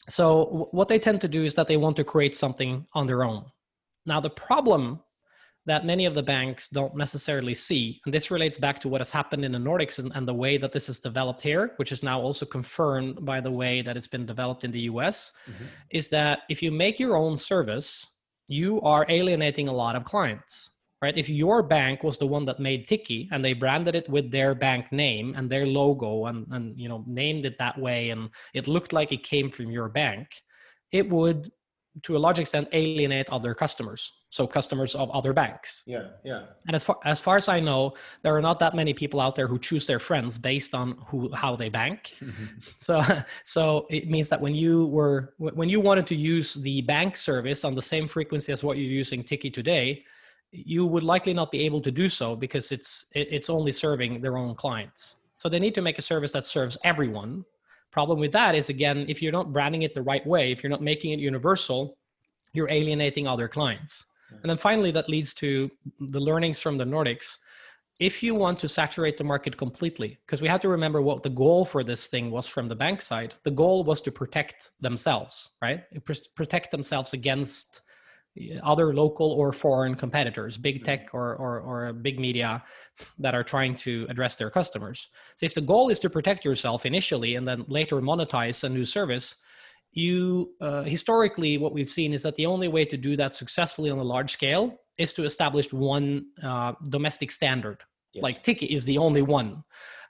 so 0.09 0.67
what 0.71 0.87
they 0.87 0.97
tend 0.97 1.21
to 1.21 1.27
do 1.27 1.43
is 1.43 1.53
that 1.55 1.67
they 1.67 1.77
want 1.77 1.95
to 1.97 2.03
create 2.03 2.35
something 2.35 2.85
on 2.93 3.05
their 3.05 3.23
own. 3.23 3.45
Now 4.05 4.19
the 4.19 4.29
problem 4.29 4.99
that 5.65 5.85
many 5.85 6.05
of 6.05 6.15
the 6.15 6.23
banks 6.23 6.67
don't 6.69 6.95
necessarily 6.95 7.53
see. 7.53 8.01
And 8.05 8.13
this 8.13 8.31
relates 8.31 8.57
back 8.57 8.79
to 8.79 8.89
what 8.89 9.01
has 9.01 9.11
happened 9.11 9.45
in 9.45 9.51
the 9.51 9.59
Nordics 9.59 9.99
and, 9.99 10.11
and, 10.15 10.27
the 10.27 10.33
way 10.33 10.57
that 10.57 10.71
this 10.71 10.89
is 10.89 10.99
developed 10.99 11.41
here, 11.41 11.73
which 11.75 11.91
is 11.91 12.03
now 12.03 12.19
also 12.19 12.45
confirmed 12.45 13.23
by 13.23 13.39
the 13.41 13.51
way 13.51 13.81
that 13.81 13.95
it's 13.95 14.07
been 14.07 14.25
developed 14.25 14.63
in 14.63 14.71
the 14.71 14.81
US, 14.81 15.31
mm-hmm. 15.49 15.65
is 15.91 16.09
that 16.09 16.39
if 16.49 16.63
you 16.63 16.71
make 16.71 16.99
your 16.99 17.15
own 17.15 17.37
service, 17.37 18.05
you 18.47 18.81
are 18.81 19.05
alienating 19.07 19.67
a 19.67 19.73
lot 19.73 19.95
of 19.95 20.03
clients. 20.03 20.69
Right? 21.01 21.17
If 21.17 21.29
your 21.29 21.63
bank 21.63 22.03
was 22.03 22.19
the 22.19 22.27
one 22.27 22.45
that 22.45 22.59
made 22.59 22.87
Tikkie 22.87 23.27
and 23.31 23.43
they 23.43 23.53
branded 23.53 23.95
it 23.95 24.07
with 24.07 24.29
their 24.29 24.53
bank 24.53 24.91
name 24.91 25.33
and 25.35 25.49
their 25.49 25.65
logo 25.65 26.27
and, 26.27 26.45
and 26.51 26.79
you 26.79 26.87
know 26.87 27.03
named 27.07 27.43
it 27.45 27.57
that 27.57 27.75
way 27.79 28.11
and 28.11 28.29
it 28.53 28.67
looked 28.67 28.93
like 28.93 29.11
it 29.11 29.23
came 29.23 29.49
from 29.49 29.71
your 29.71 29.89
bank, 29.89 30.27
it 30.91 31.09
would 31.09 31.51
to 32.03 32.15
a 32.15 32.19
large 32.19 32.39
extent 32.39 32.67
alienate 32.71 33.29
other 33.29 33.53
customers 33.53 34.13
so 34.31 34.47
customers 34.47 34.95
of 34.95 35.11
other 35.11 35.33
banks. 35.33 35.83
Yeah 35.85 36.07
yeah. 36.23 36.45
And 36.65 36.75
as 36.75 36.83
far 36.83 36.97
as 37.03 37.19
far 37.19 37.35
as 37.35 37.49
i 37.49 37.59
know 37.59 37.93
there 38.23 38.35
are 38.35 38.41
not 38.41 38.59
that 38.59 38.73
many 38.73 38.93
people 38.93 39.19
out 39.19 39.35
there 39.35 39.45
who 39.45 39.59
choose 39.59 39.85
their 39.85 39.99
friends 39.99 40.37
based 40.37 40.73
on 40.73 40.97
who 41.07 41.31
how 41.33 41.55
they 41.55 41.69
bank. 41.69 42.13
So 42.77 43.03
so 43.43 43.87
it 43.89 44.09
means 44.09 44.29
that 44.29 44.41
when 44.41 44.55
you 44.55 44.87
were 44.87 45.33
when 45.37 45.69
you 45.69 45.79
wanted 45.81 46.07
to 46.07 46.15
use 46.15 46.53
the 46.53 46.81
bank 46.81 47.15
service 47.15 47.63
on 47.65 47.75
the 47.75 47.81
same 47.81 48.07
frequency 48.07 48.51
as 48.53 48.63
what 48.63 48.77
you're 48.77 48.97
using 49.01 49.21
Tikkie 49.23 49.53
today 49.53 50.03
you 50.51 50.85
would 50.85 51.03
likely 51.03 51.33
not 51.33 51.49
be 51.51 51.61
able 51.65 51.81
to 51.81 51.91
do 51.91 52.09
so 52.09 52.35
because 52.35 52.71
it's 52.71 53.05
it's 53.13 53.49
only 53.49 53.71
serving 53.71 54.21
their 54.21 54.37
own 54.37 54.55
clients. 54.55 55.01
So 55.35 55.49
they 55.49 55.59
need 55.59 55.75
to 55.75 55.81
make 55.81 55.97
a 55.97 56.01
service 56.01 56.31
that 56.33 56.45
serves 56.45 56.77
everyone 56.83 57.45
Problem 57.91 58.19
with 58.19 58.31
that 58.31 58.55
is 58.55 58.69
again, 58.69 59.05
if 59.09 59.21
you're 59.21 59.31
not 59.31 59.51
branding 59.51 59.81
it 59.81 59.93
the 59.93 60.01
right 60.01 60.25
way, 60.25 60.51
if 60.51 60.63
you're 60.63 60.69
not 60.69 60.81
making 60.81 61.11
it 61.11 61.19
universal, 61.19 61.97
you're 62.53 62.69
alienating 62.69 63.27
other 63.27 63.47
clients. 63.47 64.05
And 64.41 64.49
then 64.49 64.57
finally, 64.57 64.91
that 64.91 65.09
leads 65.09 65.33
to 65.35 65.69
the 65.99 66.19
learnings 66.19 66.59
from 66.59 66.77
the 66.77 66.85
Nordics. 66.85 67.39
If 67.99 68.23
you 68.23 68.33
want 68.33 68.59
to 68.59 68.67
saturate 68.67 69.17
the 69.17 69.23
market 69.23 69.57
completely, 69.57 70.17
because 70.25 70.41
we 70.41 70.47
have 70.47 70.61
to 70.61 70.69
remember 70.69 71.01
what 71.01 71.21
the 71.21 71.29
goal 71.29 71.65
for 71.65 71.83
this 71.83 72.07
thing 72.07 72.31
was 72.31 72.47
from 72.47 72.67
the 72.67 72.75
bank 72.75 73.01
side, 73.01 73.35
the 73.43 73.51
goal 73.51 73.83
was 73.83 74.01
to 74.01 74.11
protect 74.11 74.71
themselves, 74.79 75.51
right? 75.61 75.83
Protect 76.35 76.71
themselves 76.71 77.13
against 77.13 77.81
other 78.63 78.93
local 78.93 79.31
or 79.31 79.51
foreign 79.51 79.95
competitors, 79.95 80.57
big 80.57 80.75
mm-hmm. 80.75 80.85
tech 80.85 81.09
or, 81.13 81.35
or, 81.35 81.59
or 81.59 81.93
big 81.93 82.19
media 82.19 82.63
that 83.19 83.35
are 83.35 83.43
trying 83.43 83.75
to 83.75 84.05
address 84.09 84.35
their 84.35 84.49
customers. 84.49 85.09
So 85.35 85.45
if 85.45 85.53
the 85.53 85.61
goal 85.61 85.89
is 85.89 85.99
to 85.99 86.09
protect 86.09 86.45
yourself 86.45 86.85
initially 86.85 87.35
and 87.35 87.47
then 87.47 87.65
later 87.67 88.01
monetize 88.01 88.63
a 88.63 88.69
new 88.69 88.85
service, 88.85 89.35
you 89.93 90.51
uh, 90.61 90.83
historically 90.83 91.57
what 91.57 91.73
we've 91.73 91.89
seen 91.89 92.13
is 92.13 92.23
that 92.23 92.35
the 92.35 92.45
only 92.45 92.69
way 92.69 92.85
to 92.85 92.95
do 92.95 93.17
that 93.17 93.35
successfully 93.35 93.89
on 93.89 93.99
a 93.99 94.03
large 94.03 94.31
scale 94.31 94.77
is 94.97 95.13
to 95.13 95.23
establish 95.25 95.73
one 95.73 96.25
uh, 96.41 96.73
domestic 96.89 97.31
standard. 97.31 97.79
Yes. 98.13 98.23
Like 98.23 98.43
Tikkie 98.43 98.67
is 98.67 98.85
the 98.85 98.97
only 98.97 99.21
one. 99.21 99.63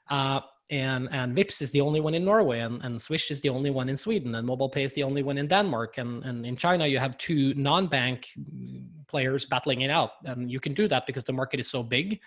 Uh, 0.09 0.41
and 0.72 1.09
and 1.11 1.36
Vipps 1.36 1.61
is 1.61 1.72
the 1.72 1.82
only 1.82 1.99
one 1.99 2.15
in 2.15 2.24
Norway, 2.24 2.61
and, 2.61 2.84
and 2.84 2.99
Swish 2.99 3.30
is 3.30 3.41
the 3.41 3.49
only 3.49 3.69
one 3.69 3.89
in 3.89 3.97
Sweden, 3.97 4.34
and 4.36 4.47
Mobile 4.47 4.69
Pay 4.69 4.84
is 4.84 4.93
the 4.93 5.03
only 5.03 5.22
one 5.22 5.38
in 5.38 5.47
Denmark, 5.47 5.97
and 5.97 6.24
and 6.24 6.45
in 6.45 6.55
China 6.55 6.88
you 6.88 6.97
have 6.97 7.17
two 7.17 7.53
non-bank 7.55 8.30
players 9.07 9.45
battling 9.45 9.82
it 9.82 9.91
out, 9.91 10.11
and 10.26 10.49
you 10.49 10.59
can 10.59 10.74
do 10.74 10.88
that 10.88 11.05
because 11.05 11.26
the 11.26 11.34
market 11.34 11.59
is 11.59 11.69
so 11.69 11.84
big. 11.84 12.22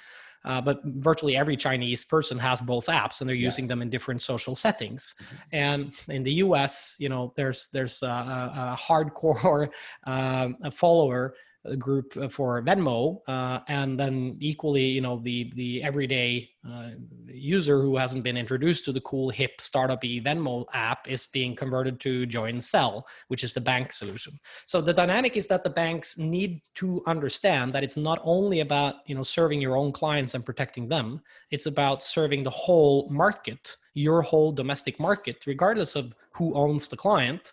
Uh, 0.44 0.60
but 0.60 0.82
virtually 0.84 1.38
every 1.38 1.56
Chinese 1.56 2.04
person 2.04 2.38
has 2.38 2.60
both 2.60 2.84
apps, 2.86 3.20
and 3.20 3.28
they're 3.28 3.34
yeah. 3.34 3.46
using 3.46 3.66
them 3.66 3.80
in 3.80 3.88
different 3.88 4.20
social 4.20 4.54
settings. 4.54 5.14
Mm-hmm. 5.16 5.36
And 5.52 5.92
in 6.08 6.22
the 6.22 6.32
U.S., 6.44 6.96
you 6.98 7.08
know, 7.08 7.32
there's 7.34 7.68
there's 7.68 8.02
a, 8.02 8.06
a 8.06 8.78
hardcore 8.78 9.70
uh, 10.06 10.48
a 10.62 10.70
follower 10.70 11.34
group 11.78 12.16
uh, 12.16 12.28
for 12.28 12.62
Venmo, 12.62 13.20
uh, 13.26 13.60
and 13.68 13.98
then 13.98 14.36
equally, 14.40 14.84
you 14.84 15.00
know, 15.00 15.18
the 15.18 15.50
the 15.54 15.82
everyday 15.82 16.50
uh, 16.68 16.90
user 17.26 17.80
who 17.80 17.96
hasn't 17.96 18.22
been 18.22 18.36
introduced 18.36 18.84
to 18.84 18.92
the 18.92 19.00
cool 19.00 19.30
hip 19.30 19.58
startupy 19.58 20.22
Venmo 20.22 20.66
app 20.72 21.08
is 21.08 21.26
being 21.26 21.56
converted 21.56 22.00
to 22.00 22.26
join 22.26 22.56
Zelle, 22.56 23.02
which 23.28 23.42
is 23.42 23.52
the 23.52 23.60
bank 23.60 23.92
solution. 23.92 24.34
So 24.66 24.80
the 24.80 24.92
dynamic 24.92 25.36
is 25.36 25.46
that 25.48 25.64
the 25.64 25.70
banks 25.70 26.18
need 26.18 26.60
to 26.74 27.02
understand 27.06 27.72
that 27.72 27.84
it's 27.84 27.96
not 27.96 28.20
only 28.24 28.60
about 28.60 28.96
you 29.06 29.14
know 29.14 29.22
serving 29.22 29.60
your 29.60 29.76
own 29.76 29.92
clients 29.92 30.34
and 30.34 30.44
protecting 30.44 30.88
them; 30.88 31.22
it's 31.50 31.66
about 31.66 32.02
serving 32.02 32.42
the 32.42 32.50
whole 32.50 33.08
market, 33.10 33.76
your 33.94 34.22
whole 34.22 34.52
domestic 34.52 35.00
market, 35.00 35.44
regardless 35.46 35.96
of 35.96 36.14
who 36.32 36.54
owns 36.54 36.88
the 36.88 36.96
client 36.96 37.52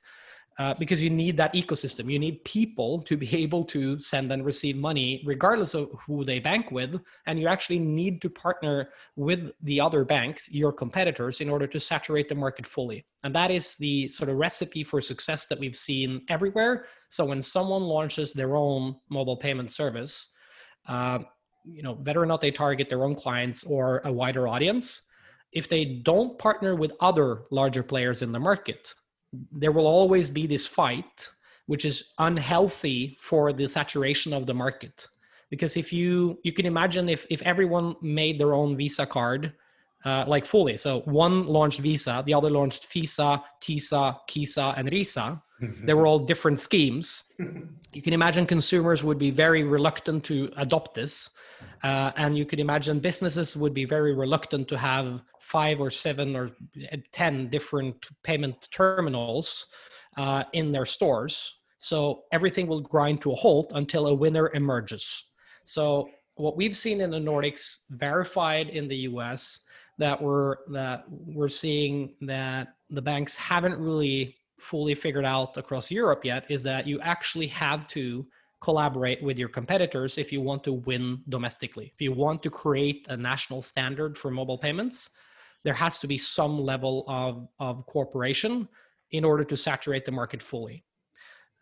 uh, 0.62 0.76
because 0.76 1.02
you 1.02 1.10
need 1.10 1.36
that 1.38 1.52
ecosystem. 1.56 2.12
You 2.12 2.20
need 2.20 2.44
people 2.44 3.02
to 3.10 3.18
be 3.18 3.36
able 3.46 3.64
to 3.76 4.00
send 4.00 4.32
and 4.32 4.46
receive 4.46 4.78
money, 4.78 5.24
regardless 5.26 5.74
of 5.74 5.90
who 6.06 6.24
they 6.24 6.38
bank 6.38 6.70
with. 6.70 7.02
And 7.26 7.40
you 7.40 7.48
actually 7.48 7.80
need 7.80 8.22
to 8.22 8.30
partner 8.30 8.90
with 9.16 9.52
the 9.64 9.82
other 9.82 10.06
banks, 10.06 10.52
your 10.52 10.72
competitors, 10.72 11.42
in 11.42 11.50
order 11.50 11.66
to 11.66 11.80
saturate 11.80 12.30
the 12.30 12.36
market 12.36 12.68
fully. 12.68 13.04
And 13.24 13.34
that 13.34 13.50
is 13.50 13.76
the 13.78 14.10
sort 14.10 14.30
of 14.30 14.36
recipe 14.38 14.84
for 14.84 15.02
success 15.02 15.48
that 15.48 15.60
we've 15.60 15.76
seen 15.76 16.22
everywhere. 16.30 16.86
So 17.10 17.26
when 17.26 17.42
someone 17.42 17.82
launches 17.82 18.32
their 18.32 18.56
own 18.56 18.98
mobile 19.10 19.38
payment 19.38 19.72
service, 19.72 20.30
uh, 20.88 21.20
you 21.66 21.82
know, 21.82 21.94
whether 21.94 22.22
or 22.22 22.28
not 22.28 22.42
they 22.42 22.52
target 22.52 22.88
their 22.88 23.04
own 23.04 23.16
clients 23.16 23.64
or 23.64 24.02
a 24.06 24.12
wider 24.12 24.48
audience, 24.48 25.10
if 25.54 25.68
they 25.68 25.86
don't 25.86 26.38
partner 26.38 26.76
with 26.76 26.94
other 27.00 27.46
larger 27.50 27.84
players 27.84 28.22
in 28.22 28.32
the 28.32 28.40
market, 28.40 28.94
there 29.52 29.72
will 29.72 29.88
always 29.88 30.30
be 30.30 30.48
this 30.48 30.68
fight 30.68 31.30
which 31.68 31.86
is 31.86 32.12
unhealthy 32.18 33.16
for 33.22 33.54
the 33.54 33.68
saturation 33.68 34.34
of 34.34 34.46
the 34.46 34.54
market. 34.54 35.08
Because 35.50 35.78
if 35.78 35.94
you 35.94 36.38
you 36.44 36.54
can 36.54 36.66
imagine 36.66 37.10
if 37.10 37.26
if 37.30 37.42
everyone 37.44 37.96
made 38.02 38.40
their 38.40 38.54
own 38.54 38.76
visa 38.76 39.06
card 39.06 39.54
uh, 40.04 40.26
like 40.28 40.46
fully. 40.46 40.78
So 40.78 41.02
one 41.02 41.46
launched 41.46 41.80
visa 41.80 42.24
the 42.26 42.34
other 42.34 42.50
launched 42.50 42.88
visa 42.92 43.44
tisa 43.62 44.18
kisa 44.28 44.74
and 44.78 44.90
risa 44.90 45.42
they 45.86 45.94
were 45.94 46.08
all 46.08 46.20
different 46.20 46.60
schemes. 46.60 47.34
You 47.94 48.02
can 48.02 48.14
imagine 48.14 48.46
consumers 48.46 49.04
would 49.04 49.20
be 49.20 49.32
very 49.32 49.64
reluctant 49.64 50.24
to 50.30 50.50
adopt 50.56 50.96
this 50.96 51.30
uh, 51.84 52.12
and 52.16 52.38
you 52.38 52.46
could 52.46 52.62
imagine 52.62 53.00
businesses 53.00 53.58
would 53.58 53.74
be 53.74 53.84
very 53.84 54.14
reluctant 54.14 54.70
to 54.70 54.78
have 54.78 55.22
five 55.52 55.82
or 55.82 55.92
seven 55.92 56.36
or 56.36 56.52
uh, 56.92 56.98
10 57.12 57.50
different 57.50 58.08
payment 58.24 58.70
terminals 58.72 59.68
uh, 60.18 60.44
in 60.54 60.72
their 60.72 60.86
stores. 60.86 61.60
So 61.78 62.24
everything 62.32 62.68
will 62.68 62.82
grind 62.82 63.22
to 63.22 63.32
a 63.34 63.36
halt 63.36 63.72
until 63.76 64.08
a 64.08 64.14
winner 64.14 64.50
emerges. 64.54 65.26
So 65.66 66.10
what 66.36 66.56
we've 66.56 66.78
seen 66.78 67.02
in 67.02 67.10
the 67.12 67.20
Nordics, 67.20 67.84
verified 67.90 68.70
in 68.70 68.88
the 68.88 69.00
US, 69.12 69.60
that 69.98 70.20
we're 70.22 70.56
that 70.72 71.04
we're 71.10 71.50
seeing 71.50 72.14
that 72.22 72.70
the 72.90 73.02
banks 73.02 73.36
haven't 73.36 73.78
really 73.78 74.38
fully 74.58 74.96
figured 74.96 75.26
out 75.26 75.58
across 75.58 75.92
Europe 75.92 76.24
yet 76.24 76.46
is 76.50 76.64
that 76.64 76.88
you 76.88 77.00
actually 77.02 77.48
have 77.48 77.88
to 77.88 78.26
collaborate 78.62 79.22
with 79.24 79.38
your 79.38 79.50
competitors 79.50 80.18
if 80.18 80.32
you 80.32 80.40
want 80.40 80.64
to 80.64 80.74
win 80.74 81.22
domestically. 81.30 81.92
If 81.96 82.02
you 82.02 82.14
want 82.14 82.42
to 82.44 82.50
create 82.50 83.08
a 83.10 83.18
national 83.18 83.62
standard 83.62 84.18
for 84.18 84.30
mobile 84.32 84.58
payments, 84.58 85.10
there 85.64 85.74
has 85.74 85.98
to 86.00 86.08
be 86.08 86.18
some 86.18 86.60
level 86.60 87.04
of, 87.08 87.48
of 87.60 87.86
cooperation 87.86 88.68
in 89.12 89.24
order 89.24 89.44
to 89.44 89.58
saturate 89.58 90.06
the 90.06 90.12
market 90.12 90.42
fully. 90.42 90.84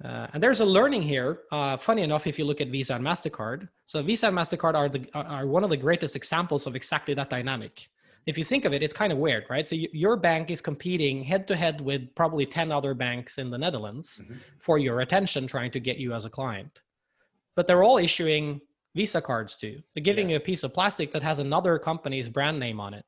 Uh, 0.04 0.28
and 0.34 0.42
there's 0.42 0.62
a 0.62 0.66
learning 0.66 1.02
here. 1.02 1.40
Uh, 1.52 1.76
funny 1.76 2.04
enough, 2.04 2.26
if 2.26 2.40
you 2.40 2.46
look 2.46 2.62
at 2.62 2.70
Visa 2.70 2.96
and 2.96 3.06
Mastercard, 3.06 3.68
so 3.86 4.02
Visa 4.02 4.28
and 4.28 4.38
Mastercard 4.38 4.76
are 4.76 4.88
the 4.88 5.06
are 5.14 5.46
one 5.46 5.64
of 5.64 5.70
the 5.70 5.78
greatest 5.78 6.16
examples 6.16 6.66
of 6.68 6.76
exactly 6.76 7.14
that 7.16 7.30
dynamic. 7.30 7.90
If 8.26 8.38
you 8.38 8.46
think 8.46 8.64
of 8.64 8.74
it, 8.74 8.82
it's 8.82 8.94
kind 8.94 9.12
of 9.12 9.18
weird, 9.18 9.46
right? 9.50 9.68
So 9.68 9.76
you, 9.76 9.90
your 9.92 10.16
bank 10.16 10.52
is 10.52 10.62
competing 10.62 11.24
head 11.24 11.48
to 11.48 11.56
head 11.56 11.82
with 11.82 12.16
probably 12.16 12.46
ten 12.46 12.72
other 12.72 12.94
banks 12.94 13.40
in 13.40 13.50
the 13.50 13.58
Netherlands 13.58 14.22
mm-hmm. 14.24 14.36
for 14.60 14.78
your 14.78 15.02
attention, 15.02 15.48
trying 15.48 15.72
to 15.72 15.82
get 15.82 15.98
you 15.98 16.14
as 16.14 16.24
a 16.24 16.30
client. 16.30 16.82
But 17.58 17.68
they're 17.68 17.84
all 17.84 17.98
issuing 17.98 18.62
Visa 18.96 19.22
cards 19.22 19.58
to. 19.58 19.68
you. 19.68 19.84
They're 19.94 20.04
giving 20.04 20.30
yeah. 20.30 20.36
you 20.36 20.38
a 20.38 20.46
piece 20.50 20.64
of 20.64 20.74
plastic 20.74 21.12
that 21.12 21.24
has 21.24 21.40
another 21.40 21.78
company's 21.78 22.30
brand 22.30 22.58
name 22.58 22.80
on 22.80 22.94
it. 22.94 23.04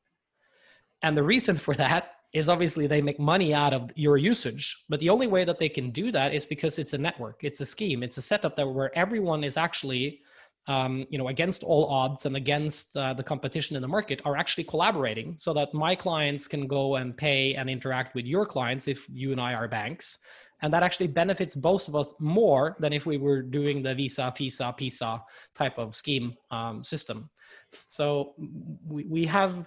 And 1.02 1.18
the 1.18 1.24
reason 1.24 1.58
for 1.58 1.74
that 1.76 2.14
is 2.34 2.48
obviously 2.48 2.88
they 2.88 3.02
make 3.02 3.20
money 3.20 3.54
out 3.54 3.74
of 3.74 3.92
your 3.96 4.18
usage. 4.18 4.84
But 4.90 5.00
the 5.00 5.10
only 5.10 5.28
way 5.28 5.44
that 5.44 5.60
they 5.60 5.70
can 5.70 5.92
do 5.92 6.12
that 6.12 6.34
is 6.34 6.46
because 6.46 6.80
it's 6.80 6.94
a 6.94 6.98
network 6.98 7.44
it's 7.44 7.62
a 7.62 7.66
scheme 7.66 8.04
it's 8.04 8.18
a 8.18 8.22
setup 8.22 8.56
that 8.56 8.68
where 8.68 8.98
everyone 8.98 9.44
is 9.44 9.58
actually 9.58 10.22
um, 10.68 11.06
you 11.10 11.18
know 11.18 11.28
against 11.28 11.64
all 11.64 11.88
odds 11.88 12.26
and 12.26 12.36
against 12.36 12.96
uh, 12.96 13.14
the 13.14 13.24
competition 13.24 13.76
in 13.76 13.82
the 13.82 13.88
market 13.88 14.22
are 14.26 14.38
actually 14.38 14.64
collaborating 14.64 15.36
so 15.38 15.54
that 15.54 15.74
my 15.74 15.96
clients 15.96 16.48
can 16.48 16.68
go 16.68 16.96
and 16.96 17.18
pay 17.18 17.56
and 17.56 17.70
interact 17.70 18.16
with 18.16 18.26
your 18.26 18.46
clients 18.46 18.88
if 18.88 19.06
you 19.10 19.32
and 19.32 19.42
i 19.42 19.54
are 19.54 19.68
banks. 19.68 20.20
And 20.64 20.72
that 20.74 20.84
actually 20.84 21.08
benefits 21.08 21.56
both 21.56 21.88
of 21.88 21.96
us 21.96 22.14
more 22.20 22.76
than 22.80 22.94
if 22.94 23.08
we 23.08 23.18
were 23.18 23.42
doing 23.42 23.82
the 23.82 23.96
visa 23.96 24.32
visa 24.38 24.74
pisa 24.78 25.24
type 25.56 25.80
of 25.80 25.96
scheme 25.96 26.36
um, 26.52 26.84
system. 26.84 27.32
So 27.88 28.36
we, 28.86 29.06
we 29.06 29.26
have 29.26 29.66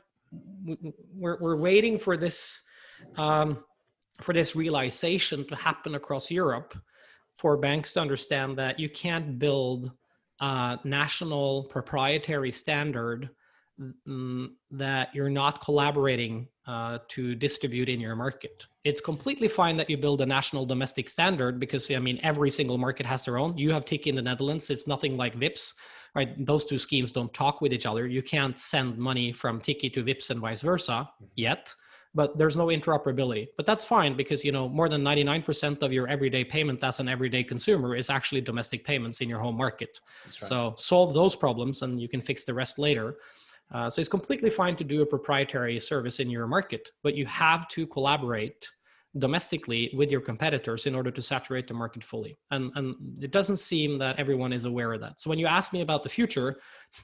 we're, 1.14 1.38
we're 1.40 1.56
waiting 1.56 1.98
for 1.98 2.16
this 2.16 2.62
um, 3.16 3.64
for 4.20 4.32
this 4.32 4.54
realization 4.54 5.44
to 5.46 5.56
happen 5.56 5.94
across 5.94 6.30
Europe 6.30 6.76
for 7.38 7.56
banks 7.56 7.92
to 7.94 8.00
understand 8.00 8.56
that 8.58 8.78
you 8.78 8.88
can't 8.88 9.38
build 9.38 9.90
a 10.40 10.78
national 10.84 11.64
proprietary 11.64 12.50
standard 12.50 13.30
mm, 14.08 14.46
that 14.70 15.14
you're 15.14 15.30
not 15.30 15.60
collaborating 15.60 16.48
uh, 16.66 16.98
to 17.08 17.34
distribute 17.34 17.88
in 17.88 18.00
your 18.00 18.16
market. 18.16 18.66
It's 18.84 19.00
completely 19.00 19.48
fine 19.48 19.76
that 19.76 19.90
you 19.90 19.96
build 19.96 20.20
a 20.20 20.26
national 20.26 20.64
domestic 20.64 21.08
standard 21.08 21.58
because 21.58 21.90
I 21.90 21.98
mean 21.98 22.20
every 22.22 22.50
single 22.50 22.78
market 22.78 23.06
has 23.06 23.24
their 23.24 23.36
own. 23.36 23.58
You 23.58 23.72
have 23.72 23.84
Tikkie 23.84 24.06
in 24.06 24.14
the 24.14 24.22
Netherlands. 24.22 24.70
It's 24.70 24.86
nothing 24.86 25.16
like 25.16 25.34
Vipps 25.34 25.74
right? 26.14 26.46
Those 26.46 26.64
two 26.64 26.78
schemes 26.78 27.12
don't 27.12 27.32
talk 27.34 27.60
with 27.60 27.72
each 27.72 27.86
other. 27.86 28.06
You 28.06 28.22
can't 28.22 28.58
send 28.58 28.96
money 28.98 29.32
from 29.32 29.60
Tikkie 29.60 29.92
to 29.94 30.04
Vipps 30.04 30.30
and 30.30 30.40
vice 30.40 30.62
versa 30.62 30.92
mm-hmm. 30.92 31.24
yet, 31.34 31.74
but 32.14 32.38
there's 32.38 32.56
no 32.56 32.66
interoperability. 32.66 33.48
But 33.56 33.66
that's 33.66 33.84
fine 33.84 34.16
because 34.16 34.44
you 34.44 34.52
know 34.52 34.68
more 34.68 34.88
than 34.88 35.02
99% 35.02 35.82
of 35.82 35.92
your 35.92 36.06
everyday 36.08 36.44
payment 36.44 36.82
as 36.84 37.00
an 37.00 37.08
everyday 37.08 37.42
consumer 37.42 37.96
is 37.96 38.10
actually 38.10 38.40
domestic 38.40 38.84
payments 38.84 39.20
in 39.20 39.28
your 39.28 39.40
home 39.40 39.56
market. 39.56 40.00
Right. 40.26 40.48
So 40.48 40.74
solve 40.76 41.14
those 41.14 41.34
problems 41.34 41.82
and 41.82 42.00
you 42.00 42.08
can 42.08 42.20
fix 42.20 42.44
the 42.44 42.54
rest 42.54 42.78
later. 42.78 43.16
Uh, 43.72 43.90
so 43.90 44.00
it's 44.00 44.10
completely 44.10 44.50
fine 44.50 44.76
to 44.76 44.84
do 44.84 45.02
a 45.02 45.06
proprietary 45.06 45.80
service 45.80 46.20
in 46.20 46.30
your 46.30 46.46
market, 46.46 46.90
but 47.02 47.14
you 47.14 47.26
have 47.26 47.66
to 47.68 47.86
collaborate 47.86 48.68
domestically 49.18 49.90
with 49.94 50.10
your 50.10 50.20
competitors 50.20 50.86
in 50.86 50.94
order 50.94 51.10
to 51.10 51.22
saturate 51.22 51.68
the 51.68 51.74
market 51.74 52.02
fully. 52.02 52.36
And, 52.50 52.72
and 52.74 52.96
it 53.20 53.30
doesn't 53.30 53.58
seem 53.58 53.98
that 53.98 54.18
everyone 54.18 54.52
is 54.52 54.64
aware 54.64 54.92
of 54.92 55.00
that. 55.02 55.20
So 55.20 55.30
when 55.30 55.38
you 55.38 55.46
ask 55.46 55.72
me 55.72 55.82
about 55.82 56.02
the 56.02 56.08
future, 56.08 56.56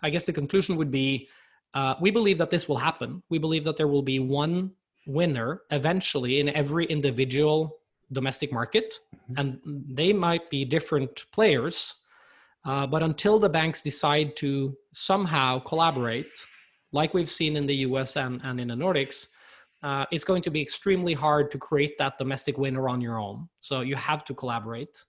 I 0.03 0.11
guess 0.11 0.25
the 0.25 0.33
conclusion 0.33 0.77
would 0.77 0.91
be 0.91 1.29
uh, 1.75 1.95
we 2.01 2.11
believe 2.11 2.39
that 2.39 2.51
this 2.51 2.69
will 2.69 2.77
happen. 2.77 3.23
We 3.29 3.39
believe 3.39 3.65
that 3.65 3.77
there 3.77 3.87
will 3.87 4.03
be 4.03 4.19
one 4.19 4.73
winner 5.07 5.63
eventually 5.71 6.41
in 6.41 6.49
every 6.51 6.85
individual 6.87 7.79
domestic 8.13 8.53
market, 8.53 8.95
mm-hmm. 9.15 9.41
and 9.41 9.85
they 9.89 10.13
might 10.13 10.51
be 10.51 10.65
different 10.65 11.27
players. 11.33 11.95
Uh, 12.65 12.87
but 12.87 13.03
until 13.03 13.39
the 13.39 13.49
banks 13.49 13.83
decide 13.83 14.37
to 14.37 14.77
somehow 14.93 15.61
collaborate, 15.61 16.27
like 16.93 17.15
we've 17.15 17.31
seen 17.31 17.57
in 17.57 17.67
the 17.67 17.77
US 17.77 18.17
and, 18.17 18.41
and 18.43 18.61
in 18.61 18.69
the 18.69 18.75
Nordics, 18.75 19.29
uh, 19.83 20.05
it's 20.11 20.25
going 20.25 20.43
to 20.43 20.51
be 20.51 20.61
extremely 20.61 21.15
hard 21.15 21.51
to 21.51 21.59
create 21.59 21.97
that 21.99 22.19
domestic 22.19 22.59
winner 22.59 22.89
on 22.89 23.01
your 23.01 23.19
own. 23.19 23.49
So 23.61 23.81
you 23.81 23.97
have 23.97 24.25
to 24.27 24.35
collaborate. 24.35 25.05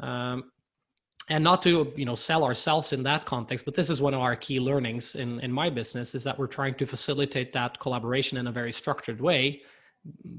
Um, 0.00 0.44
and 1.28 1.42
not 1.42 1.62
to 1.62 1.92
you 1.96 2.04
know 2.04 2.14
sell 2.14 2.44
ourselves 2.44 2.92
in 2.92 3.02
that 3.02 3.24
context 3.24 3.64
but 3.64 3.74
this 3.74 3.88
is 3.88 4.00
one 4.00 4.14
of 4.14 4.20
our 4.20 4.36
key 4.36 4.60
learnings 4.60 5.14
in 5.14 5.40
in 5.40 5.50
my 5.50 5.70
business 5.70 6.14
is 6.14 6.24
that 6.24 6.38
we're 6.38 6.46
trying 6.46 6.74
to 6.74 6.86
facilitate 6.86 7.52
that 7.52 7.78
collaboration 7.80 8.36
in 8.38 8.46
a 8.46 8.52
very 8.52 8.72
structured 8.72 9.20
way 9.20 9.62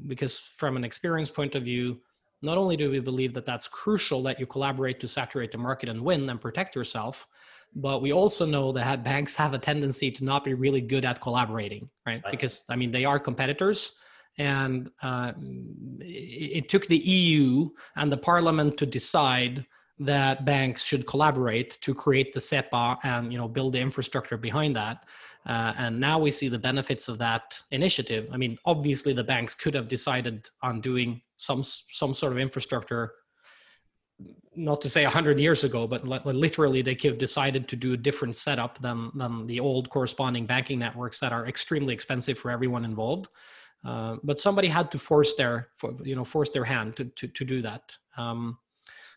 because 0.07 0.39
from 0.39 0.78
an 0.78 0.84
experience 0.84 1.30
point 1.30 1.55
of 1.55 1.63
view 1.63 1.99
not 2.41 2.57
only 2.57 2.78
do 2.78 2.91
we 2.91 2.99
believe 2.99 3.34
that 3.34 3.45
that's 3.45 3.67
crucial 3.67 4.21
that 4.21 4.39
you 4.39 4.45
collaborate 4.45 4.99
to 4.99 5.07
saturate 5.07 5.51
the 5.51 5.57
market 5.57 5.89
and 5.89 5.99
win 5.99 6.30
and 6.30 6.39
protect 6.39 6.76
yourself 6.76 7.28
but 7.76 8.01
we 8.01 8.13
also 8.13 8.45
know 8.45 8.71
that 8.71 9.03
banks 9.03 9.36
have 9.36 9.53
a 9.53 9.59
tendency 9.59 10.09
to 10.09 10.23
not 10.23 10.43
be 10.43 10.53
really 10.53 10.82
good 10.82 11.05
at 11.05 11.21
collaborating 11.21 11.89
right, 12.05 12.21
right. 12.23 12.32
because 12.32 12.63
i 12.69 12.76
mean 12.76 12.91
they 12.91 13.05
are 13.05 13.19
competitors 13.19 13.97
and 14.38 14.89
uh, 15.01 15.32
it, 15.99 16.63
it 16.63 16.69
took 16.69 16.88
the 16.88 16.97
eu 16.97 17.69
and 17.95 18.11
the 18.11 18.17
parliament 18.17 18.78
to 18.78 18.86
decide 18.86 19.65
that 19.99 20.43
banks 20.45 20.84
should 20.84 21.07
collaborate 21.07 21.80
to 21.82 21.93
create 21.93 22.34
the 22.34 22.39
SEPA 22.39 22.97
and 23.03 23.32
you 23.32 23.38
know 23.38 23.47
build 23.47 23.73
the 23.73 23.80
infrastructure 23.80 24.38
behind 24.38 24.76
that. 24.76 25.05
Uh, 25.45 25.73
and 25.78 25.99
now 25.99 26.17
we 26.17 26.32
see 26.32 26.49
the 26.49 26.59
benefits 26.59 27.07
of 27.07 27.19
that 27.19 27.59
initiative. 27.71 28.28
I 28.32 28.38
mean, 28.38 28.57
obviously 28.65 29.13
the 29.13 29.23
banks 29.23 29.53
could 29.53 29.76
have 29.76 29.88
decided 29.88 30.49
on 30.61 30.82
doing 30.82 31.21
some 31.38 31.63
some 31.63 32.13
sort 32.13 32.34
of 32.34 32.39
infrastructure 32.39 33.13
not 34.58 34.82
to 34.82 34.89
say 34.89 35.03
100 35.03 35.39
years 35.39 35.64
ago 35.64 35.88
but 35.88 36.06
literally 36.26 36.82
they 36.82 36.97
have 37.03 37.18
decided 37.18 37.68
to 37.68 37.76
do 37.76 37.93
a 37.93 37.97
different 37.97 38.36
setup 38.36 38.80
than, 38.80 39.12
than 39.16 39.47
the 39.47 39.60
old 39.60 39.89
corresponding 39.89 40.45
banking 40.45 40.80
networks 40.80 41.20
that 41.20 41.32
are 41.32 41.47
extremely 41.47 41.93
expensive 41.93 42.38
for 42.38 42.51
everyone 42.51 42.86
involved. 42.86 43.30
Uh, 43.86 44.18
but 44.24 44.39
somebody 44.39 44.68
had 44.68 44.91
to 44.91 44.97
force 44.97 45.36
their 45.36 45.70
for, 45.76 45.93
you 46.03 46.16
know 46.16 46.26
force 46.26 46.49
their 46.49 46.64
hand 46.64 46.95
to, 46.95 47.06
to, 47.06 47.28
to 47.28 47.45
do 47.45 47.62
that. 47.62 47.95
Um, 48.18 48.58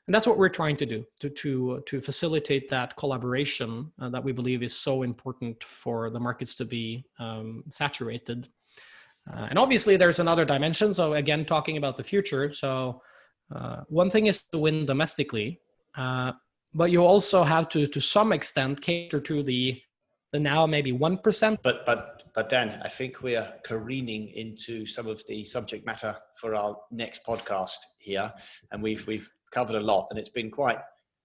and 0.06 0.14
that's 0.14 0.26
what 0.26 0.38
we're 0.38 0.48
trying 0.48 0.76
to 0.76 0.86
do 0.86 1.04
to 1.20 1.30
to, 1.30 1.82
to 1.86 2.00
facilitate 2.00 2.68
that 2.68 2.96
collaboration 2.96 3.90
uh, 4.00 4.10
that 4.10 4.22
we 4.22 4.32
believe 4.32 4.62
is 4.62 4.74
so 4.74 5.02
important 5.02 5.64
for 5.64 6.10
the 6.10 6.20
markets 6.20 6.54
to 6.56 6.64
be 6.64 7.04
um, 7.18 7.64
saturated. 7.70 8.46
Uh, 9.30 9.46
and 9.50 9.58
obviously 9.58 9.96
there's 9.96 10.18
another 10.18 10.44
dimension. 10.44 10.92
So 10.92 11.14
again 11.14 11.44
talking 11.44 11.76
about 11.76 11.96
the 11.96 12.04
future. 12.04 12.52
So 12.52 13.02
uh, 13.54 13.82
one 13.88 14.10
thing 14.10 14.26
is 14.26 14.44
to 14.52 14.58
win 14.58 14.86
domestically, 14.86 15.60
uh, 15.96 16.32
but 16.74 16.90
you 16.90 17.04
also 17.04 17.42
have 17.42 17.68
to, 17.70 17.86
to 17.86 18.00
some 18.00 18.32
extent, 18.32 18.80
cater 18.80 19.20
to 19.20 19.42
the 19.42 19.80
the 20.32 20.38
now 20.38 20.66
maybe 20.66 20.92
one 20.92 21.16
percent. 21.18 21.60
But 21.62 21.86
but 21.86 22.30
but 22.34 22.48
Dan, 22.48 22.80
I 22.84 22.88
think 22.88 23.22
we 23.22 23.36
are 23.36 23.54
careening 23.64 24.28
into 24.28 24.84
some 24.84 25.06
of 25.06 25.24
the 25.26 25.42
subject 25.44 25.86
matter 25.86 26.16
for 26.36 26.54
our 26.54 26.76
next 26.90 27.24
podcast 27.24 27.78
here, 27.98 28.32
and 28.70 28.82
we've 28.82 29.06
we've 29.06 29.30
covered 29.50 29.76
a 29.76 29.80
lot, 29.80 30.08
and 30.10 30.18
it's 30.18 30.28
been 30.28 30.50
quite 30.50 30.78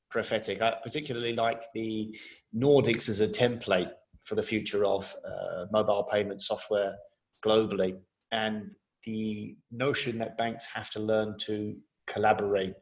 prophetic. 0.09 0.61
I 0.61 0.77
particularly 0.81 1.33
like 1.33 1.63
the 1.73 2.15
Nordics 2.55 3.09
as 3.09 3.19
a 3.19 3.27
template 3.27 3.91
for 4.21 4.35
the 4.35 4.43
future 4.43 4.85
of 4.85 5.13
uh, 5.27 5.65
mobile 5.71 6.03
payment 6.03 6.39
software 6.39 6.95
globally, 7.45 7.97
and 8.31 8.71
the 9.03 9.57
notion 9.71 10.17
that 10.19 10.37
banks 10.37 10.65
have 10.65 10.89
to 10.91 10.99
learn 11.01 11.37
to 11.39 11.75
collaborate 12.07 12.75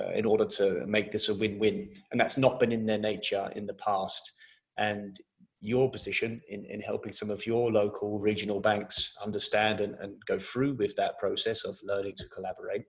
uh, 0.00 0.10
in 0.10 0.24
order 0.24 0.44
to 0.44 0.84
make 0.86 1.10
this 1.10 1.28
a 1.28 1.34
win-win. 1.34 1.90
And 2.10 2.20
that's 2.20 2.38
not 2.38 2.60
been 2.60 2.72
in 2.72 2.86
their 2.86 2.98
nature 2.98 3.50
in 3.56 3.66
the 3.66 3.74
past. 3.74 4.32
And 4.76 5.18
your 5.60 5.90
position 5.90 6.40
in, 6.48 6.64
in 6.66 6.80
helping 6.80 7.12
some 7.12 7.30
of 7.30 7.44
your 7.46 7.72
local 7.72 8.20
regional 8.20 8.60
banks 8.60 9.12
understand 9.24 9.80
and, 9.80 9.94
and 9.96 10.14
go 10.26 10.38
through 10.38 10.74
with 10.74 10.94
that 10.96 11.18
process 11.18 11.64
of 11.64 11.76
learning 11.82 12.14
to 12.16 12.28
collaborate 12.28 12.84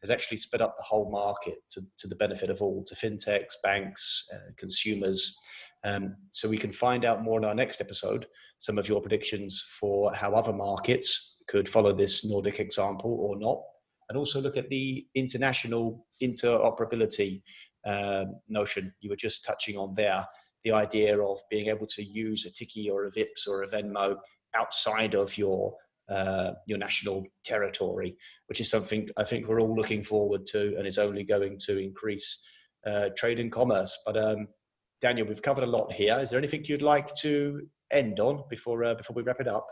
has 0.00 0.10
actually 0.10 0.36
sped 0.36 0.60
up 0.60 0.76
the 0.76 0.82
whole 0.82 1.10
market 1.10 1.58
to, 1.70 1.80
to 1.98 2.06
the 2.06 2.16
benefit 2.16 2.50
of 2.50 2.60
all, 2.60 2.82
to 2.84 2.94
fintechs, 2.94 3.54
banks, 3.62 4.26
uh, 4.34 4.52
consumers. 4.56 5.34
Um, 5.82 6.16
so 6.30 6.48
we 6.48 6.58
can 6.58 6.72
find 6.72 7.04
out 7.04 7.22
more 7.22 7.38
in 7.38 7.44
our 7.44 7.54
next 7.54 7.80
episode, 7.80 8.26
some 8.58 8.78
of 8.78 8.88
your 8.88 9.00
predictions 9.00 9.62
for 9.80 10.12
how 10.14 10.32
other 10.32 10.52
markets 10.52 11.36
could 11.48 11.68
follow 11.68 11.92
this 11.92 12.24
Nordic 12.24 12.60
example 12.60 13.16
or 13.20 13.38
not 13.38 13.58
and 14.08 14.18
also 14.18 14.40
look 14.40 14.56
at 14.56 14.68
the 14.68 15.06
international 15.14 16.06
interoperability 16.22 17.42
um, 17.84 18.36
notion 18.48 18.92
you 19.00 19.10
were 19.10 19.16
just 19.16 19.44
touching 19.44 19.76
on 19.76 19.94
there. 19.94 20.26
The 20.64 20.72
idea 20.72 21.20
of 21.20 21.38
being 21.50 21.68
able 21.68 21.86
to 21.88 22.02
use 22.02 22.46
a 22.46 22.50
Tikkie 22.50 22.90
or 22.90 23.04
a 23.04 23.10
Vipps 23.10 23.46
or 23.46 23.62
a 23.62 23.68
Venmo 23.68 24.16
outside 24.54 25.14
of 25.14 25.36
your 25.36 25.74
uh, 26.08 26.52
your 26.66 26.78
national 26.78 27.24
territory, 27.44 28.14
which 28.46 28.60
is 28.60 28.68
something 28.68 29.08
I 29.16 29.24
think 29.24 29.46
we're 29.46 29.60
all 29.60 29.74
looking 29.74 30.02
forward 30.02 30.46
to, 30.48 30.74
and 30.76 30.86
is 30.86 30.98
only 30.98 31.24
going 31.24 31.58
to 31.66 31.78
increase 31.78 32.40
uh, 32.86 33.08
trade 33.16 33.40
and 33.40 33.50
commerce. 33.50 33.98
But 34.04 34.16
um, 34.22 34.48
Daniel, 35.00 35.26
we've 35.26 35.42
covered 35.42 35.64
a 35.64 35.68
lot 35.68 35.92
here. 35.92 36.18
Is 36.20 36.30
there 36.30 36.38
anything 36.38 36.64
you'd 36.64 36.82
like 36.82 37.14
to 37.16 37.66
end 37.90 38.20
on 38.20 38.44
before 38.48 38.84
uh, 38.84 38.94
before 38.94 39.14
we 39.14 39.22
wrap 39.22 39.40
it 39.40 39.48
up? 39.48 39.66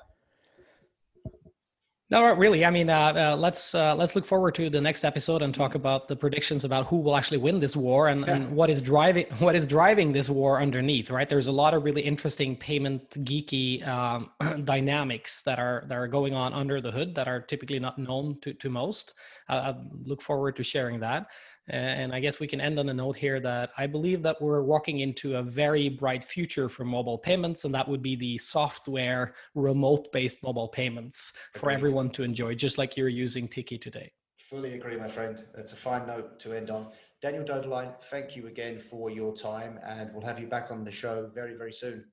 No, 2.13 2.31
really. 2.35 2.63
I 2.63 2.69
mean, 2.69 2.91
uh, 2.91 3.33
uh, 3.33 3.37
let's 3.39 3.75
uh, 3.75 3.95
let's 3.95 4.15
look 4.15 4.27
forward 4.27 4.55
to 4.57 4.69
the 4.69 4.83
next 4.83 5.03
episode 5.03 5.41
and 5.41 5.55
talk 5.55 5.75
about 5.75 6.09
the 6.09 6.15
predictions 6.15 6.63
about 6.63 6.87
who 6.89 6.99
will 6.99 7.17
actually 7.17 7.39
win 7.39 7.59
this 7.59 7.75
war 7.75 8.09
and, 8.09 8.29
and 8.29 8.55
what 8.55 8.69
is 8.69 8.83
driving 8.83 9.25
what 9.39 9.57
is 9.57 9.67
driving 9.67 10.13
this 10.13 10.29
war 10.29 10.61
underneath. 10.61 11.11
Right, 11.11 11.27
there's 11.27 11.47
a 11.47 11.53
lot 11.53 11.73
of 11.73 11.85
really 11.85 12.03
interesting 12.03 12.55
payment 12.55 13.09
geeky 13.25 13.89
um, 13.89 14.29
dynamics 14.65 15.43
that 15.45 15.59
are 15.59 15.85
that 15.89 15.97
are 15.97 16.07
going 16.07 16.35
on 16.35 16.53
under 16.53 16.83
the 16.83 16.91
hood 16.91 17.15
that 17.15 17.29
are 17.29 17.41
typically 17.41 17.79
not 17.79 17.99
known 17.99 18.39
to 18.43 18.53
to 18.53 18.69
most. 18.69 19.15
I 19.49 19.75
look 20.05 20.21
forward 20.21 20.57
to 20.57 20.63
sharing 20.63 21.01
that. 21.01 21.29
Uh, 21.71 21.77
and 21.77 22.13
I 22.13 22.21
guess 22.21 22.41
we 22.41 22.49
can 22.49 22.61
end 22.61 22.79
on 22.79 22.89
a 22.89 22.95
note 22.95 23.17
here 23.17 23.39
that 23.41 23.71
I 23.79 23.87
believe 23.87 24.23
that 24.23 24.41
we're 24.41 24.63
walking 24.63 25.01
into 25.01 25.37
a 25.37 25.43
very 25.43 25.89
bright 25.89 26.25
future 26.25 26.69
for 26.69 26.85
mobile 26.85 27.19
payments, 27.19 27.65
and 27.65 27.75
that 27.75 27.89
would 27.89 28.03
be 28.03 28.17
the 28.17 28.39
software 28.39 29.35
remote 29.55 30.13
based 30.13 30.43
mobile 30.43 30.69
payments 30.69 31.33
for 31.55 31.71
everyone 31.71 32.11
to 32.11 32.25
enjoy, 32.25 32.55
just 32.55 32.79
like 32.79 32.97
you're 32.97 33.09
using 33.09 33.47
Tikkie 33.47 33.81
today. 33.81 34.13
Fully 34.39 34.75
agree, 34.75 34.97
my 34.97 35.09
friend. 35.09 35.43
It's 35.57 35.73
a 35.73 35.77
fine 35.77 36.07
note 36.07 36.41
to 36.41 36.53
end 36.53 36.71
on. 36.71 36.89
Daniel 37.21 37.45
Doederlein, 37.45 38.03
thank 38.03 38.35
you 38.35 38.49
again 38.49 38.77
for 38.77 39.09
your 39.09 39.33
time, 39.35 39.79
and 39.87 40.11
we'll 40.13 40.27
have 40.27 40.41
you 40.41 40.49
back 40.49 40.73
on 40.73 40.83
the 40.83 40.91
show 40.91 41.31
very, 41.33 41.55
very 41.55 41.73
soon. 41.73 42.05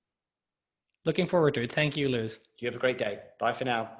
Looking 1.05 1.25
forward 1.25 1.55
to 1.55 1.63
it. 1.63 1.71
Thank 1.71 1.97
you, 1.97 2.07
Lewis. 2.07 2.39
You 2.59 2.67
have 2.67 2.75
a 2.75 2.79
great 2.79 2.99
day. 2.99 3.19
Bye 3.39 3.53
for 3.53 3.65
now. 3.65 3.98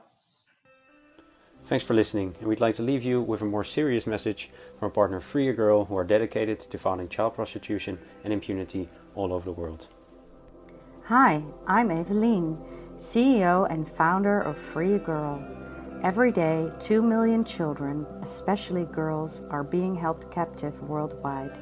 Thanks 1.64 1.86
for 1.86 1.94
listening, 1.94 2.36
and 2.40 2.48
we'd 2.48 2.62
like 2.62 2.76
to 2.76 2.82
leave 2.82 3.04
you 3.04 3.22
with 3.22 3.42
a 3.42 3.46
more 3.46 3.64
serious 3.64 4.08
message 4.08 4.50
from 4.80 4.88
our 4.88 4.90
partner 4.90 5.20
Free 5.20 5.50
a 5.50 5.54
Girl, 5.54 5.86
who 5.86 5.96
are 5.98 6.04
dedicated 6.04 6.60
to 6.60 6.78
fighting 6.80 7.10
child 7.10 7.36
prostitution 7.36 8.00
and 8.24 8.34
impunity 8.34 8.90
all 9.14 9.32
over 9.32 9.46
the 9.46 9.52
world. 9.52 9.88
Hi, 11.04 11.44
I'm 11.68 11.90
Eveline, 11.90 12.58
CEO 12.98 13.70
and 13.70 13.88
founder 13.88 14.42
of 14.42 14.58
Free 14.58 14.94
a 14.94 15.00
Girl. 15.00 15.44
Every 16.02 16.32
day, 16.32 16.72
2 16.80 17.04
million 17.04 17.44
children, 17.44 18.08
especially 18.22 18.86
girls, 18.86 19.44
are 19.50 19.64
being 19.64 19.94
held 19.94 20.32
captive 20.32 20.82
worldwide. 20.84 21.60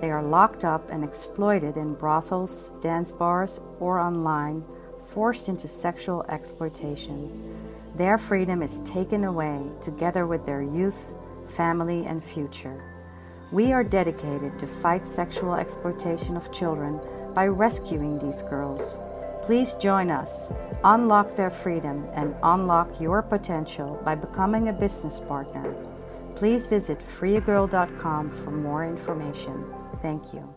They 0.00 0.10
are 0.10 0.22
locked 0.22 0.64
up 0.64 0.90
and 0.90 1.04
exploited 1.04 1.76
in 1.76 1.94
brothels, 1.94 2.72
dance 2.80 3.12
bars, 3.12 3.60
or 3.80 3.98
online, 3.98 4.64
forced 4.98 5.48
into 5.48 5.68
sexual 5.68 6.24
exploitation. 6.28 7.61
Their 8.02 8.18
freedom 8.18 8.62
is 8.62 8.80
taken 8.80 9.22
away 9.22 9.62
together 9.80 10.26
with 10.26 10.44
their 10.44 10.60
youth, 10.60 11.14
family, 11.46 12.04
and 12.04 12.20
future. 12.20 12.82
We 13.52 13.72
are 13.72 13.84
dedicated 13.84 14.58
to 14.58 14.66
fight 14.66 15.06
sexual 15.06 15.54
exploitation 15.54 16.36
of 16.36 16.50
children 16.50 16.98
by 17.32 17.46
rescuing 17.46 18.18
these 18.18 18.42
girls. 18.42 18.98
Please 19.42 19.74
join 19.74 20.10
us, 20.10 20.50
unlock 20.82 21.36
their 21.36 21.48
freedom, 21.48 22.08
and 22.14 22.34
unlock 22.42 23.00
your 23.00 23.22
potential 23.22 24.02
by 24.04 24.16
becoming 24.16 24.68
a 24.68 24.72
business 24.72 25.20
partner. 25.20 25.72
Please 26.34 26.66
visit 26.66 26.98
freeagirl.com 26.98 28.30
for 28.32 28.50
more 28.50 28.84
information. 28.84 29.64
Thank 29.98 30.34
you. 30.34 30.52